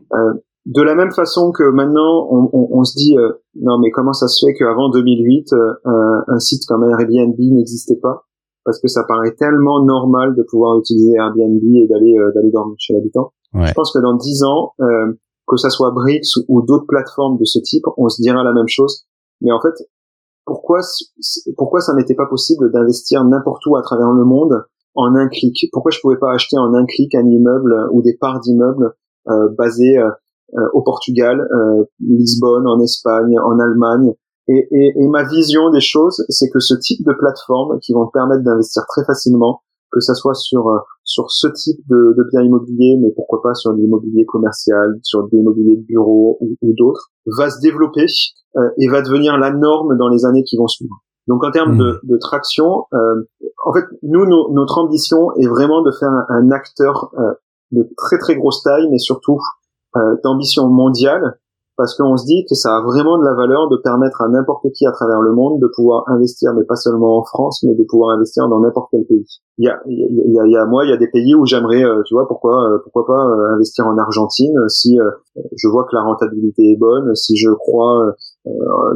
[0.67, 3.15] de la même façon que maintenant, on, on, on se dit
[3.59, 5.53] non mais comment ça se fait qu'avant 2008,
[5.85, 8.25] un, un site comme Airbnb n'existait pas?
[8.65, 12.75] Parce que ça paraît tellement normal de pouvoir utiliser Airbnb et d'aller euh, d'aller dormir
[12.79, 13.31] chez l'habitant.
[13.53, 15.13] Je pense que dans dix ans, euh,
[15.47, 18.67] que ça soit Brix ou, d'autres plateformes de ce type, on se dira la même
[18.67, 19.05] chose.
[19.39, 19.73] Mais en fait,
[20.43, 20.81] pourquoi
[21.55, 24.65] pourquoi ça n'était pas possible d'investir n'importe où à travers le monde
[24.95, 25.69] en un clic?
[25.71, 28.93] Pourquoi je pouvais pas acheter en un clic un immeuble ou des parts d'immeubles
[29.29, 30.09] euh, basés euh,
[30.73, 31.47] au Portugal,
[31.99, 34.13] Lisbonne, en Espagne, en Allemagne,
[34.47, 38.05] et, et, et, ma vision des choses, c'est que ce type de plateforme qui vont
[38.05, 42.23] te permettre d'investir très facilement, que ça soit sur euh, sur ce type de, de
[42.31, 47.11] biens immobiliers, mais pourquoi pas sur l'immobilier commercial, sur l'immobilier de bureau ou, ou d'autres,
[47.37, 48.05] va se développer
[48.57, 50.95] euh, et va devenir la norme dans les années qui vont suivre.
[51.27, 52.07] Donc en termes de, mmh.
[52.07, 53.23] de, traction, euh,
[53.65, 57.33] en fait, nous, notre ambition est vraiment de faire un, un acteur euh,
[57.71, 59.39] de très très grosse taille, mais surtout
[60.25, 61.39] d'ambition mondiale,
[61.77, 64.71] parce qu'on se dit que ça a vraiment de la valeur de permettre à n'importe
[64.73, 67.83] qui à travers le monde de pouvoir investir, mais pas seulement en France, mais de
[67.83, 69.25] pouvoir investir dans n'importe quel pays.
[69.57, 71.35] Il y a, il y a, il y a moi, il y a des pays
[71.35, 74.97] où j'aimerais, euh, tu vois, pourquoi, euh, pourquoi pas euh, investir en Argentine si
[75.35, 78.15] je vois que la rentabilité est bonne, si je crois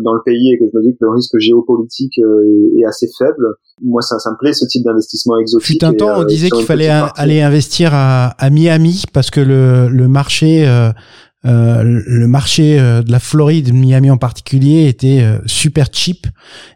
[0.03, 3.55] dans le pays et que je me dis que le risque géopolitique est, assez faible.
[3.81, 5.79] Moi, ça, ça me plaît ce type d'investissement exotique.
[5.79, 9.89] Fut un temps, on disait qu'il fallait aller investir à, à, Miami parce que le,
[9.89, 10.91] le marché euh,
[11.43, 16.27] le marché euh, de la Floride, Miami en particulier, était euh, super cheap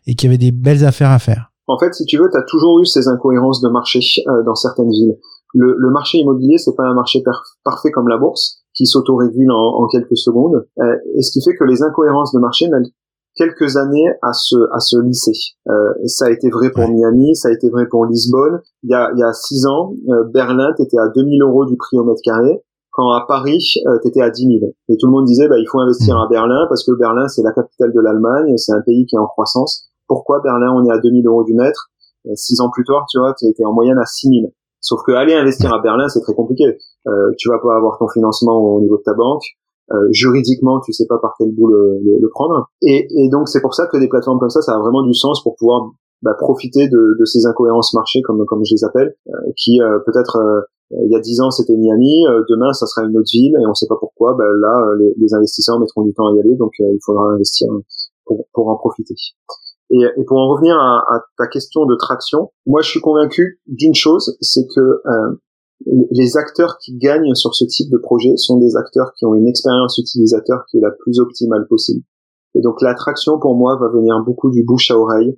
[0.08, 1.52] et qu'il y avait des belles affaires à faire.
[1.68, 4.00] En fait, si tu veux, tu as toujours eu ces incohérences de marché
[4.46, 5.18] dans certaines villes.
[5.54, 7.24] Le, le marché immobilier, c'est pas un marché
[7.64, 10.68] parfait comme la bourse qui s'autorégule en, en quelques secondes,
[11.16, 12.92] et ce qui fait que les incohérences de marché mettent
[13.36, 15.32] quelques années à se à se lisser.
[15.70, 18.62] Euh, ça a été vrai pour Miami, ça a été vrai pour Lisbonne.
[18.84, 19.94] Il y a il y a six ans,
[20.34, 22.62] Berlin était à 2000 euros du prix au mètre carré
[22.94, 24.72] quand à Paris, euh, tu étais à 10 000.
[24.90, 27.44] Et tout le monde disait, bah, il faut investir à Berlin parce que Berlin, c'est
[27.44, 29.90] la capitale de l'Allemagne, c'est un pays qui est en croissance.
[30.08, 31.90] Pourquoi Berlin, on est à 2000 euros du mètre?
[32.36, 34.54] Six ans plus tard, tu vois, tu étais en moyenne à 6 000.
[34.80, 36.78] Sauf que aller investir à Berlin, c'est très compliqué.
[37.08, 39.44] Euh, tu vas pas avoir ton financement au niveau de ta banque.
[39.92, 42.70] Euh, juridiquement, tu sais pas par quel bout le, le, prendre.
[42.82, 45.14] Et, et donc, c'est pour ça que des plateformes comme ça, ça a vraiment du
[45.14, 45.92] sens pour pouvoir
[46.22, 50.00] bah, profiter de, de, ces incohérences marché, comme, comme je les appelle, euh, qui euh,
[50.06, 50.38] peut-être
[51.02, 53.66] il y a dix ans c'était Miami, euh, demain ça sera une autre ville et
[53.66, 54.36] on sait pas pourquoi.
[54.38, 57.00] Ben là, euh, les, les, investisseurs mettront du temps à y aller, donc euh, il
[57.04, 57.68] faudra investir
[58.26, 59.16] pour, pour en profiter.
[59.90, 63.60] Et, et, pour en revenir à, à, ta question de traction, moi je suis convaincu
[63.68, 65.02] d'une chose, c'est que
[65.86, 69.48] les acteurs qui gagnent sur ce type de projet sont des acteurs qui ont une
[69.48, 72.02] expérience utilisateur qui est la plus optimale possible.
[72.56, 75.38] Et donc l'attraction pour moi va venir beaucoup du bouche à oreille,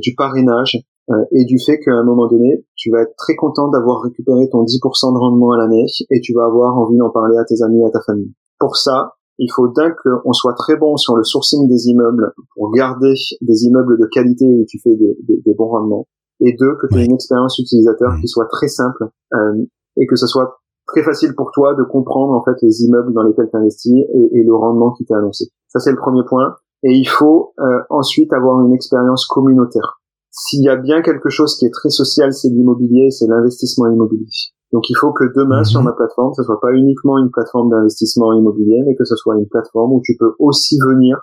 [0.00, 0.76] du parrainage,
[1.10, 4.48] euh, et du fait qu'à un moment donné, tu vas être très content d'avoir récupéré
[4.48, 7.62] ton 10% de rendement à l'année et tu vas avoir envie d'en parler à tes
[7.62, 8.32] amis, à ta famille.
[8.58, 12.70] Pour ça, il faut d'un qu'on soit très bon sur le sourcing des immeubles pour
[12.72, 16.06] garder des immeubles de qualité où tu fais des, des, bons rendements
[16.40, 19.64] et deux que tu aies une expérience utilisateur qui soit très simple euh,
[19.96, 23.22] et que ce soit très facile pour toi de comprendre en fait les immeubles dans
[23.22, 25.46] lesquels tu investis et, et, le rendement qui t'est annoncé.
[25.68, 26.54] Ça c'est le premier point.
[26.82, 29.99] Et il faut euh, ensuite avoir une expérience communautaire.
[30.30, 34.26] S'il y a bien quelque chose qui est très social, c'est l'immobilier, c'est l'investissement immobilier.
[34.72, 35.64] Donc il faut que demain mhm.
[35.64, 39.36] sur ma plateforme, ce soit pas uniquement une plateforme d'investissement immobilier, mais que ce soit
[39.36, 41.18] une plateforme où tu peux aussi venir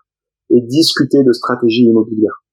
[0.49, 2.43] et discuter de stratégie immobilière.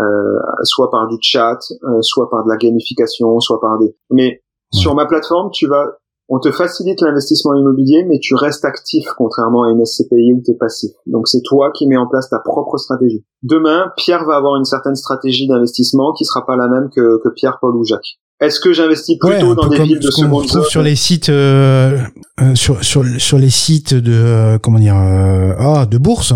[0.00, 3.94] Euh, soit par du chat, euh, soit par de la gamification, soit par des.
[4.10, 4.42] Mais
[4.72, 5.98] sur ma plateforme, tu vas
[6.34, 10.52] on te facilite l'investissement immobilier, mais tu restes actif, contrairement à une SCPI où tu
[10.52, 10.90] es passif.
[11.04, 13.22] Donc c'est toi qui mets en place ta propre stratégie.
[13.42, 17.28] Demain, Pierre va avoir une certaine stratégie d'investissement qui sera pas la même que, que
[17.28, 18.18] Pierre, Paul ou Jacques.
[18.40, 21.98] Est-ce que j'investis plutôt dans des villes de seconde zone sur les sites euh,
[22.40, 26.32] euh, sur sur sur les sites de euh, comment dire ah de bourse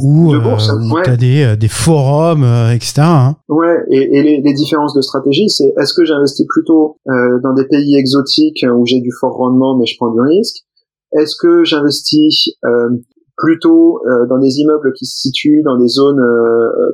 [0.00, 0.34] où,
[1.02, 3.02] tu as des des forums etc.
[3.02, 3.36] Hein.
[3.48, 7.64] Ouais et, et les, les, différences de stratégie c'est est-ce que j'investis plutôt dans des
[7.66, 10.64] pays exotiques où j'ai du fort rendement mais je prends du risque?
[11.12, 12.56] Est-ce que j'investis
[13.36, 16.22] plutôt dans des immeubles qui se situent dans des zones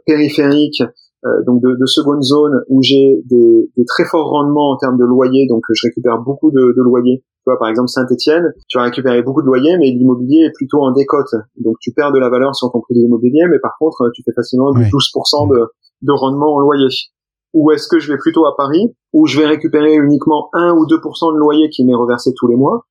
[0.07, 0.82] périphériques
[1.27, 4.97] euh, donc de, de, seconde zone où j'ai des, des, très forts rendements en termes
[4.97, 7.23] de loyer, donc je récupère beaucoup de, de loyers.
[7.51, 10.93] Vois, par exemple Saint-Etienne, tu vas récupérer beaucoup de loyers, mais l'immobilier est plutôt en
[10.93, 14.11] décote, donc tu perds de la valeur sur ton prix de l'immobilier, mais par contre
[14.15, 15.67] tu fais facilement du 12% de,
[16.03, 16.89] de rendement en loyer.
[17.53, 20.87] Ou est-ce que je vais plutôt à Paris, où je vais récupérer uniquement 1 ou
[20.87, 22.87] 2% de loyer qui m'est reversé tous les mois,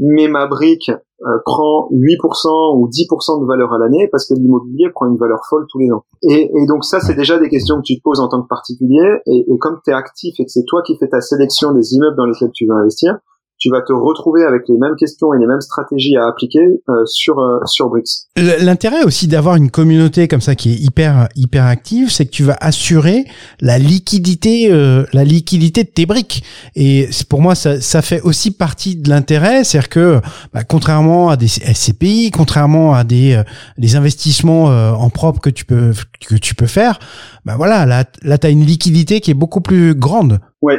[0.00, 4.88] mais ma brique euh, prend 8% ou 10% de valeur à l'année parce que l'immobilier
[4.90, 6.04] prend une valeur folle tous les ans.
[6.22, 8.48] Et, et donc ça, c'est déjà des questions que tu te poses en tant que
[8.48, 9.20] particulier.
[9.26, 11.94] Et, et comme tu es actif et que c'est toi qui fais ta sélection des
[11.94, 13.18] immeubles dans lesquels tu veux investir,
[13.60, 17.04] tu vas te retrouver avec les mêmes questions et les mêmes stratégies à appliquer euh,
[17.04, 18.26] sur euh, sur Brix.
[18.36, 22.42] L'intérêt aussi d'avoir une communauté comme ça qui est hyper hyper active, c'est que tu
[22.42, 23.26] vas assurer
[23.60, 26.42] la liquidité euh, la liquidité de tes briques.
[26.74, 30.20] Et pour moi ça, ça fait aussi partie de l'intérêt, c'est-à-dire que
[30.54, 33.42] bah, contrairement à des SCPI, contrairement à des
[33.76, 35.92] des investissements en propre que tu peux
[36.26, 36.98] que tu peux faire,
[37.44, 40.40] bah voilà, là là tu as une liquidité qui est beaucoup plus grande.
[40.62, 40.78] Ouais,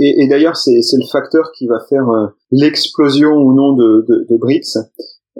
[0.00, 4.26] et, et d'ailleurs, c'est, le facteur qui va faire euh, l'explosion ou non de, de,
[4.28, 4.78] de BRICS.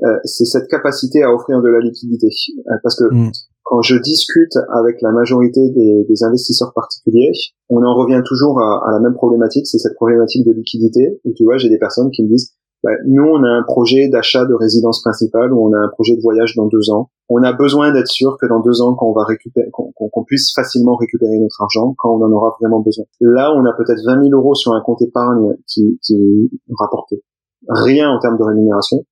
[0.03, 2.28] Euh, c'est cette capacité à offrir de la liquidité.
[2.28, 3.32] Euh, parce que mm.
[3.65, 7.32] quand je discute avec la majorité des, des, investisseurs particuliers,
[7.70, 11.20] on en revient toujours à, à la même problématique, c'est cette problématique de liquidité.
[11.24, 14.09] Et tu vois, j'ai des personnes qui me disent, bah, nous, on a un projet
[14.09, 17.11] d'achat de résidence principale ou on a un projet de voyage dans deux ans.
[17.28, 20.97] On a besoin d'être sûr que dans deux ans, qu'on va récupérer, qu'on puisse facilement
[20.97, 23.05] récupérer notre argent quand on en aura vraiment besoin.
[23.20, 27.12] Là, on a peut-être 20 000 euros sur un compte épargne qui, qui rapporte
[27.69, 29.05] rien en termes de rémunération.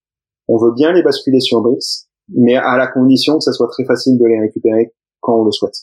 [0.48, 3.84] On veut bien les basculer sur BRICS, mais à la condition que ça soit très
[3.84, 5.76] facile de les récupérer quand on le souhaite.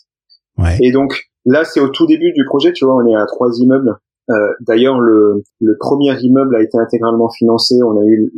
[0.57, 0.77] Ouais.
[0.81, 3.49] Et donc, là, c'est au tout début du projet, tu vois, on est à trois
[3.59, 3.95] immeubles
[4.29, 7.75] euh, D'ailleurs, le, le, premier immeuble a été intégralement financé.
[7.83, 8.31] On a eu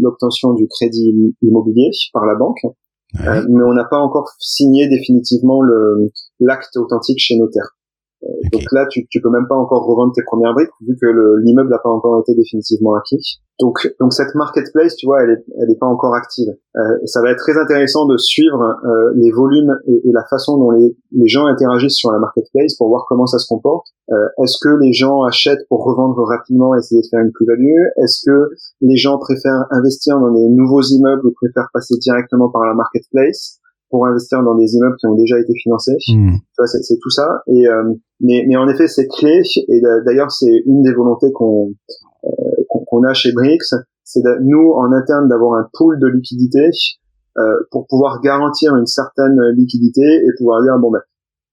[0.00, 5.60] l'obtention du crédit immobilier par la banque, euh, mais on n'a pas encore signé définitivement
[6.40, 7.76] l'acte authentique chez notaire.
[8.24, 11.06] Euh, donc là, tu, tu peux même pas encore revendre tes premières briques vu que
[11.42, 13.40] l'immeuble n'a pas encore été définitivement acquis.
[13.60, 16.48] Donc, donc cette marketplace, tu vois, elle est, elle est pas encore active.
[16.76, 20.56] Euh, ça va être très intéressant de suivre euh, les volumes et, et, la façon
[20.56, 23.88] dont les, les, gens interagissent sur la marketplace pour voir comment ça se comporte.
[24.10, 27.84] Euh, Est-ce que les gens achètent pour revendre rapidement, et essayer de faire une plus-value?
[28.02, 32.64] Est-ce que les gens préfèrent investir dans des nouveaux immeubles ou préfèrent passer directement par
[32.64, 33.59] la marketplace?
[33.90, 35.96] Pour investir dans des immeubles qui ont déjà été financés.
[36.08, 36.36] Hmm.
[36.64, 37.42] C'est tout ça.
[37.48, 39.42] Et euh, mais, mais en effet, c'est clé.
[39.68, 41.72] Et d'ailleurs, c'est une des volontés qu'on
[42.24, 42.28] euh,
[42.86, 43.58] qu'on a chez Brix,
[44.04, 46.70] c'est nous en interne d'avoir un pool de liquidité
[47.38, 51.00] euh, pour pouvoir garantir une certaine liquidité et pouvoir dire bon ben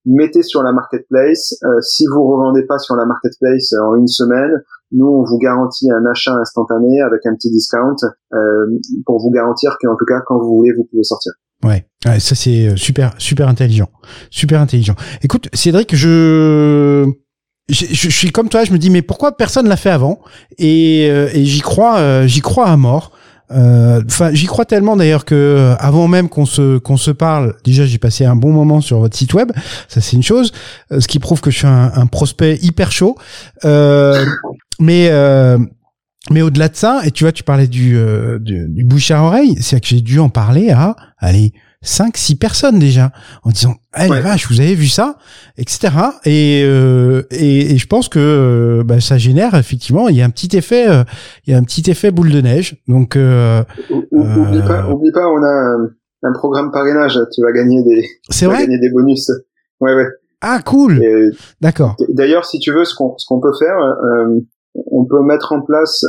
[0.05, 1.55] mettez sur la marketplace.
[1.63, 5.91] Euh, si vous revendez pas sur la marketplace en une semaine, nous on vous garantit
[5.91, 7.95] un achat instantané avec un petit discount
[8.33, 8.65] euh,
[9.05, 11.33] pour vous garantir qu'en tout cas quand vous voulez vous pouvez sortir.
[11.63, 11.85] Ouais,
[12.19, 13.89] ça c'est super super intelligent,
[14.29, 14.95] super intelligent.
[15.23, 17.11] Écoute Cédric, je
[17.69, 20.19] je, je, suis comme toi, je me dis mais pourquoi personne l'a fait avant?
[20.57, 23.11] Et, euh, et j'y crois, euh, j'y crois à mort.
[23.49, 27.85] Euh, enfin, j'y crois tellement d'ailleurs que avant même qu'on se qu'on se parle, déjà
[27.85, 29.51] j'ai passé un bon moment sur votre site web.
[29.87, 30.51] Ça c'est une chose,
[30.91, 33.17] ce qui prouve que je suis un, un prospect hyper chaud.
[34.79, 35.09] mais
[36.31, 37.97] mais au-delà de ça, et tu vois, tu parlais du,
[38.39, 42.35] du, du bouche à oreille, c'est que j'ai dû en parler à, allez, cinq, six
[42.35, 43.11] personnes déjà
[43.43, 45.17] en disant "Ah les vache, vous avez vu ça?
[45.57, 45.93] etc.
[46.25, 50.25] Et, euh, et, et je pense que euh, bah, ça génère effectivement, il y a
[50.25, 50.85] un petit effet,
[51.45, 52.77] il y a un petit effet boule de neige.
[52.87, 53.17] Donc
[54.11, 55.77] oublie pas, oublie pas, on a
[56.23, 57.19] un, programme parrainage.
[57.33, 59.31] Tu vas gagner des, c'est vrai, gagner des bonus.
[59.79, 60.07] Ouais ouais.
[60.41, 61.01] Ah cool.
[61.61, 61.95] D'accord.
[62.09, 63.77] D'ailleurs, si tu veux, ce qu'on ce qu'on peut faire,
[64.91, 66.05] on peut mettre en place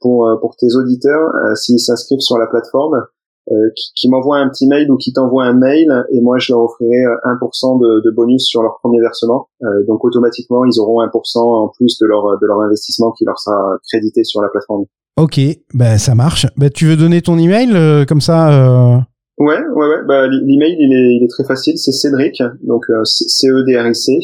[0.00, 3.06] pour pour tes auditeurs s'ils s'inscrivent sur la plateforme
[3.52, 6.52] euh, qui, qui m'envoie un petit mail ou qui t'envoie un mail et moi je
[6.52, 9.48] leur offrirai 1% euh, de, de bonus sur leur premier versement.
[9.62, 13.38] Euh, donc automatiquement ils auront 1% en plus de leur de leur investissement qui leur
[13.38, 14.86] sera crédité sur la plateforme.
[15.16, 15.38] Ok,
[15.74, 16.48] ben ça marche.
[16.56, 18.98] Ben tu veux donner ton email euh, comme ça euh...
[19.38, 20.04] Ouais, ouais, ouais.
[20.08, 23.86] Bah, l'email il est, il est très facile, c'est Cédric, donc C E D R
[23.86, 24.18] I C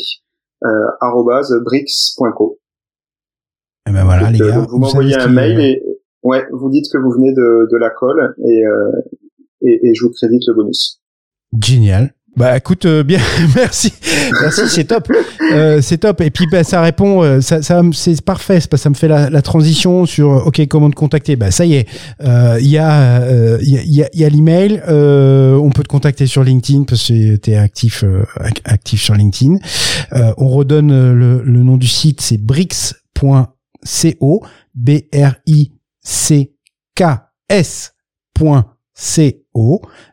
[1.64, 2.58] bricks.co.
[3.92, 4.66] Et eh ben voilà les gars.
[4.70, 5.82] Vous, m'envoyez un mail et
[6.22, 8.92] Ouais, vous dites que vous venez de, de la colle et, euh,
[9.60, 11.00] et, et, je vous crédite le bonus.
[11.60, 12.14] Génial.
[12.34, 13.18] Bah écoute, euh, bien,
[13.54, 13.92] merci,
[14.40, 15.12] merci, c'est top,
[15.52, 16.22] euh, c'est top.
[16.22, 19.42] Et puis bah, ça répond, euh, ça, ça c'est parfait, ça me fait la, la,
[19.42, 21.36] transition sur, ok, comment te contacter?
[21.36, 21.86] Bah ça y est,
[22.22, 26.84] il y a, il y a, y a l'email, on peut te contacter sur LinkedIn
[26.84, 28.02] parce que tu es actif,
[28.64, 29.58] actif sur LinkedIn.
[30.38, 33.46] on redonne le, le nom du site, c'est brix.co,
[34.74, 35.72] b r i
[36.02, 36.48] cs.co.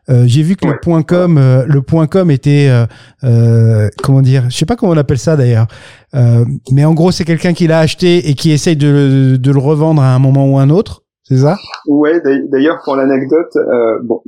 [0.08, 2.86] Euh, j'ai vu que le point .com, euh, le point .com était, euh,
[3.24, 5.66] euh, comment dire, je sais pas comment on appelle ça d'ailleurs,
[6.14, 9.58] euh, mais en gros c'est quelqu'un qui l'a acheté et qui essaye de, de, le
[9.58, 11.56] revendre à un moment ou un autre, c'est ça?
[11.86, 12.20] Ouais,
[12.50, 13.56] d'ailleurs pour l'anecdote,
[14.04, 14.22] bon,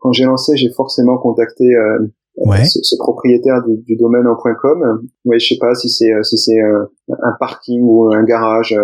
[0.00, 1.74] quand j'ai lancé, j'ai forcément contacté
[2.36, 2.64] ouais.
[2.64, 5.02] ce, propriétaire du, du, domaine en .com.
[5.24, 8.76] Ouais, je sais pas si c'est si c'est un parking ou un garage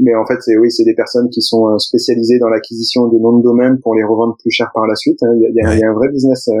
[0.00, 3.18] mais en fait, c'est oui, c'est des personnes qui sont euh, spécialisées dans l'acquisition de
[3.18, 5.22] noms de domaine pour les revendre plus cher par la suite.
[5.22, 5.34] Hein.
[5.36, 6.54] Il y a, il y a un vrai business euh,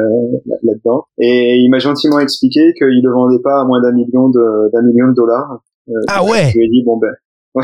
[0.62, 1.06] là-dedans.
[1.18, 4.82] Et il m'a gentiment expliqué qu'il le vendait pas à moins d'un million de d'un
[4.82, 5.62] million de dollars.
[5.88, 6.50] Euh, ah ouais.
[6.52, 7.12] Je lui ai dit bon ben.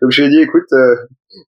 [0.00, 0.68] Donc je lui ai dit écoute,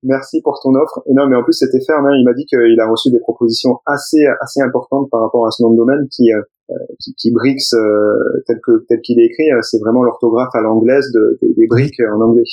[0.02, 1.02] merci pour ton offre.
[1.06, 2.06] Et non, mais en plus c'était ferme.
[2.06, 2.16] Hein.
[2.18, 5.62] Il m'a dit qu'il a reçu des propositions assez assez importantes par rapport à ce
[5.62, 9.50] nom de domaine qui euh, qui, qui bricks euh, tel que tel qu'il est écrit.
[9.52, 12.44] Euh, c'est vraiment l'orthographe à l'anglaise de, des, des briques en anglais.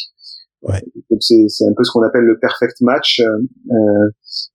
[0.64, 0.82] Ouais.
[1.10, 3.22] Donc c'est c'est un peu ce qu'on appelle le perfect match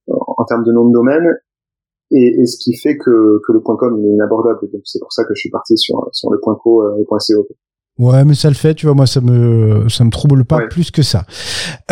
[0.09, 1.39] en termes de nom de domaine.
[2.11, 4.61] Et, et, ce qui fait que, que le .com est inabordable.
[4.71, 7.49] Donc c'est pour ça que je suis parti sur sur le .co et .co.
[7.97, 10.91] Ouais, mais ça le fait, tu vois, moi ça me ça me trouble pas plus
[10.91, 11.27] que ça.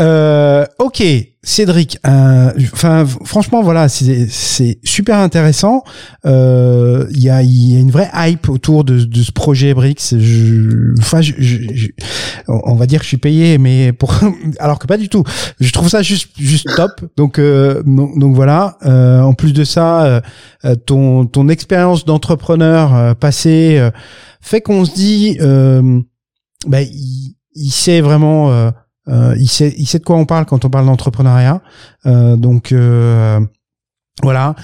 [0.00, 1.00] Euh, ok,
[1.44, 5.84] Cédric, enfin franchement voilà, c'est c'est super intéressant.
[6.26, 9.74] Euh, il y a il y a une vraie hype autour de, de ce projet
[9.74, 10.14] Brix.
[10.98, 11.88] Enfin, je, je,
[12.48, 14.12] on va dire que je suis payé, mais pour
[14.58, 15.22] alors que pas du tout.
[15.60, 17.00] Je trouve ça juste juste top.
[17.16, 18.76] Donc euh, donc, donc, voilà.
[18.84, 20.22] Euh, en plus de ça,
[20.64, 23.90] euh, ton ton expérience d'entrepreneur passé
[24.42, 26.00] fait qu'on se dit, euh,
[26.66, 28.70] bah, il, il, sait vraiment, euh,
[29.08, 31.62] euh, il sait, il sait de quoi on parle quand on parle d'entrepreneuriat.
[32.06, 33.40] Euh, donc euh,
[34.22, 34.54] voilà.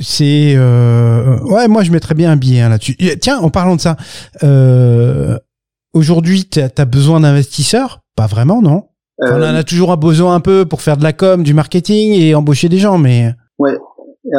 [0.00, 2.96] C'est ouais, moi je mettrais bien un billet hein, là-dessus.
[3.20, 3.96] Tiens, en parlant de ça,
[5.92, 8.00] aujourd'hui, tu as besoin d'investisseurs?
[8.14, 11.12] Pas vraiment, non On en a toujours un besoin un peu pour faire de la
[11.12, 13.34] com, du marketing et embaucher des gens, mais.
[13.58, 13.76] Ouais,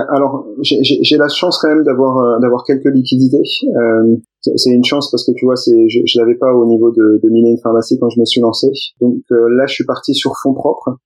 [0.10, 3.42] alors j'ai la chance quand même d'avoir d'avoir quelques liquidités.
[3.66, 6.92] Euh, c'est une chance parce que tu vois, c'est, je, je l'avais pas au niveau
[6.92, 8.68] de, de une Pharmacie quand je me suis lancé.
[9.02, 10.98] Donc euh, là, je suis parti sur fonds propres.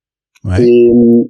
[0.45, 0.61] Ouais.
[0.61, 0.87] Et,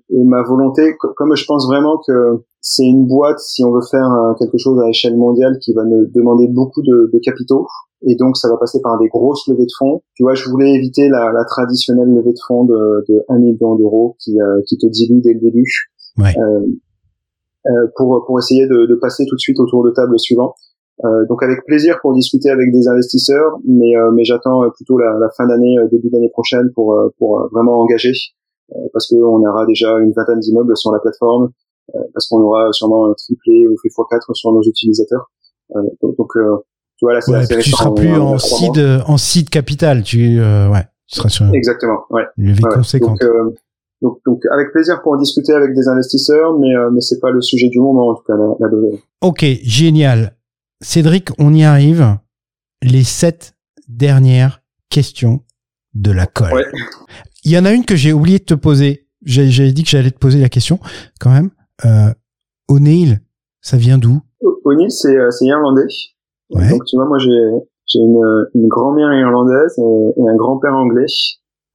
[0.10, 4.11] et, ma volonté, comme je pense vraiment que c'est une boîte, si on veut faire
[4.11, 7.68] euh, quelque chose à échelle mondiale, qui va me demander beaucoup de, de capitaux,
[8.06, 10.02] et donc ça va passer par des grosses levées de fonds.
[10.15, 13.76] Tu vois, je voulais éviter la, la traditionnelle levée de fonds de, de 1 million
[13.76, 15.91] d'euros qui, euh, qui te dilue dès le début.
[16.18, 16.34] Ouais.
[16.38, 16.65] Euh,
[17.95, 20.56] pour, pour essayer de, de passer tout de suite au tour de table suivant.
[21.03, 25.18] Euh, donc avec plaisir pour discuter avec des investisseurs, mais, euh, mais j'attends plutôt la,
[25.19, 28.14] la fin d'année, euh, début d'année prochaine pour, pour vraiment engager,
[28.94, 31.49] parce qu'on aura déjà une vingtaine d'immeubles sur la plateforme,
[32.14, 35.31] parce qu'on aura sûrement triplé ou fait x4 sur nos utilisateurs.
[36.02, 38.77] donc, tu vois là, c'est ouais, Tu seras plus en, seed,
[39.07, 42.23] en seed capital, tu ouais, tu seras sur exactement, ouais.
[42.38, 43.19] Une vie conséquente.
[43.19, 43.56] Donc,
[44.03, 47.31] donc, donc, avec plaisir pour en discuter avec des investisseurs, mais euh, mais c'est pas
[47.31, 50.35] le sujet du moment en tout cas la, la Ok, génial.
[50.81, 52.17] Cédric, on y arrive.
[52.84, 53.55] Les sept
[53.88, 55.39] dernières questions
[55.93, 56.53] de la colle.
[56.53, 56.65] Ouais.
[57.45, 59.07] Il y en a une que j'ai oublié de te poser.
[59.25, 60.80] J'avais dit que j'allais te poser la question
[61.21, 61.49] quand même.
[61.85, 62.13] Euh,
[62.67, 63.21] O'Neill,
[63.61, 64.19] ça vient d'où?
[64.65, 65.88] O'Neill, c'est euh, irlandais.
[66.49, 66.69] Ouais.
[66.69, 71.05] Donc tu vois, moi j'ai une, une grand-mère irlandaise et, et un grand-père anglais.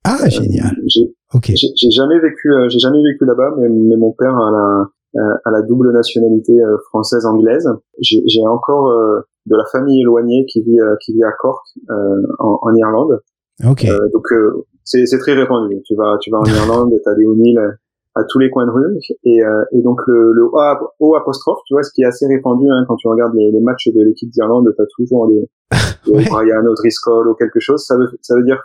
[0.05, 0.77] Ah, génial.
[0.87, 1.53] J'ai Ok.
[1.55, 5.63] J'ai jamais vécu, j'ai jamais vécu là-bas, mais, mais, mon père a la, a la
[5.63, 6.55] double nationalité
[6.89, 7.69] française anglaise.
[8.01, 8.91] J'ai encore
[9.47, 11.67] de la famille éloignée qui vit qui vit à Cork
[12.39, 13.21] en, en, Irlande.
[13.69, 13.87] Ok.
[14.13, 14.27] donc
[14.85, 15.83] c'est très répandu.
[15.85, 17.61] Tu vas tu vas en Irlande, t'as des O'Neill
[18.19, 20.45] à tous les coins de rue et, euh, et donc le, le
[21.01, 23.61] O, apostrophe tu vois ce qui est assez répandu hein, quand tu regardes les, les
[23.61, 25.49] matchs de l'équipe d'Irlande t'as toujours des,
[26.07, 28.61] des Brian O'Driscoll ou quelque chose ça veut ça veut dire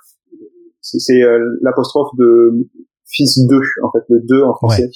[0.84, 2.68] c'est euh, l'apostrophe de
[3.06, 4.90] fils 2 en fait le 2 en français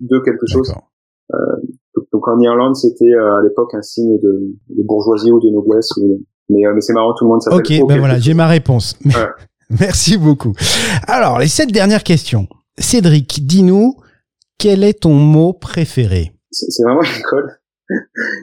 [0.00, 0.72] de quelque chose
[1.34, 1.36] euh,
[2.12, 5.90] donc, en Irlande c'était euh, à l'époque un signe de, de, bourgeoisie ou de noblesse
[6.48, 8.98] mais, mais c'est marrant tout le monde s'appelle ok ben voilà j'ai ma réponse
[9.70, 10.52] Merci beaucoup.
[11.06, 12.46] Alors, les sept dernières questions.
[12.78, 13.96] Cédric, dis-nous,
[14.58, 16.32] quel est ton mot préféré?
[16.50, 17.58] C'est vraiment une colle.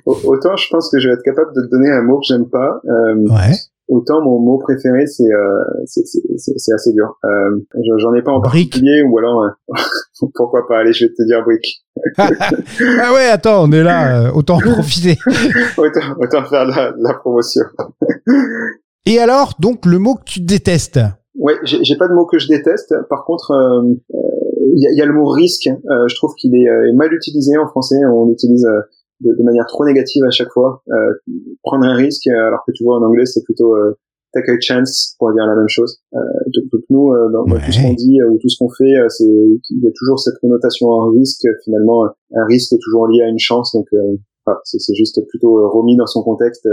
[0.05, 2.49] Autant je pense que je vais être capable de te donner un mot que j'aime
[2.49, 2.79] pas.
[2.85, 3.55] Euh, ouais.
[3.93, 7.19] Autant mon mot préféré, c'est euh, c'est assez dur.
[7.25, 7.59] Euh,
[7.99, 9.75] J'en ai pas en particulier, ou alors euh,
[10.35, 11.85] pourquoi pas Allez, je vais te dire brique.
[12.17, 15.19] ah ouais, attends, on est là, autant en profiter.
[15.77, 17.65] autant, autant faire la, la promotion.
[19.05, 20.99] Et alors, donc le mot que tu détestes?
[21.35, 22.95] Ouais, j'ai pas de mot que je déteste.
[23.11, 23.53] Par contre,
[24.09, 25.69] il y, a, y, a, le mot risque.
[25.69, 27.97] Je trouve qu'il est, mal utilisé en français.
[28.11, 28.65] On l'utilise
[29.23, 30.83] de, de, manière trop négative à chaque fois.
[31.63, 33.75] prendre un risque, alors que tu vois en anglais c'est plutôt
[34.33, 35.99] take a chance pour dire la même chose.
[36.11, 39.87] donc, nous, dans, tout ce qu'on dit ou tout ce qu'on fait, c'est il y
[39.87, 41.45] a toujours cette connotation en risque.
[41.63, 43.73] Finalement, un risque est toujours lié à une chance.
[43.73, 43.87] Donc,
[44.63, 46.67] c'est juste plutôt remis dans son contexte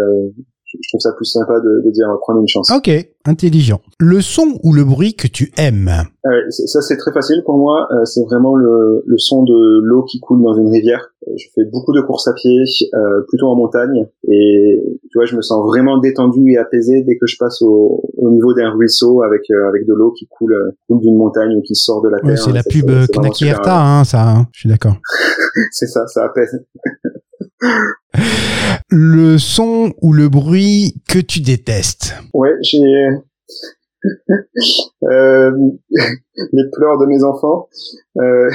[0.80, 2.70] je trouve ça plus sympa de, de dire prendre une chance.
[2.70, 2.90] Ok,
[3.24, 3.80] intelligent.
[3.98, 5.90] Le son ou le bruit que tu aimes
[6.26, 7.88] euh, Ça c'est très facile pour moi.
[7.92, 11.12] Euh, c'est vraiment le, le, son de l'eau qui coule dans une rivière.
[11.28, 12.62] Euh, je fais beaucoup de courses à pied,
[12.94, 17.18] euh, plutôt en montagne, et tu vois, je me sens vraiment détendu et apaisé dès
[17.18, 21.00] que je passe au, au niveau d'un ruisseau avec avec de l'eau qui coule, coule
[21.00, 22.38] d'une montagne ou qui sort de la terre.
[22.38, 24.30] c'est la pub Knaki hein, ça.
[24.30, 24.96] Hein, je suis d'accord.
[25.72, 26.64] c'est ça, ça apaise
[28.90, 32.78] le son ou le bruit que tu détestes Ouais, j'ai
[35.04, 35.52] euh,
[36.52, 37.68] les pleurs de mes enfants.
[38.18, 38.50] Euh,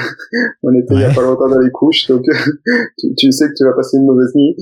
[0.63, 2.23] on était il y a pas longtemps dans les couches, donc
[3.17, 4.55] tu, sais que tu vas passer une mauvaise nuit.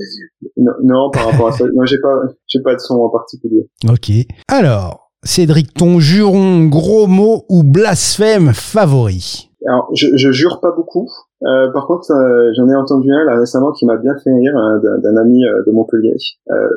[0.56, 3.68] Non, par rapport à ça, non, j'ai pas, j'ai pas de son en particulier.
[3.88, 4.10] Ok.
[4.48, 9.50] Alors, Cédric, ton juron, gros mot ou blasphème favori?
[9.66, 11.08] Alors, je, je jure pas beaucoup.
[11.44, 14.56] Euh, par contre, euh, j'en ai entendu un là récemment qui m'a bien fait rire,
[14.56, 16.14] hein, d'un ami euh, de Montpellier.
[16.50, 16.68] Euh,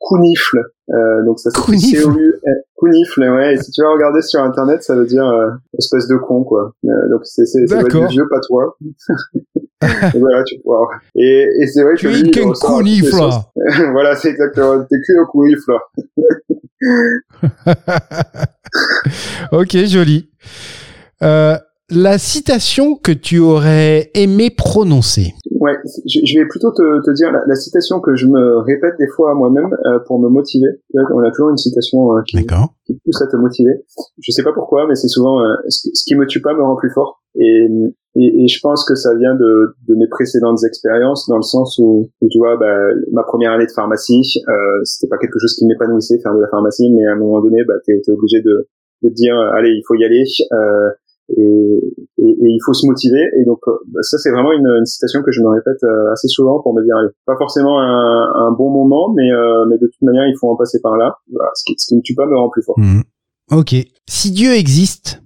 [0.00, 0.64] Counifle.
[0.90, 1.78] Euh, donc ça s'écrit
[2.76, 3.54] Counifle, ouais.
[3.54, 5.24] Et si tu vas regarder sur internet, ça veut dire
[5.78, 6.72] espèce de con, quoi.
[6.82, 8.76] donc c'est c'est vieux patois.
[9.82, 10.88] et voilà, tu vois.
[11.14, 12.30] Et, et c'est vrai que lui, il
[13.92, 14.84] voilà, c'est exactement.
[14.84, 15.72] T'es au Counifle.
[19.52, 20.30] ok, joli.
[21.22, 21.56] Euh,
[21.90, 25.32] la citation que tu aurais aimé prononcer.
[25.58, 25.72] Ouais,
[26.06, 29.34] je, vais plutôt te, te dire la, citation que je me répète des fois à
[29.34, 30.68] moi-même euh, pour me motiver.
[30.94, 32.36] On a toujours une citation euh, qui,
[32.86, 33.72] qui, pousse à te motiver.
[34.20, 36.76] Je sais pas pourquoi, mais c'est souvent euh, ce, qui me tue pas me rend
[36.76, 37.22] plus fort.
[37.34, 37.66] Et,
[38.16, 41.78] et, et, je pense que ça vient de, de mes précédentes expériences, dans le sens
[41.78, 42.76] où, tu vois, bah,
[43.12, 44.52] ma première année de pharmacie, euh,
[44.84, 47.64] c'était pas quelque chose qui m'épanouissait faire de la pharmacie, mais à un moment donné,
[47.66, 48.68] bah, t'es es obligé de,
[49.02, 50.24] de te dire, allez, il faut y aller.
[51.36, 53.22] Et, et, et, il faut se motiver.
[53.40, 56.12] Et donc euh, bah, ça c'est vraiment une, une, citation que je me répète euh,
[56.12, 59.76] assez souvent pour me dire allez, pas forcément un, un bon moment, mais, euh, mais
[59.76, 61.18] de toute manière il faut en passer par là.
[61.54, 62.78] ce, qui, ce qui ne tue pas me rend plus fort.
[62.78, 63.02] Mmh.
[63.52, 63.74] Ok.
[64.08, 65.22] Si Dieu existe,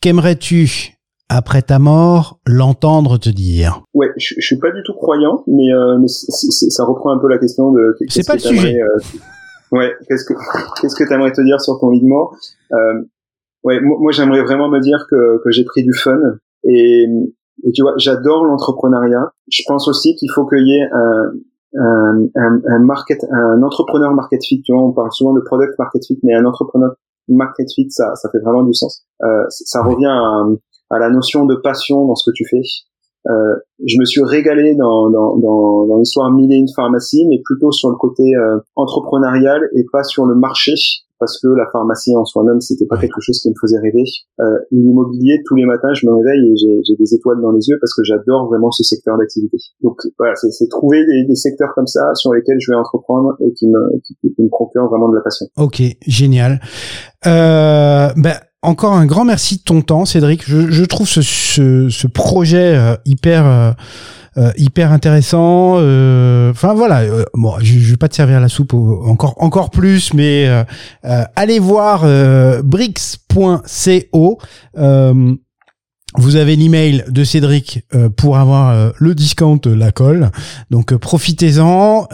[0.00, 3.82] qu'aimerais-tu après ta mort l'entendre te dire?
[3.94, 7.28] Ouais, je, je suis pas du tout croyant, mais, euh, mais ça reprend un peu
[7.28, 7.96] la question de.
[8.08, 8.76] C'est pas le sujet.
[9.70, 10.34] ouais, qu'est-ce que
[10.80, 12.36] qu'est-ce que t'aimerais te dire sur ton lit de mort?
[12.72, 13.02] Euh,
[13.64, 16.18] ouais, moi, j'aimerais vraiment me dire que, que j'ai pris du fun
[16.64, 17.06] et,
[17.74, 19.32] tu vois, j'adore l'entrepreneuriat.
[19.50, 21.32] Je pense aussi qu'il faut qu'il y ait un,
[21.78, 24.62] un, un, un, market, un entrepreneur market fit.
[24.62, 26.94] Tu vois, on parle souvent de product market fit, mais un entrepreneur
[27.28, 29.04] market fit, ça, ça fait vraiment du sens.
[29.22, 30.44] Euh, ça revient à,
[30.90, 32.62] à, la notion de passion dans ce que tu fais.
[33.28, 33.54] Euh,
[33.86, 37.70] je me suis régalé dans, dans, dans, dans l'histoire mille et une pharmacie, mais plutôt
[37.70, 40.72] sur le côté euh, entrepreneurial et pas sur le marché
[41.22, 44.02] parce que la pharmacie en soi-même c'était pas quelque chose qui me faisait rêver.
[44.40, 47.78] Euh, l'immobilier tous les matins je me réveille et j'ai des étoiles dans les yeux
[47.80, 49.56] parce que j'adore vraiment ce secteur d'activité.
[49.82, 53.52] Donc voilà c'est trouver des, des, secteurs comme ça sur lesquels je vais entreprendre et
[53.52, 55.46] qui me qui, me procurent vraiment de la passion.
[55.56, 56.60] Ok génial.
[57.26, 60.44] Euh, ben encore un grand merci de ton temps, Cédric.
[60.46, 63.72] Je, trouve ce, projet euh, hyper euh,
[64.56, 65.74] hyper intéressant.
[65.74, 67.02] Enfin voilà,
[67.34, 70.48] bon, je, je vais pas te servir la soupe encore encore plus, mais
[71.02, 72.06] allez voir
[72.62, 74.38] bricks.co.
[76.18, 80.30] Vous avez l'email de Cédric euh, pour avoir euh, le discount la colle.
[80.70, 82.06] Donc euh, profitez-en.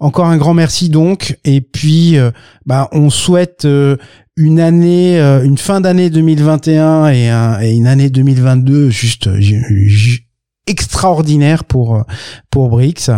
[0.00, 1.38] encore un grand merci donc.
[1.44, 2.16] Et puis
[2.66, 3.66] bah, on souhaite
[4.36, 7.26] une année, une fin d'année 2021 et,
[7.62, 9.28] et, une année 2022 juste
[10.66, 12.04] extraordinaire pour
[12.50, 13.10] pour Brix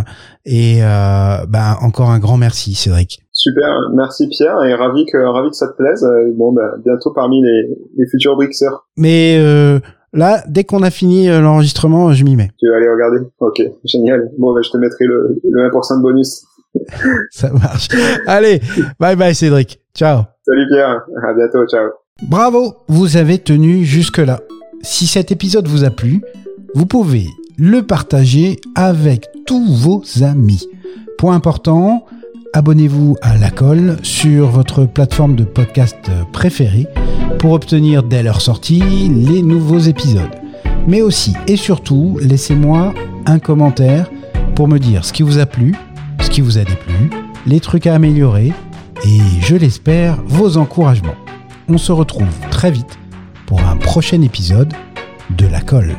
[0.44, 3.20] et euh, bah, encore un grand merci Cédric.
[3.32, 6.02] Super, merci Pierre et ravi que ravi que ça te plaise.
[6.04, 8.86] Euh, bon bah, bientôt parmi les, les futurs Brixers.
[8.96, 9.80] Mais euh,
[10.12, 12.50] là, dès qu'on a fini euh, l'enregistrement, je m'y mets.
[12.58, 13.18] Tu vas aller regarder.
[13.40, 14.30] Ok, génial.
[14.38, 16.44] Bon bah, je te mettrai le, le 1% de bonus.
[17.30, 17.88] ça marche.
[18.26, 18.60] Allez,
[18.98, 19.78] bye bye Cédric.
[19.94, 20.33] Ciao.
[20.46, 21.88] Salut Pierre, à bientôt, ciao.
[22.28, 24.40] Bravo, vous avez tenu jusque là.
[24.82, 26.20] Si cet épisode vous a plu,
[26.74, 30.68] vous pouvez le partager avec tous vos amis.
[31.16, 32.04] Point important,
[32.52, 36.88] abonnez-vous à La Colle sur votre plateforme de podcast préférée
[37.38, 40.34] pour obtenir dès leur sortie les nouveaux épisodes.
[40.86, 42.92] Mais aussi et surtout, laissez-moi
[43.24, 44.10] un commentaire
[44.54, 45.74] pour me dire ce qui vous a plu,
[46.20, 47.08] ce qui vous a déplu,
[47.46, 48.52] les trucs à améliorer
[49.04, 51.16] et, je l'espère, vos encouragements.
[51.68, 52.98] On se retrouve très vite
[53.46, 54.72] pour un prochain épisode
[55.36, 55.94] de La Colle.